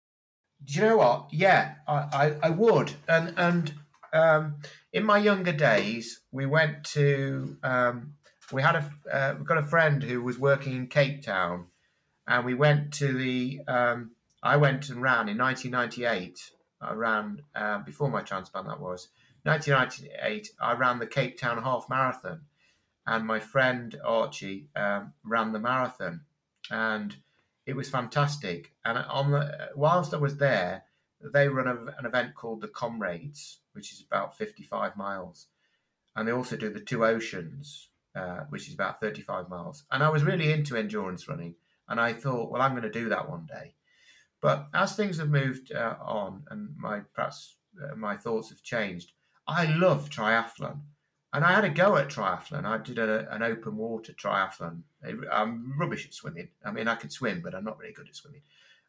[0.65, 1.29] Do you know what?
[1.31, 2.93] Yeah, I, I, I would.
[3.07, 3.75] And and
[4.15, 4.57] um,
[4.91, 8.15] in my younger days, we went to um,
[8.51, 11.67] we had a uh, we got a friend who was working in Cape Town,
[12.27, 14.13] and we went to the um,
[14.43, 16.53] I went and ran in 1998.
[16.81, 18.67] I ran uh, before my transplant.
[18.67, 19.09] That was
[19.47, 20.51] 1998.
[20.61, 22.43] I ran the Cape Town half marathon,
[23.07, 26.23] and my friend Archie um, ran the marathon,
[26.71, 27.17] and
[27.65, 28.73] it was fantastic.
[28.85, 30.85] And on the whilst I was there,
[31.21, 35.47] they run a, an event called the Comrades, which is about 55 miles,
[36.17, 39.85] and they also do the Two Oceans, uh, which is about 35 miles.
[39.93, 41.55] And I was really into endurance running,
[41.89, 43.75] and I thought, well, I'm going to do that one day.
[44.41, 49.13] But as things have moved uh, on, and my perhaps uh, my thoughts have changed,
[49.47, 50.81] I love triathlon.
[51.33, 52.65] And I had a go at triathlon.
[52.65, 54.83] I did a, an open water triathlon.
[55.31, 56.49] I'm rubbish at swimming.
[56.65, 58.43] I mean, I can swim, but I'm not really good at swimming.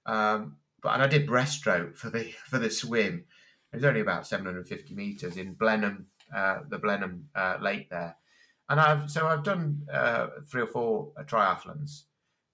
[0.05, 3.25] Um, but and I did breaststroke for the for the swim.
[3.73, 8.15] It was only about 750 meters in Blenheim, uh, the Blenheim uh, Lake there.
[8.69, 12.03] And I've so I've done uh, three or four uh, triathlons,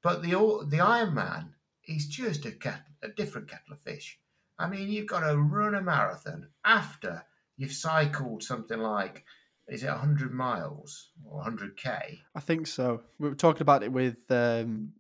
[0.02, 0.32] but the
[0.70, 1.50] the Ironman
[1.88, 4.20] is just a, cat, a different kettle of fish.
[4.58, 7.26] I mean, you've got to run a marathon after
[7.58, 9.24] you've cycled something like
[9.68, 12.20] is it 100 miles or 100k?
[12.36, 13.02] I think so.
[13.18, 14.92] We were talking about it with um,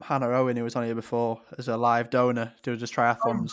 [0.00, 3.52] Hannah Owen, who was on here before, as a live donor to just triathlons.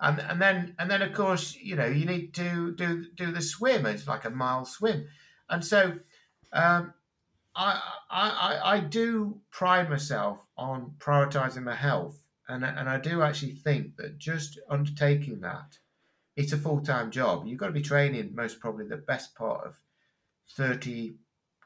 [0.00, 3.42] and and then and then of course you know you need to do do the
[3.42, 3.86] swim.
[3.86, 5.08] It's like a mile swim,
[5.48, 5.98] and so
[6.52, 6.94] um,
[7.54, 7.80] I,
[8.10, 13.96] I I do pride myself on prioritizing my health, and and I do actually think
[13.96, 15.78] that just undertaking that,
[16.36, 17.46] it's a full time job.
[17.46, 19.80] You've got to be training most probably the best part of
[20.52, 21.16] 30,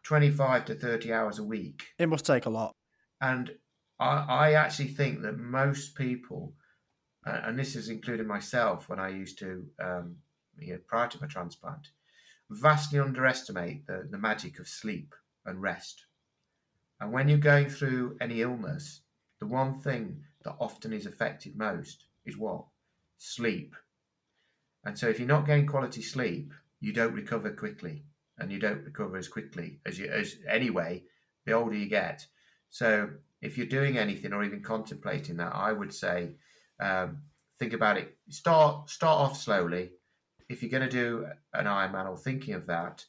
[0.02, 1.88] 25 to thirty hours a week.
[1.98, 2.74] It must take a lot,
[3.20, 3.50] and
[3.98, 6.54] I I actually think that most people
[7.24, 10.16] and this is including myself when I used to, um,
[10.58, 11.88] you know, prior to my transplant,
[12.50, 15.14] vastly underestimate the, the magic of sleep
[15.44, 16.06] and rest.
[17.00, 19.02] And when you're going through any illness,
[19.38, 22.64] the one thing that often is affected most is what?
[23.18, 23.74] Sleep.
[24.84, 28.04] And so if you're not getting quality sleep, you don't recover quickly
[28.38, 31.02] and you don't recover as quickly as you as anyway,
[31.44, 32.26] the older you get.
[32.70, 33.10] So
[33.42, 36.36] if you're doing anything or even contemplating that, I would say
[36.80, 37.18] um,
[37.58, 38.16] think about it.
[38.30, 39.90] Start start off slowly.
[40.48, 43.04] If you're going to do an Ironman or thinking of that,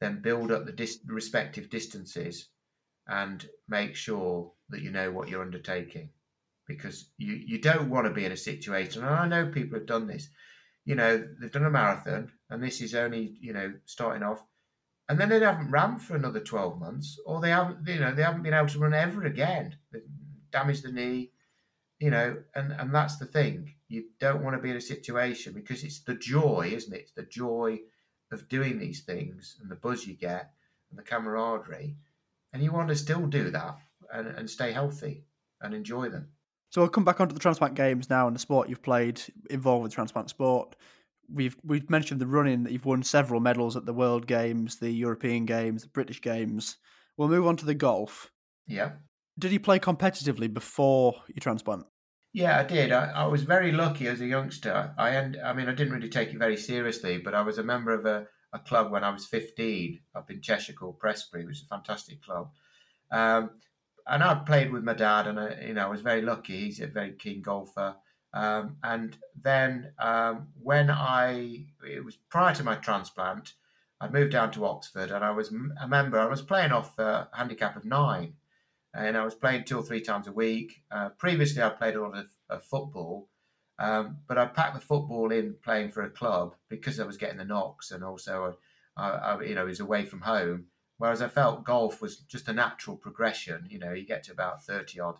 [0.00, 2.48] then build up the dis- respective distances
[3.06, 6.10] and make sure that you know what you're undertaking
[6.66, 9.86] because you, you don't want to be in a situation and i know people have
[9.86, 10.28] done this
[10.84, 14.44] you know they've done a marathon and this is only you know starting off
[15.08, 18.22] and then they haven't ran for another 12 months or they haven't you know they
[18.22, 20.00] haven't been able to run ever again they
[20.50, 21.30] damaged the knee
[22.04, 23.74] you know, and and that's the thing.
[23.88, 27.00] You don't want to be in a situation because it's the joy, isn't it?
[27.00, 27.80] It's the joy
[28.32, 30.50] of doing these things and the buzz you get
[30.90, 31.96] and the camaraderie,
[32.52, 33.78] and you want to still do that
[34.12, 35.24] and, and stay healthy
[35.60, 36.28] and enjoy them.
[36.74, 39.84] So I'll come back onto the transplant games now and the sport you've played involved
[39.84, 40.74] with transplant sport.
[41.32, 44.90] We've we've mentioned the running that you've won several medals at the World Games, the
[44.90, 46.78] European Games, the British Games.
[47.16, 48.32] We'll move on to the golf.
[48.66, 48.90] Yeah.
[49.38, 51.86] Did you play competitively before your transplant?
[52.32, 52.90] Yeah, I did.
[52.90, 54.92] I, I was very lucky as a youngster.
[54.98, 57.62] I end, I mean, I didn't really take it very seriously, but I was a
[57.62, 61.58] member of a, a club when I was 15 up in Cheshire called Prestbury, which
[61.58, 62.50] is a fantastic club.
[63.12, 63.50] Um,
[64.06, 66.64] and I played with my dad, and I, you know, I was very lucky.
[66.64, 67.96] He's a very keen golfer.
[68.34, 73.54] Um, and then um, when I, it was prior to my transplant,
[74.00, 76.18] I moved down to Oxford, and I was a member.
[76.18, 78.34] I was playing off a handicap of nine,
[78.92, 80.82] and I was playing two or three times a week.
[80.90, 83.28] Uh, previously, I played a lot of, of football,
[83.78, 87.38] um, but I packed the football in playing for a club because I was getting
[87.38, 88.56] the knocks, and also
[88.96, 90.66] I, I, you know, was away from home.
[91.04, 93.66] Whereas I felt golf was just a natural progression.
[93.68, 95.18] You know, you get to about thirty odd,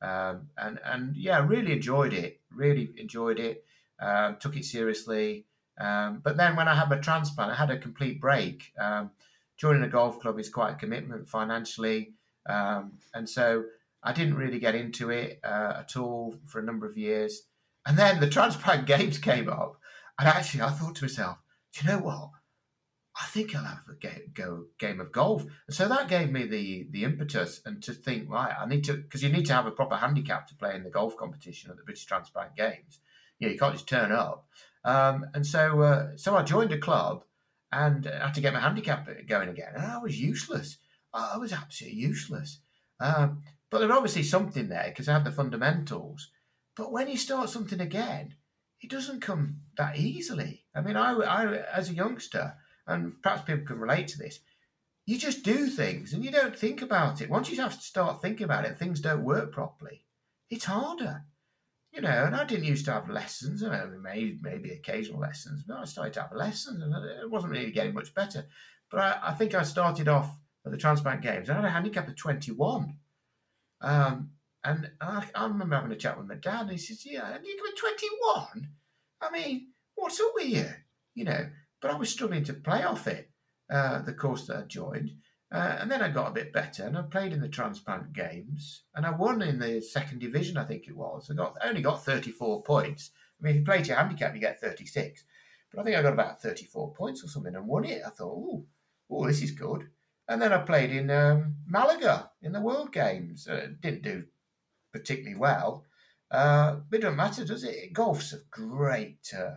[0.00, 2.40] um, and and yeah, really enjoyed it.
[2.54, 3.64] Really enjoyed it.
[3.98, 5.46] Um, took it seriously.
[5.76, 8.72] Um, but then when I had my transplant, I had a complete break.
[8.78, 9.10] Um,
[9.56, 12.14] joining a golf club is quite a commitment financially.
[12.48, 13.64] Um, and so
[14.04, 17.42] I didn't really get into it uh, at all for a number of years.
[17.84, 19.80] And then the transplant games came up,
[20.16, 21.38] and actually I thought to myself,
[21.72, 22.30] do you know what?
[23.20, 25.42] I think I'll have a game, go game of golf.
[25.42, 28.94] And so that gave me the the impetus and to think, right, I need to
[28.94, 31.76] because you need to have a proper handicap to play in the golf competition at
[31.76, 33.00] the British Transplant Games.
[33.38, 34.48] You know, you can't just turn up.
[34.84, 37.24] Um, and so uh, so I joined a club
[37.70, 40.78] and I had to get my handicap going again, and I was useless.
[41.12, 42.58] I was absolutely useless.
[43.00, 46.30] Um, but there's obviously something there because I have the fundamentals.
[46.76, 48.34] But when you start something again,
[48.80, 50.64] it doesn't come that easily.
[50.74, 52.54] I mean, I, I as a youngster,
[52.86, 54.40] and perhaps people can relate to this,
[55.06, 57.30] you just do things and you don't think about it.
[57.30, 60.04] Once you have to start thinking about it, things don't work properly.
[60.50, 61.24] It's harder,
[61.92, 62.24] you know.
[62.24, 63.62] And I didn't used to have lessons.
[63.62, 67.52] I mean, maybe, maybe occasional lessons, but I started to have lessons, and it wasn't
[67.52, 68.46] really getting much better.
[68.90, 70.30] But I, I think I started off
[70.64, 71.50] at the transplant games.
[71.50, 72.96] I had a handicap of 21.
[73.80, 74.30] Um,
[74.62, 77.66] and I, I, remember having a chat with my dad, and he says, Yeah, handicap
[77.68, 78.68] of 21?
[79.20, 80.66] I mean, what's up with you?
[81.14, 81.46] You know,
[81.84, 83.30] but I was struggling to play off it,
[83.68, 85.10] uh, the course that I joined.
[85.52, 88.84] Uh, and then I got a bit better, and I played in the transplant games,
[88.94, 91.30] and I won in the second division, I think it was.
[91.30, 93.10] I got I only got 34 points.
[93.38, 95.24] I mean, if you play to your handicap, you get 36.
[95.70, 98.00] But I think I got about 34 points or something and won it.
[98.04, 98.64] I thought, oh,
[99.10, 99.86] oh, this is good.
[100.26, 103.46] And then I played in um, Malaga in the World Games.
[103.46, 104.24] Uh, didn't do
[104.90, 105.84] particularly well,
[106.30, 107.92] uh, but it doesn't matter, does it?
[107.92, 109.56] Golf's a great, uh,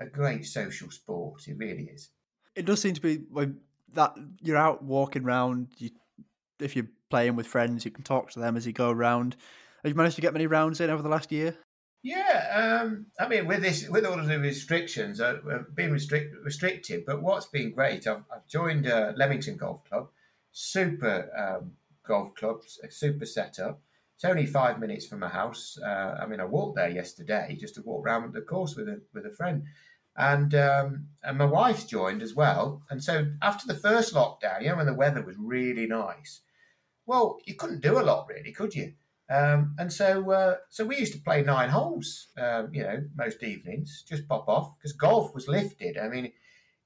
[0.00, 1.46] a great social sport.
[1.48, 2.10] It really is.
[2.54, 3.60] It does seem to be when
[3.94, 5.68] that you're out walking around.
[5.78, 5.90] You,
[6.58, 9.36] if you're playing with friends, you can talk to them as you go around.
[9.82, 11.56] Have you managed to get many rounds in over the last year?
[12.02, 16.36] Yeah, um, I mean, with this, with all of the restrictions, uh, have been restrict,
[16.44, 17.04] restricted.
[17.04, 20.08] But what's been great, I've, I've joined uh, Leamington Golf Club,
[20.52, 21.72] super um,
[22.06, 23.80] golf clubs, a super setup.
[24.16, 25.78] It's only five minutes from my house.
[25.78, 29.02] Uh, I mean, I walked there yesterday just to walk around the course with a
[29.12, 29.64] with a friend,
[30.16, 32.82] and um, and my wife's joined as well.
[32.88, 36.40] And so after the first lockdown, you know, when the weather was really nice,
[37.04, 38.94] well, you couldn't do a lot really, could you?
[39.28, 43.42] Um, and so, uh, so we used to play nine holes, um, you know, most
[43.42, 45.98] evenings, just pop off because golf was lifted.
[45.98, 46.32] I mean,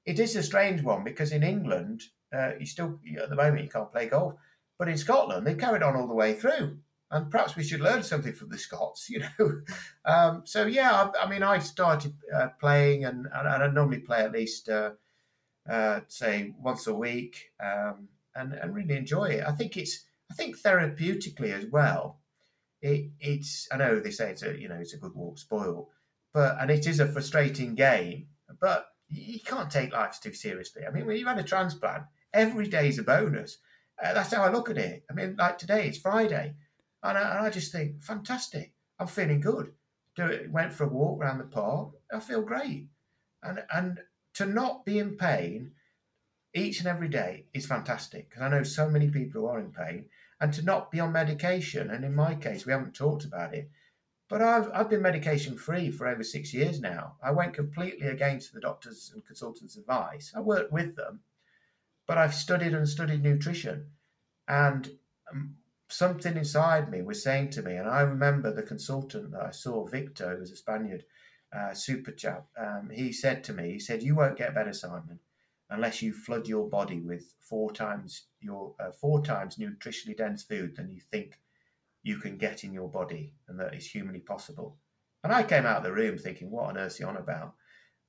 [0.05, 2.01] it is a strange one because in England,
[2.33, 4.33] uh, you still at the moment you can't play golf,
[4.79, 6.79] but in Scotland they carried on all the way through.
[7.11, 9.61] And perhaps we should learn something from the Scots, you know.
[10.05, 14.21] um, so yeah, I, I, mean, I started uh, playing, and, and, I normally play
[14.21, 14.91] at least, uh,
[15.69, 19.43] uh, say, once a week, um, and and really enjoy it.
[19.45, 22.21] I think it's, I think therapeutically as well
[22.81, 25.89] it, it's I know they say it's a you know it's a good walk spoil,
[26.33, 28.27] but and it is a frustrating game,
[28.59, 30.83] but you can't take life too seriously.
[30.87, 33.57] I mean, when you've had a transplant, every day is a bonus.
[34.03, 35.03] Uh, that's how I look at it.
[35.09, 36.55] I mean, like today, it's Friday,
[37.03, 38.73] and I, and I just think fantastic.
[38.99, 39.71] I'm feeling good.
[40.15, 40.51] Do it.
[40.51, 41.91] Went for a walk around the park.
[42.13, 42.87] I feel great,
[43.43, 43.99] and and
[44.35, 45.71] to not be in pain
[46.53, 49.71] each and every day is fantastic because I know so many people who are in
[49.71, 50.05] pain
[50.39, 51.89] and to not be on medication.
[51.91, 53.69] And in my case, we haven't talked about it,
[54.27, 57.15] but I've, I've been medication free for over six years now.
[57.23, 60.33] I went completely against the doctors and consultants' advice.
[60.35, 61.21] I worked with them,
[62.07, 63.91] but I've studied and studied nutrition.
[64.47, 64.89] And
[65.31, 65.55] um,
[65.91, 69.85] something inside me was saying to me, and I remember the consultant that I saw,
[69.85, 71.03] Victor, who was a Spaniard,
[71.55, 75.19] uh, super chap, um, he said to me, he said, You won't get better, Simon
[75.71, 80.75] unless you flood your body with four times your uh, four times nutritionally dense food
[80.75, 81.39] than you think
[82.03, 84.77] you can get in your body and that is humanly possible.
[85.23, 87.53] And I came out of the room thinking, what on earth he on about?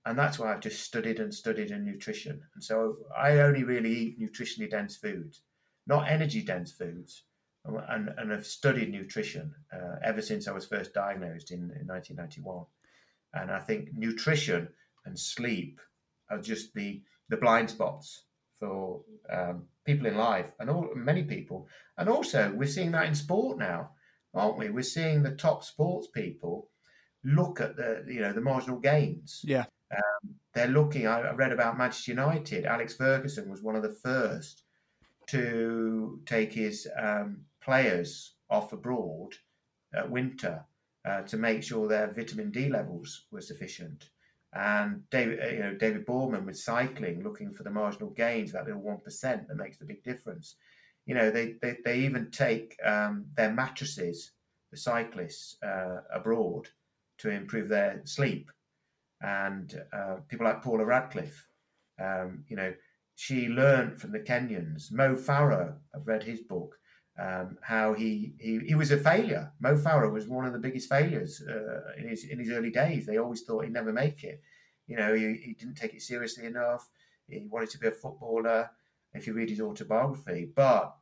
[0.04, 2.40] And that's why I've just studied and studied in nutrition.
[2.54, 5.42] And so I only really eat nutritionally dense foods,
[5.86, 7.24] not energy dense foods.
[7.64, 12.64] And, and have studied nutrition uh, ever since I was first diagnosed in, in 1991.
[13.34, 14.68] And I think nutrition
[15.06, 15.80] and sleep
[16.28, 18.24] are just the the blind spots
[18.58, 19.00] for
[19.32, 21.66] um, people in life and all many people.
[21.98, 23.90] And also, we're seeing that in sport now,
[24.34, 24.70] aren't we?
[24.70, 26.68] We're seeing the top sports people
[27.24, 29.40] look at the you know the marginal gains.
[29.44, 29.64] Yeah,
[29.94, 31.06] um, they're looking.
[31.06, 32.66] I, I read about Manchester United.
[32.66, 34.64] Alex Ferguson was one of the first
[35.28, 39.34] to take his um, players off abroad
[39.94, 40.64] at winter
[41.04, 44.10] uh, to make sure their vitamin D levels were sufficient
[44.54, 48.66] and David, uh, you know, David Boreman with cycling, looking for the marginal gains, that
[48.66, 50.56] little one percent that makes the big difference.
[51.06, 54.32] You know, they they, they even take um, their mattresses,
[54.70, 56.68] the cyclists uh, abroad,
[57.18, 58.50] to improve their sleep,
[59.22, 61.46] and uh, people like Paula Radcliffe,
[61.98, 62.74] um, you know,
[63.14, 64.92] she learned from the Kenyans.
[64.92, 66.76] Mo Farah, I've read his book.
[67.22, 69.52] Um, how he, he he was a failure.
[69.60, 73.06] Mo Farah was one of the biggest failures uh, in his in his early days.
[73.06, 74.42] They always thought he'd never make it.
[74.88, 76.88] You know, he, he didn't take it seriously enough.
[77.28, 78.70] He wanted to be a footballer.
[79.14, 80.96] If you read his autobiography, but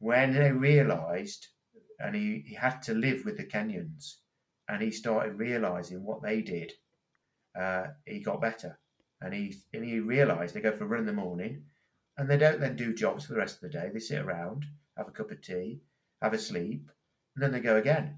[0.00, 1.46] when they realised,
[2.00, 4.16] and he, he had to live with the Kenyans,
[4.68, 6.72] and he started realising what they did,
[7.56, 8.80] uh, he got better,
[9.20, 11.62] and he and he realised they go for a run in the morning,
[12.16, 13.88] and they don't then do jobs for the rest of the day.
[13.92, 14.66] They sit around
[14.98, 15.80] have a cup of tea,
[16.20, 16.90] have a sleep,
[17.34, 18.16] and then they go again.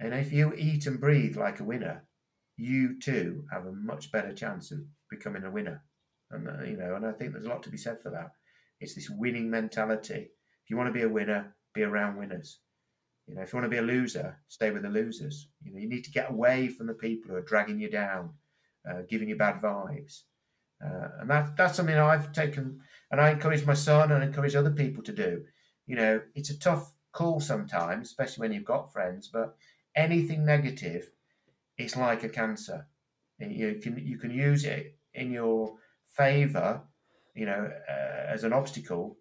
[0.00, 2.04] And if you eat and breathe like a winner,
[2.56, 4.80] you too have a much better chance of
[5.10, 5.82] becoming a winner.
[6.30, 8.32] And uh, you know, and I think there's a lot to be said for that.
[8.80, 10.30] It's this winning mentality.
[10.64, 12.58] If you want to be a winner, be around winners.
[13.28, 15.48] You know, if you want to be a loser, stay with the losers.
[15.62, 18.30] You know, you need to get away from the people who are dragging you down,
[18.88, 20.22] uh, giving you bad vibes.
[20.84, 22.80] Uh, and that, that's something I've taken,
[23.10, 25.44] and I encourage my son and encourage other people to do
[25.86, 29.56] you know, it's a tough call sometimes, especially when you've got friends, but
[29.94, 31.10] anything negative,
[31.78, 32.86] it's like a cancer.
[33.38, 36.82] You can you can use it in your favor,
[37.34, 39.18] you know, uh, as an obstacle,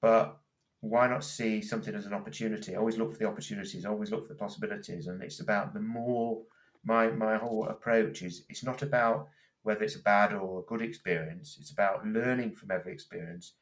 [0.00, 0.40] but
[0.80, 2.76] why not see something as an opportunity?
[2.76, 3.86] Always look for the opportunities.
[3.86, 6.42] Always look for the possibilities, and it's about the more.
[6.84, 9.28] My my whole approach is it's not about
[9.62, 11.56] whether it's a bad or a good experience.
[11.58, 13.54] It's about learning from every experience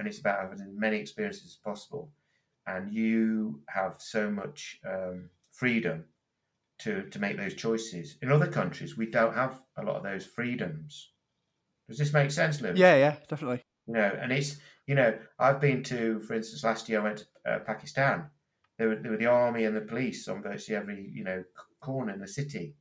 [0.00, 2.10] and it's about having as many experiences as possible.
[2.66, 6.06] And you have so much um, freedom
[6.78, 8.16] to to make those choices.
[8.22, 11.10] In other countries, we don't have a lot of those freedoms.
[11.86, 12.72] Does this make sense, Lou?
[12.74, 13.62] Yeah, yeah, definitely.
[13.86, 14.56] You know, and it's
[14.86, 18.30] you know, I've been to, for instance, last year I went to uh, Pakistan.
[18.78, 21.44] There were, there were the army and the police on virtually every you know
[21.80, 22.74] corner in the city.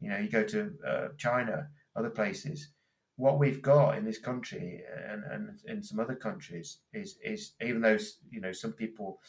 [0.00, 2.70] You know, you go to uh, China, other places,
[3.16, 7.80] what we've got in this country and, and in some other countries is is even
[7.80, 7.98] though
[8.30, 9.20] you know some people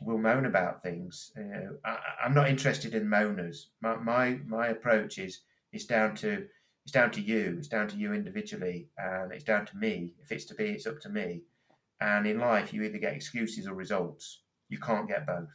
[0.00, 1.32] will moan about things.
[1.36, 3.66] Know, I, am not interested in moaners.
[3.80, 5.40] My, my my approach is
[5.72, 6.46] is down to
[6.84, 7.56] it's down to you.
[7.58, 10.14] It's down to you individually, and it's down to me.
[10.22, 11.42] If it's to be, it's up to me.
[12.00, 14.42] And in life, you either get excuses or results.
[14.68, 15.50] You can't get both.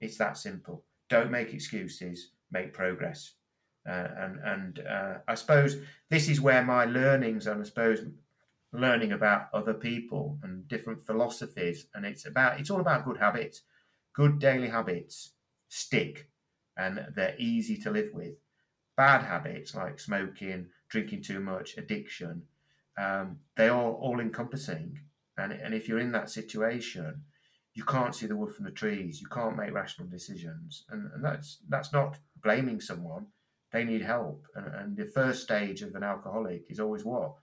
[0.00, 0.84] It's that simple.
[1.08, 2.30] Don't make excuses.
[2.52, 3.34] Make progress.
[3.88, 5.76] Uh, and and uh, I suppose
[6.10, 8.04] this is where my learnings and I suppose
[8.72, 13.62] learning about other people and different philosophies and it's about it's all about good habits.
[14.12, 15.32] Good daily habits
[15.68, 16.28] stick
[16.76, 18.34] and they're easy to live with.
[18.96, 22.42] Bad habits like smoking drinking too much addiction
[22.98, 24.98] um, they are all encompassing.
[25.38, 27.22] And, and if you're in that situation
[27.74, 29.20] you can't see the wood from the trees.
[29.20, 30.84] You can't make rational decisions.
[30.90, 33.26] And, and that's that's not blaming someone
[33.72, 37.34] they need help and, and the first stage of an alcoholic is always what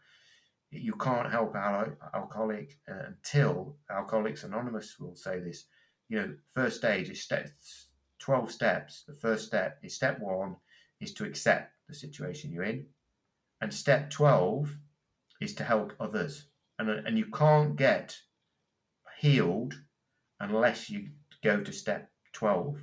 [0.72, 5.66] you can't help an alcoholic uh, until Alcoholics Anonymous will say this.
[6.10, 7.88] You know, first stage is steps,
[8.20, 9.04] 12 steps.
[9.08, 10.56] The first step is step one
[11.00, 12.86] is to accept the situation you're in.
[13.62, 14.76] And step 12
[15.42, 16.48] is to help others.
[16.80, 18.16] And, and you can't get
[19.20, 19.74] healed
[20.40, 21.10] unless you
[21.44, 22.80] go to step 12,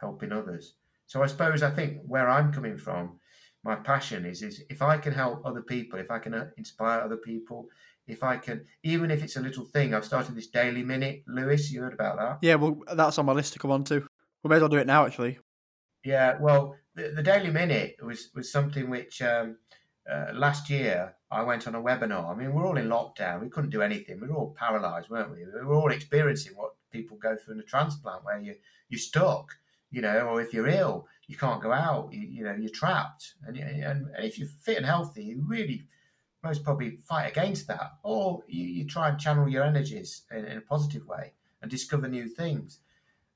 [0.00, 0.74] helping others.
[1.08, 3.18] So I suppose I think where I'm coming from
[3.64, 7.00] my passion is is if I can help other people, if I can uh, inspire
[7.00, 7.68] other people,
[8.06, 9.94] if I can, even if it's a little thing.
[9.94, 11.24] I've started this daily minute.
[11.26, 12.38] Lewis, you heard about that?
[12.42, 14.06] Yeah, well, that's on my list to come on to.
[14.42, 15.38] We may as well do it now, actually.
[16.04, 19.56] Yeah, well, the, the daily minute was was something which um,
[20.10, 22.30] uh, last year I went on a webinar.
[22.30, 23.40] I mean, we're all in lockdown.
[23.40, 24.20] We couldn't do anything.
[24.20, 25.44] We were all paralysed, weren't we?
[25.44, 28.54] We were all experiencing what people go through in a transplant, where you
[28.88, 29.54] you're stuck,
[29.90, 32.08] you know, or if you're ill you can't go out.
[32.10, 33.34] You, you know, you're trapped.
[33.46, 35.84] And, and, and if you're fit and healthy, you really
[36.42, 40.58] most probably fight against that, or you, you try and channel your energies in, in,
[40.58, 42.78] a positive way and discover new things.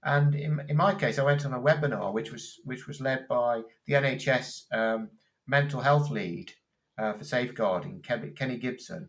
[0.04, 3.28] And in, in my case, I went on a webinar which was which was led
[3.28, 5.10] by the NHS um,
[5.46, 6.52] mental health lead
[6.96, 9.08] uh, for safeguarding, Kenny Gibson,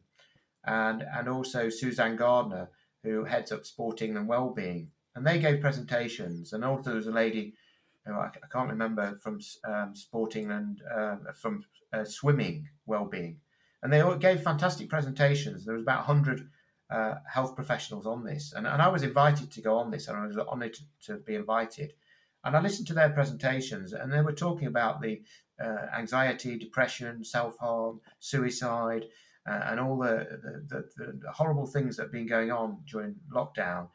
[0.66, 2.70] and and also Suzanne Gardner,
[3.04, 4.90] who heads up sporting and well-being.
[5.16, 7.54] And they gave presentations, and also there was a lady
[8.06, 11.64] I, can't remember from um, sporting and uh, from
[11.94, 13.40] uh, swimming well-being,
[13.82, 15.66] and they all gave fantastic presentations.
[15.66, 16.50] There was about hundred
[16.90, 20.18] uh, health professionals on this, and, and I was invited to go on this, and
[20.18, 21.94] I was honoured to, to be invited.
[22.44, 25.22] And I listened to their presentations, and they were talking about the
[25.64, 29.06] uh, anxiety, depression, self-harm, suicide,
[29.50, 30.28] uh, and all the
[30.68, 33.88] the, the, the horrible things that have been going on during lockdown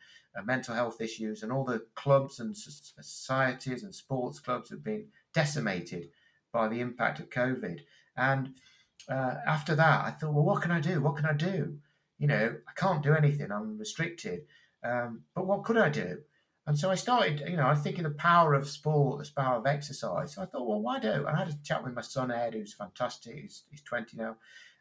[0.44, 6.08] mental health issues, and all the clubs and societies and sports clubs have been decimated
[6.52, 7.80] by the impact of COVID.
[8.16, 8.54] And
[9.08, 11.00] uh, after that, I thought, well, what can I do?
[11.00, 11.78] What can I do?
[12.18, 13.52] You know, I can't do anything.
[13.52, 14.40] I'm restricted.
[14.84, 16.18] Um, but what could I do?
[16.66, 19.66] And so I started, you know, I thinking the power of sport, the power of
[19.66, 20.34] exercise.
[20.34, 21.08] So I thought, well, why do?
[21.08, 23.36] And I had a chat with my son Ed, who's fantastic.
[23.36, 24.36] He's, he's 20 now.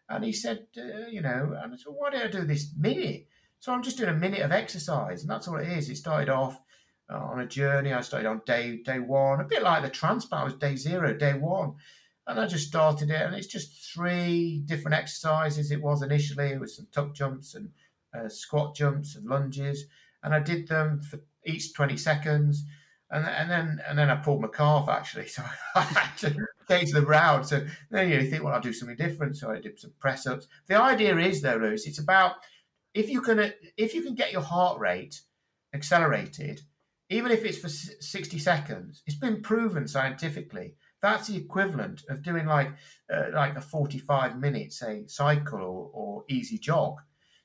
[0.09, 3.27] And he said, uh, you know, and I said, why don't I do this minute?
[3.59, 5.89] So I'm just doing a minute of exercise, and that's all it is.
[5.89, 6.59] It started off
[7.09, 7.93] uh, on a journey.
[7.93, 11.33] I started on day day one, a bit like the transplant was day zero, day
[11.33, 11.73] one,
[12.27, 13.21] and I just started it.
[13.21, 15.71] And it's just three different exercises.
[15.71, 17.69] It was initially with some tuck jumps and
[18.13, 19.85] uh, squat jumps and lunges,
[20.23, 22.63] and I did them for each 20 seconds.
[23.09, 25.43] And, and then and then I pulled my calf actually, so
[25.75, 26.35] I had to
[26.69, 27.47] change them round.
[27.47, 29.37] So then you think, well, I'll do something different.
[29.37, 30.47] So I did some press ups.
[30.67, 32.35] The idea is though, Lewis, it's about
[32.97, 35.21] if you can if you can get your heart rate
[35.73, 36.61] accelerated,
[37.09, 40.73] even if it's for 60 seconds, it's been proven scientifically.
[41.01, 42.71] That's the equivalent of doing like
[43.13, 46.95] uh, like a 45 minute, say, cycle or, or easy jog.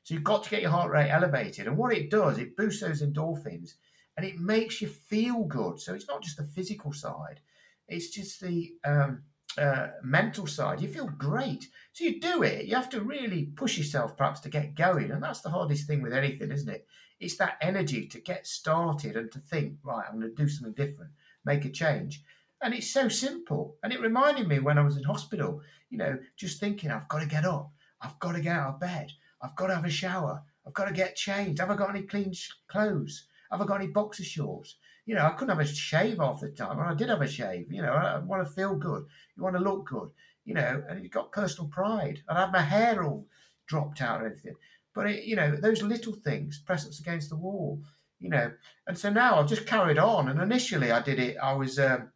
[0.04, 1.66] So you've got to get your heart rate elevated.
[1.66, 3.74] And what it does, it boosts those endorphins
[4.16, 5.78] and it makes you feel good.
[5.80, 7.40] So it's not just the physical side,
[7.88, 9.22] it's just the um,
[9.58, 11.68] uh, mental side, you feel great.
[11.92, 12.66] So you do it.
[12.66, 16.02] You have to really push yourself, perhaps, to get going, and that's the hardest thing
[16.02, 16.86] with anything, isn't it?
[17.20, 20.74] It's that energy to get started and to think, right, I'm going to do something
[20.74, 21.12] different,
[21.44, 22.22] make a change.
[22.62, 23.76] And it's so simple.
[23.82, 25.60] And it reminded me when I was in hospital,
[25.90, 27.70] you know, just thinking, I've got to get up,
[28.00, 29.12] I've got to get out of bed,
[29.42, 31.60] I've got to have a shower, I've got to get changed.
[31.60, 32.32] Have I got any clean
[32.68, 33.26] clothes?
[33.50, 34.76] Have I got any boxer shorts?
[35.04, 37.28] You know, I couldn't have a shave half the time, and I did have a
[37.28, 37.72] shave.
[37.72, 39.04] You know, I want to feel good,
[39.36, 40.10] you want to look good,
[40.44, 42.20] you know, and you've got personal pride.
[42.28, 43.26] I'd have my hair all
[43.66, 44.54] dropped out and everything.
[44.94, 47.80] But, it, you know, those little things, press ups against the wall,
[48.20, 48.52] you know.
[48.86, 50.28] And so now I've just carried on.
[50.28, 51.78] And initially I did it, I was.
[51.78, 52.10] Um,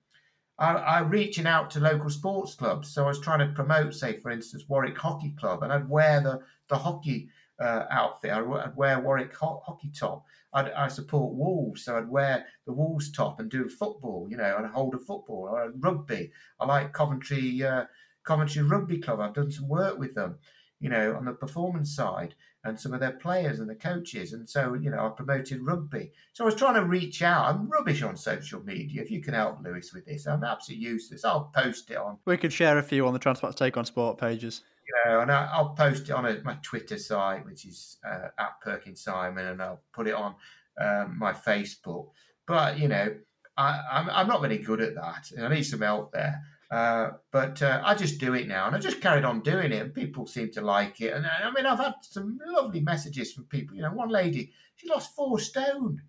[0.58, 2.88] I, I reaching out to local sports clubs.
[2.92, 6.20] So I was trying to promote, say, for instance, Warwick Hockey Club, and I'd wear
[6.20, 7.28] the the hockey
[7.60, 8.30] uh, outfit.
[8.32, 10.24] I'd, I'd, wear Warwick ho- hockey top.
[10.52, 14.56] I'd, I support Wolves, so I'd wear the Wolves top and do football, you know,
[14.56, 16.32] and hold a football or rugby.
[16.60, 17.84] I like Coventry, uh,
[18.24, 19.20] Coventry Rugby Club.
[19.20, 20.36] I've done some work with them,
[20.80, 22.34] you know, on the performance side
[22.66, 24.32] and some of their players and the coaches.
[24.32, 26.12] And so, you know, I promoted rugby.
[26.32, 27.46] So I was trying to reach out.
[27.46, 29.02] I'm rubbish on social media.
[29.02, 31.24] If you can help Lewis with this, I'm absolutely useless.
[31.24, 32.18] I'll post it on.
[32.24, 34.62] We could share a few on the Transplants Take on Sport pages.
[34.88, 38.28] You know, and I, will post it on a, my Twitter site, which is uh,
[38.38, 40.36] at Perkins Simon, and I'll put it on
[40.80, 42.10] um, my Facebook.
[42.46, 43.16] But, you know,
[43.56, 45.30] I, I'm, I'm not very good at that.
[45.40, 46.40] I need some help there.
[46.70, 49.82] Uh, but uh, I just do it now, and I just carried on doing it,
[49.82, 51.12] and people seem to like it.
[51.12, 53.76] And uh, I mean, I've had some lovely messages from people.
[53.76, 56.02] You know, one lady she lost four stone,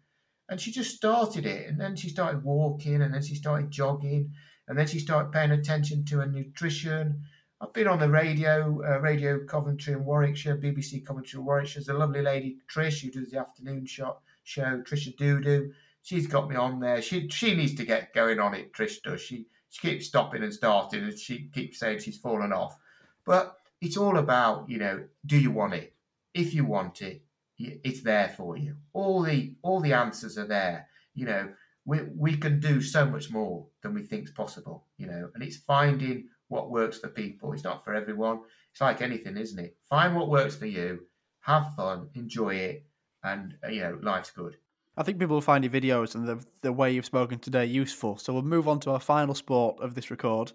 [0.49, 4.31] and she just started it, and then she started walking, and then she started jogging,
[4.67, 7.23] and then she started paying attention to her nutrition.
[7.59, 11.81] I've been on the radio, uh, Radio Coventry and Warwickshire, BBC Coventry and Warwickshire.
[11.81, 15.71] There's a lovely lady, Trish, who does the afternoon shot show, Trish Adudu.
[16.03, 17.01] She's got me on there.
[17.01, 18.73] She she needs to get going on it.
[18.73, 19.21] Trish does.
[19.21, 22.77] She she keeps stopping and starting, and she keeps saying she's fallen off.
[23.25, 25.93] But it's all about, you know, do you want it?
[26.35, 27.23] If you want it,
[27.57, 28.75] it's there for you.
[28.93, 30.88] All the all the answers are there.
[31.15, 31.49] You know,
[31.85, 34.85] we we can do so much more than we think's possible.
[34.97, 37.53] You know, and it's finding what works for people.
[37.53, 38.41] It's not for everyone.
[38.72, 39.78] It's like anything, isn't it?
[39.90, 41.02] Find what works for you,
[41.41, 42.86] have fun, enjoy it,
[43.24, 44.57] and uh, you know, life's good.
[44.95, 48.18] I think people will find your videos and the the way you've spoken today useful.
[48.18, 50.52] So we'll move on to our final sport of this record,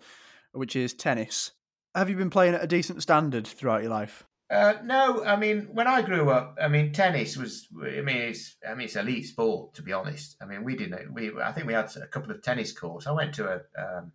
[0.53, 1.53] which is tennis.
[1.95, 4.25] Have you been playing at a decent standard throughout your life?
[4.51, 7.69] Uh, no, I mean when I grew up, I mean tennis was.
[7.81, 8.57] I mean it's.
[8.69, 10.37] I mean it's elite sport to be honest.
[10.43, 11.15] I mean we didn't.
[11.15, 13.07] We I think we had a couple of tennis courts.
[13.07, 14.13] I went to a um,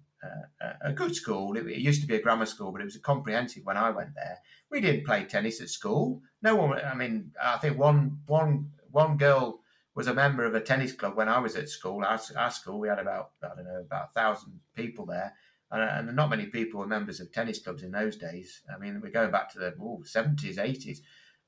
[0.82, 1.56] a, good school.
[1.56, 3.90] It, it, used to be a grammar school, but it was a comprehensive when I
[3.92, 4.40] went there.
[4.72, 6.22] We didn't play tennis at school.
[6.42, 6.80] No one.
[6.80, 9.62] I mean I think one one one girl
[9.98, 12.06] was a member of a tennis club when I was at school.
[12.06, 15.34] Our, our school, we had about, I don't know, about a thousand people there.
[15.72, 18.62] And, and, not many people were members of tennis clubs in those days.
[18.74, 21.00] I mean, we're going back to the 70s, 80s.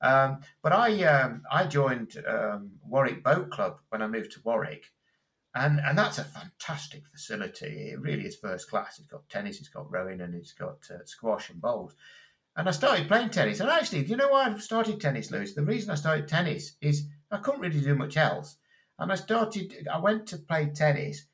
[0.02, 4.86] Um, but I um, I joined um, Warwick Boat Club when I moved to Warwick,
[5.56, 7.92] and and that's a fantastic facility.
[7.92, 9.00] It really is first class.
[9.00, 11.96] It's got tennis, it's got rowing, and it's got uh, squash and bowls.
[12.56, 13.60] And I started playing tennis.
[13.60, 15.54] And actually, do you know why I started tennis, Lewis?
[15.54, 18.58] The reason I started tennis is I couldn't really do much else.
[18.98, 21.26] And I started, I went to play tennis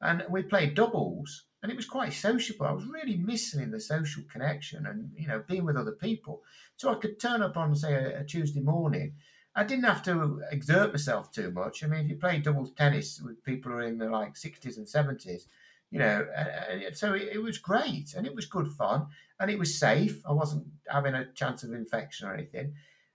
[0.00, 2.66] and we played doubles and it was quite sociable.
[2.66, 6.42] I was really missing the social connection and, you know, being with other people.
[6.76, 9.16] So I could turn up on, say, a, a Tuesday morning.
[9.60, 11.84] I didn't have to exert myself too much.
[11.84, 14.76] I mean, if you play doubles tennis with people who are in the like 60s
[14.78, 15.42] and 70s,
[15.90, 19.08] you know, uh, so it, it, was great and it was good fun
[19.38, 20.22] and it was safe.
[20.24, 22.74] I wasn't having a chance of infection or anything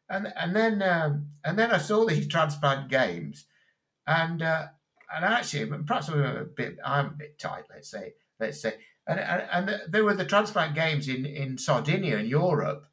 [0.09, 3.45] and and then um, and then I saw these transplant games,
[4.07, 4.67] and uh,
[5.13, 7.63] and actually perhaps I'm a bit I'm a bit tight.
[7.69, 8.75] Let's say let's say,
[9.07, 12.85] and and, and there were the transplant games in in Sardinia in Europe,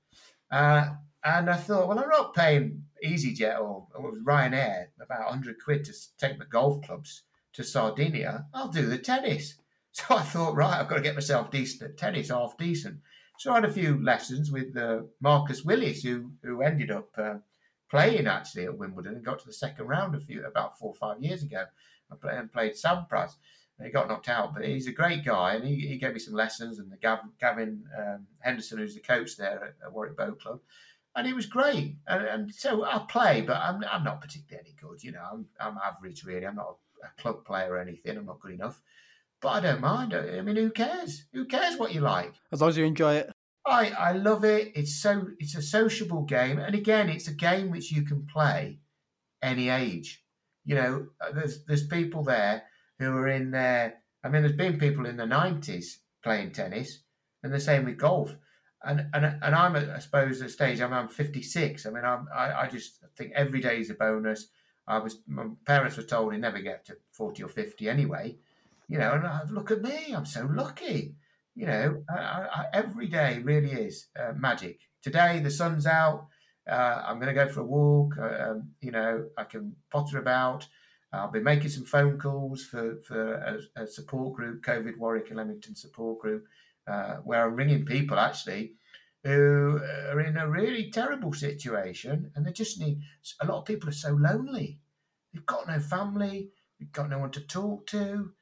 [0.50, 0.90] uh,
[1.24, 5.92] and I thought, well, I'm not paying EasyJet or, or Ryanair about hundred quid to
[6.18, 7.22] take the golf clubs
[7.54, 8.46] to Sardinia.
[8.54, 9.54] I'll do the tennis.
[9.94, 12.96] So I thought, right, I've got to get myself decent at tennis, half decent.
[13.36, 17.34] So I had a few lessons with uh, Marcus Willis, who who ended up uh,
[17.90, 20.94] playing actually at Wimbledon and got to the second round a few about four or
[20.94, 21.64] five years ago.
[22.10, 23.34] I play, and played Sampras.
[23.82, 26.34] He got knocked out, but he's a great guy, and he, he gave me some
[26.34, 26.78] lessons.
[26.78, 30.60] And the Gavin, Gavin um, Henderson, who's the coach there at, at Warwick Boat Club,
[31.14, 31.97] and it was great.
[32.06, 35.02] And, and so I play, but I'm, I'm not particularly any good.
[35.02, 36.47] You know, I'm, I'm average really.
[36.47, 38.16] I'm not a, a club player or anything.
[38.16, 38.80] I'm not good enough.
[39.40, 40.14] But I don't mind.
[40.14, 41.24] I mean, who cares?
[41.32, 42.32] Who cares what you like?
[42.52, 43.30] As long as you enjoy it.
[43.66, 44.72] I, I love it.
[44.74, 48.80] It's so it's a sociable game, and again, it's a game which you can play
[49.40, 50.24] any age.
[50.64, 52.64] You know, uh, there's there's people there
[52.98, 54.02] who are in there.
[54.24, 57.02] I mean, there's been people in the '90s playing tennis,
[57.43, 58.34] and the same with golf.
[58.84, 61.86] And and and I'm at, I suppose at stage I'm, I'm 56.
[61.86, 64.48] I mean, I'm, I I just think every day is a bonus.
[64.86, 68.36] I was my parents were told they never get to 40 or 50 anyway
[68.92, 71.14] you know, and I, look at me, I'm so lucky.
[71.54, 74.80] You know, I, I, every day really is uh, magic.
[75.02, 76.26] Today the sun's out.
[76.70, 78.16] Uh, I'm going to go for a walk.
[78.18, 80.66] Uh, um, you know, I can potter about.
[81.10, 85.38] I'll be making some phone calls for for a, a support group, COVID Warwick and
[85.38, 86.46] Leamington support group,
[86.86, 88.72] uh, where I'm ringing people actually
[89.24, 89.80] who
[90.10, 93.00] are in a really terrible situation, and they just need.
[93.40, 94.80] A lot of people are so lonely.
[95.32, 96.50] They've got no family.
[96.78, 98.32] They've got no one to talk to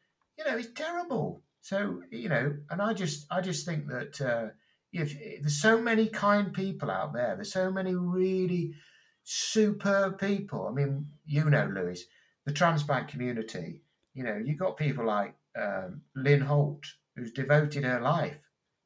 [0.41, 1.43] you know, it's terrible.
[1.61, 4.49] So you know, and I just I just think that uh,
[4.93, 8.75] if there's so many kind people out there, there's so many really
[9.23, 10.67] superb people.
[10.67, 12.05] I mean, you know, Lewis,
[12.47, 13.83] the transplant community.
[14.15, 16.85] You know, you've got people like um, Lynn Holt,
[17.21, 18.39] who's devoted her life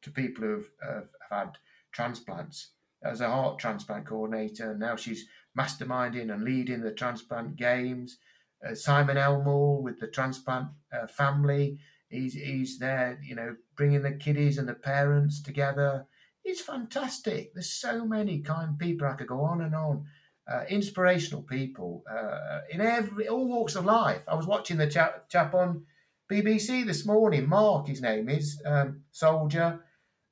[0.03, 1.51] to people who've have had
[1.93, 2.73] transplants
[3.05, 4.73] as a heart transplant coordinator.
[4.73, 8.19] And now she's masterminding and leading the transplant games.
[8.67, 11.79] Uh, Simon Elmore with the transplant uh, family.
[12.09, 16.07] He's he's there, you know, bringing the kiddies and the parents together.
[16.45, 17.55] It's fantastic.
[17.55, 19.07] There's so many kind people.
[19.07, 20.07] I could go on and on.
[20.47, 24.21] Uh, inspirational people uh, in every all walks of life.
[24.29, 25.87] I was watching the chap, chap on
[26.31, 27.49] BBC this morning.
[27.49, 29.81] Mark, his name is um, soldier,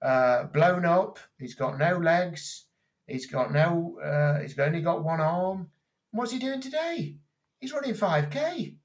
[0.01, 1.19] uh, blown up.
[1.39, 2.67] He's got no legs.
[3.07, 3.99] He's got no.
[4.03, 5.69] Uh, he's only got one arm.
[6.13, 7.17] What's he doing today?
[7.61, 8.77] He's running five k.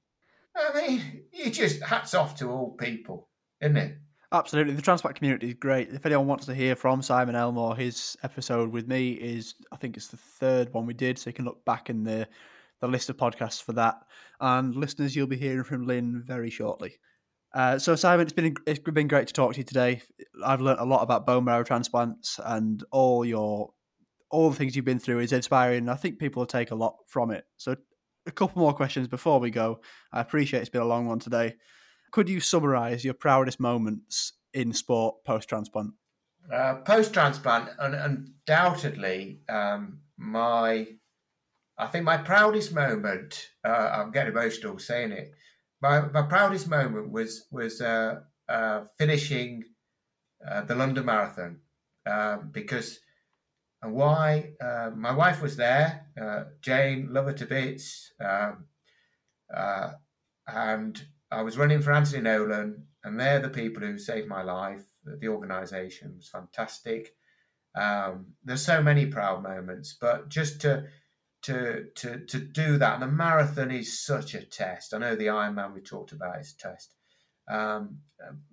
[0.56, 3.28] I mean, you just hats off to all people,
[3.60, 3.98] isn't it?
[4.30, 5.88] Absolutely, the transplant community is great.
[5.90, 9.96] If anyone wants to hear from Simon Elmore, his episode with me is, I think
[9.96, 12.28] it's the third one we did, so you can look back in the
[12.80, 13.96] the list of podcasts for that.
[14.40, 16.98] And listeners, you'll be hearing from Lynn very shortly.
[17.54, 20.02] Uh, so Simon, it's been it's been great to talk to you today.
[20.44, 23.70] I've learned a lot about bone marrow transplants and all your
[24.30, 25.88] all the things you've been through is inspiring.
[25.88, 27.46] I think people will take a lot from it.
[27.56, 27.76] So
[28.26, 29.80] a couple more questions before we go.
[30.12, 31.56] I appreciate it's been a long one today.
[32.10, 35.92] Could you summarise your proudest moments in sport post transplant?
[36.52, 40.86] Uh, post transplant, undoubtedly, um, my
[41.78, 43.48] I think my proudest moment.
[43.64, 45.30] Uh, I'm getting emotional saying it.
[45.80, 49.64] My, my proudest moment was was uh, uh finishing
[50.46, 51.60] uh, the London Marathon
[52.06, 52.98] um, because
[53.80, 56.06] and why uh, my wife was there,
[56.62, 58.64] Jane, love her to bits, um,
[60.48, 61.00] and
[61.30, 64.82] I was running for Anthony Nolan, and they're the people who saved my life.
[65.04, 67.14] The organisation was fantastic.
[67.76, 70.88] Um, there's so many proud moments, but just to
[71.48, 74.94] to to to do that, and the marathon is such a test.
[74.94, 76.94] I know the Ironman we talked about is a test,
[77.50, 77.98] um,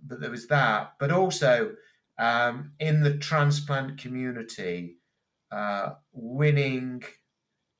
[0.05, 0.93] but there was that.
[0.99, 1.75] But also
[2.17, 4.97] um, in the transplant community,
[5.51, 7.03] uh, winning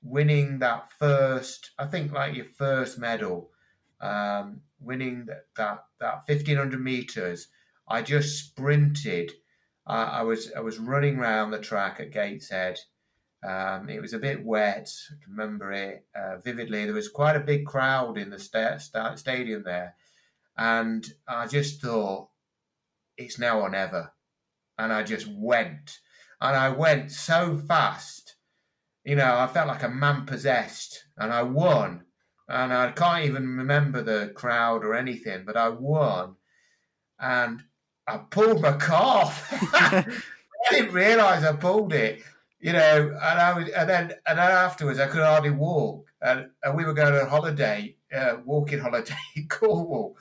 [0.03, 3.49] winning that first, I think like your first medal
[4.01, 7.47] um, winning that, that, that 1500 meters.
[7.87, 9.31] I just sprinted.
[9.87, 12.79] Uh, I was I was running around the track at Gateshead.
[13.45, 14.91] Um, it was a bit wet.
[15.11, 16.85] I can remember it uh, vividly.
[16.85, 19.95] There was quite a big crowd in the sta- sta- stadium there,
[20.57, 22.29] and I just thought,
[23.17, 24.11] it's now or never.
[24.77, 25.99] And I just went,
[26.41, 28.35] and I went so fast.
[29.03, 32.05] You know, I felt like a man possessed, and I won
[32.47, 36.35] and I can't even remember the crowd or anything, but I won,
[37.19, 37.61] and
[38.07, 39.47] I pulled my calf.
[39.73, 40.05] I
[40.69, 42.21] didn't realise I pulled it,
[42.65, 46.49] you know, and I was, and then and then afterwards I could hardly walk, and,
[46.63, 50.17] and we were going on holiday, uh, walking holiday in Cornwall,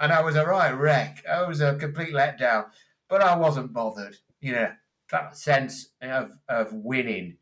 [0.00, 1.22] and I was a right wreck.
[1.30, 2.70] I was a complete letdown,
[3.10, 4.72] but I wasn't bothered, you know,
[5.10, 7.36] that sense of of winning.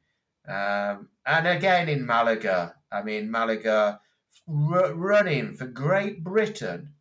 [0.49, 4.01] Um, and again in Malaga, I mean Malaga
[4.49, 6.95] r- running for Great Britain,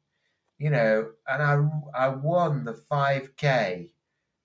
[0.60, 3.90] you know, and I, I won the 5K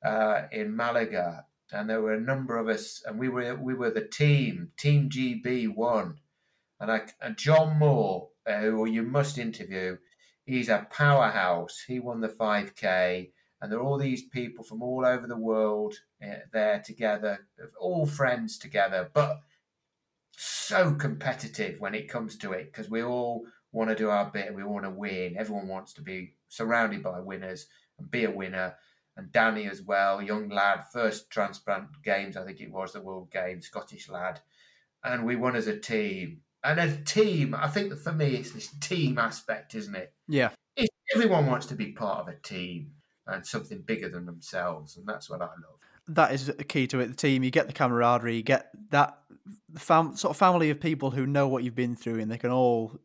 [0.03, 3.91] uh, in Malaga, and there were a number of us, and we were we were
[3.91, 4.73] the team.
[4.77, 6.17] Team GB One,
[6.81, 9.99] and I and John Moore, uh, who you must interview,
[10.45, 11.85] he's a powerhouse.
[11.87, 13.31] He won the 5K,
[13.61, 17.47] and there are all these people from all over the world uh, there together,
[17.79, 19.41] all friends together, but
[20.41, 24.55] so competitive when it comes to it because we all want to do our bit.
[24.55, 25.37] We want to win.
[25.37, 27.67] Everyone wants to be surrounded by winners
[27.99, 28.77] and be a winner.
[29.19, 33.33] And Danny as well, young lad, first transplant games, I think it was the World
[33.33, 34.41] Games, Scottish lad.
[35.03, 36.43] And we won as a team.
[36.63, 40.13] And a team, I think that for me, it's this team aspect, isn't it?
[40.29, 40.51] Yeah.
[40.77, 42.93] It's, everyone wants to be part of a team
[43.27, 44.97] and something bigger than themselves.
[44.97, 45.81] And that's what I love.
[46.07, 47.09] That is the key to it.
[47.09, 49.19] The team, you get the camaraderie, you get that
[49.77, 52.53] fam- sort of family of people who know what you've been through and they can
[52.53, 53.01] all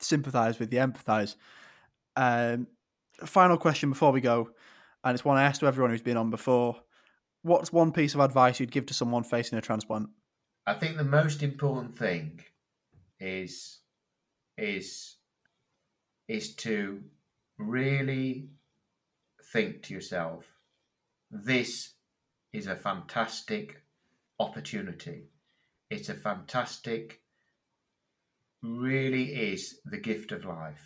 [0.00, 1.36] sympathise with you, empathise.
[2.14, 2.66] Um,
[3.24, 4.50] final question before we go,
[5.04, 6.76] and it's one I asked to everyone who's been on before.
[7.42, 10.10] What's one piece of advice you'd give to someone facing a transplant?
[10.66, 12.40] I think the most important thing
[13.18, 13.80] is
[14.58, 15.16] is
[16.28, 17.02] is to
[17.58, 18.50] really
[19.52, 20.44] think to yourself,
[21.30, 21.94] this
[22.52, 23.82] is a fantastic
[24.38, 25.24] opportunity.
[25.90, 27.20] It's a fantastic,
[28.62, 30.80] really is the gift of life.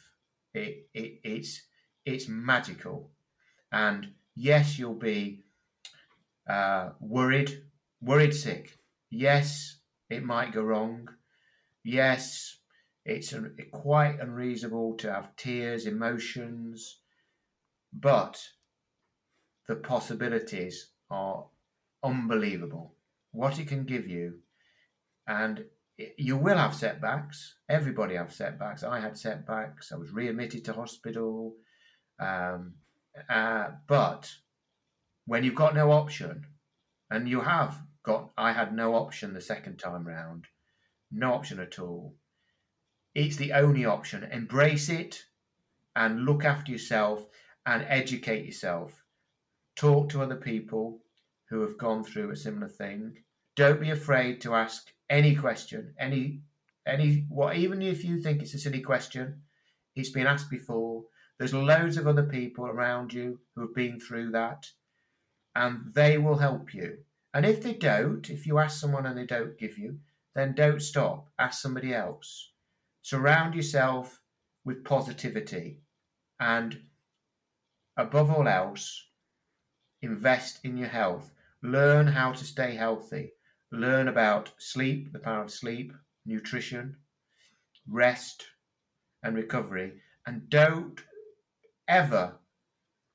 [0.54, 1.62] It, it, it's,
[2.06, 3.10] it's magical.
[3.74, 5.40] And yes, you'll be
[6.48, 7.64] uh, worried,
[8.00, 8.78] worried sick.
[9.10, 9.78] Yes,
[10.08, 11.08] it might go wrong.
[11.82, 12.58] Yes,
[13.04, 13.34] it's
[13.72, 17.00] quite unreasonable to have tears, emotions,
[17.92, 18.40] but
[19.66, 21.46] the possibilities are
[22.04, 22.94] unbelievable.
[23.32, 24.38] What it can give you,
[25.26, 25.64] and
[26.16, 27.56] you will have setbacks.
[27.68, 28.84] Everybody have setbacks.
[28.84, 29.90] I had setbacks.
[29.90, 31.56] I was readmitted to hospital.
[32.20, 32.74] Um,
[33.28, 34.32] uh, but
[35.26, 36.46] when you've got no option,
[37.10, 40.46] and you have got, I had no option the second time round,
[41.10, 42.16] no option at all.
[43.14, 44.24] It's the only option.
[44.24, 45.22] Embrace it
[45.94, 47.26] and look after yourself
[47.64, 49.04] and educate yourself.
[49.76, 51.00] Talk to other people
[51.48, 53.18] who have gone through a similar thing.
[53.56, 56.40] Don't be afraid to ask any question, any
[56.86, 59.42] any what even if you think it's a silly question,
[59.94, 61.04] it's been asked before.
[61.38, 64.70] There's loads of other people around you who have been through that,
[65.54, 66.98] and they will help you.
[67.32, 69.98] And if they don't, if you ask someone and they don't give you,
[70.34, 71.28] then don't stop.
[71.38, 72.50] Ask somebody else.
[73.02, 74.20] Surround yourself
[74.64, 75.80] with positivity
[76.40, 76.80] and
[77.96, 79.06] above all else,
[80.02, 81.32] invest in your health.
[81.62, 83.32] Learn how to stay healthy.
[83.72, 85.92] Learn about sleep, the power of sleep,
[86.26, 86.96] nutrition,
[87.88, 88.44] rest,
[89.22, 89.94] and recovery.
[90.26, 91.00] And don't
[91.88, 92.38] ever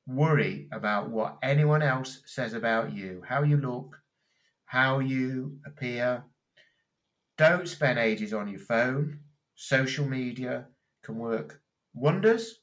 [0.08, 3.98] worry about what anyone else says about you, how you look,
[4.66, 6.24] how you appear.
[7.38, 9.20] Don't spend ages on your phone.
[9.56, 10.66] Social media
[11.04, 11.62] can work
[11.94, 12.60] wonders,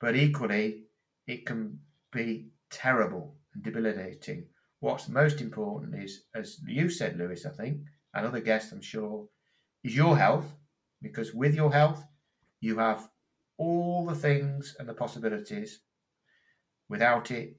[0.00, 0.84] but equally,
[1.26, 1.78] it can
[2.12, 4.46] be terrible and debilitating.
[4.80, 7.78] What's most important is, as you said, Lewis, I think,
[8.12, 9.26] and other guests, I'm sure,
[9.82, 10.46] is your health,
[11.02, 12.04] because with your health,
[12.60, 13.08] you have
[13.56, 15.80] all the things and the possibilities.
[16.88, 17.56] Without it,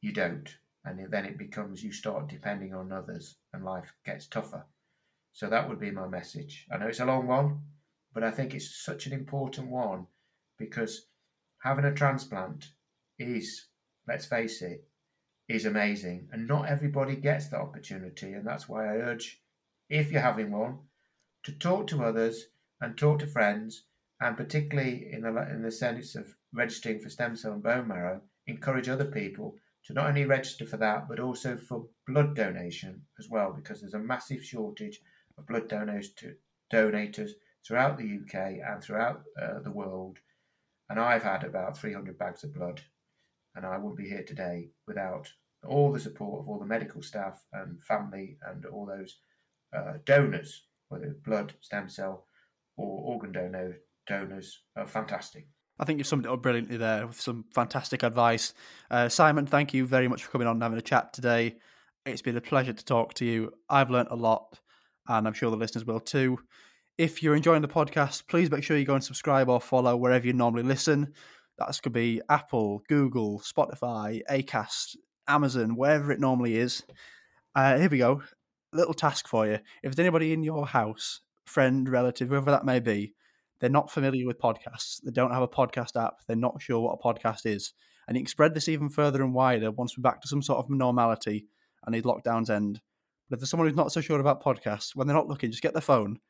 [0.00, 0.48] you don't.
[0.84, 4.66] And then it becomes you start depending on others and life gets tougher.
[5.32, 6.66] So that would be my message.
[6.72, 7.60] I know it's a long one,
[8.14, 10.06] but I think it's such an important one
[10.58, 11.06] because
[11.62, 12.70] having a transplant
[13.18, 13.66] is,
[14.08, 14.86] let's face it,
[15.48, 16.28] is amazing.
[16.32, 18.32] And not everybody gets that opportunity.
[18.32, 19.42] And that's why I urge,
[19.88, 20.78] if you're having one,
[21.44, 22.46] to talk to others
[22.80, 23.84] and talk to friends,
[24.20, 28.20] and particularly in the, in the sense of registering for stem cell and bone marrow,
[28.46, 33.28] encourage other people to not only register for that, but also for blood donation as
[33.28, 35.00] well, because there's a massive shortage
[35.38, 36.34] of blood donors to,
[36.72, 37.30] donators
[37.66, 40.18] throughout the UK and throughout uh, the world.
[40.88, 42.80] And I've had about 300 bags of blood
[43.56, 45.28] and I wouldn't be here today without
[45.66, 49.16] all the support of all the medical staff and family and all those
[49.76, 52.26] uh, donors, whether blood, stem cell,
[52.76, 55.48] or organ donor donors, are fantastic.
[55.78, 58.54] I think you've summed it up brilliantly there with some fantastic advice.
[58.90, 61.56] Uh, Simon, thank you very much for coming on and having a chat today.
[62.06, 63.52] It's been a pleasure to talk to you.
[63.68, 64.58] I've learnt a lot,
[65.08, 66.38] and I'm sure the listeners will too.
[66.96, 70.26] If you're enjoying the podcast, please make sure you go and subscribe or follow wherever
[70.26, 71.12] you normally listen.
[71.58, 74.96] That could be Apple, Google, Spotify, Acast,
[75.28, 76.84] Amazon, wherever it normally is.
[77.54, 78.22] Uh, here we go.
[78.72, 79.58] Little task for you.
[79.82, 83.14] If there's anybody in your house, friend, relative, whoever that may be,
[83.60, 86.98] they're not familiar with podcasts, they don't have a podcast app, they're not sure what
[87.00, 87.72] a podcast is,
[88.06, 90.58] and you can spread this even further and wider once we're back to some sort
[90.58, 91.46] of normality
[91.84, 92.80] and these lockdowns end.
[93.28, 95.62] But if there's someone who's not so sure about podcasts, when they're not looking, just
[95.62, 96.20] get their phone,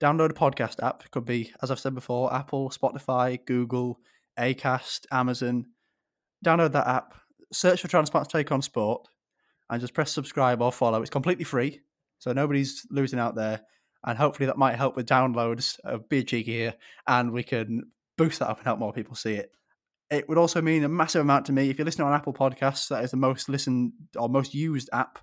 [0.00, 1.02] download a podcast app.
[1.04, 4.00] It could be, as I've said before, Apple, Spotify, Google,
[4.38, 5.66] Acast, Amazon.
[6.44, 7.14] Download that app,
[7.52, 9.06] search for Transplants Take on Sport,
[9.68, 11.02] and just press subscribe or follow.
[11.02, 11.80] It's completely free,
[12.18, 13.60] so nobody's losing out there.
[14.04, 15.78] And hopefully that might help with downloads.
[15.84, 16.74] of be Gear,
[17.06, 19.52] and we can boost that up and help more people see it.
[20.10, 22.88] It would also mean a massive amount to me if you're listening on Apple Podcasts.
[22.88, 25.18] That is the most listened or most used app,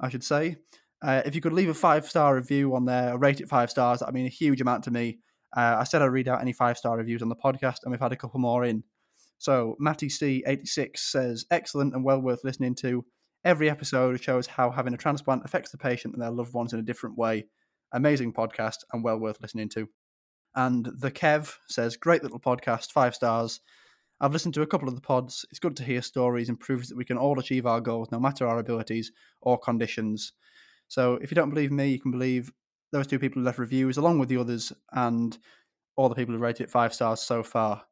[0.00, 0.56] I should say.
[1.02, 4.00] Uh, if you could leave a five star review on there, rate it five stars,
[4.00, 5.18] that would mean a huge amount to me.
[5.56, 8.00] Uh, I said I'd read out any five star reviews on the podcast, and we've
[8.00, 8.82] had a couple more in.
[9.38, 13.04] So Matty C86 says, excellent and well worth listening to.
[13.44, 16.78] Every episode shows how having a transplant affects the patient and their loved ones in
[16.78, 17.46] a different way.
[17.92, 19.88] Amazing podcast and well worth listening to.
[20.54, 23.60] And the Kev says, great little podcast, five stars.
[24.20, 25.44] I've listened to a couple of the pods.
[25.50, 28.20] It's good to hear stories and proves that we can all achieve our goals, no
[28.20, 29.10] matter our abilities
[29.40, 30.32] or conditions.
[30.88, 32.52] So if you don't believe me, you can believe
[32.92, 35.36] those two people who left reviews, along with the others, and
[35.96, 37.84] all the people who rated it five stars so far.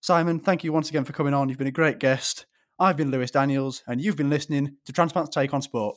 [0.00, 1.48] Simon, thank you once again for coming on.
[1.48, 2.46] You've been a great guest.
[2.78, 5.96] I've been Lewis Daniels, and you've been listening to Transplant's Take on Sport.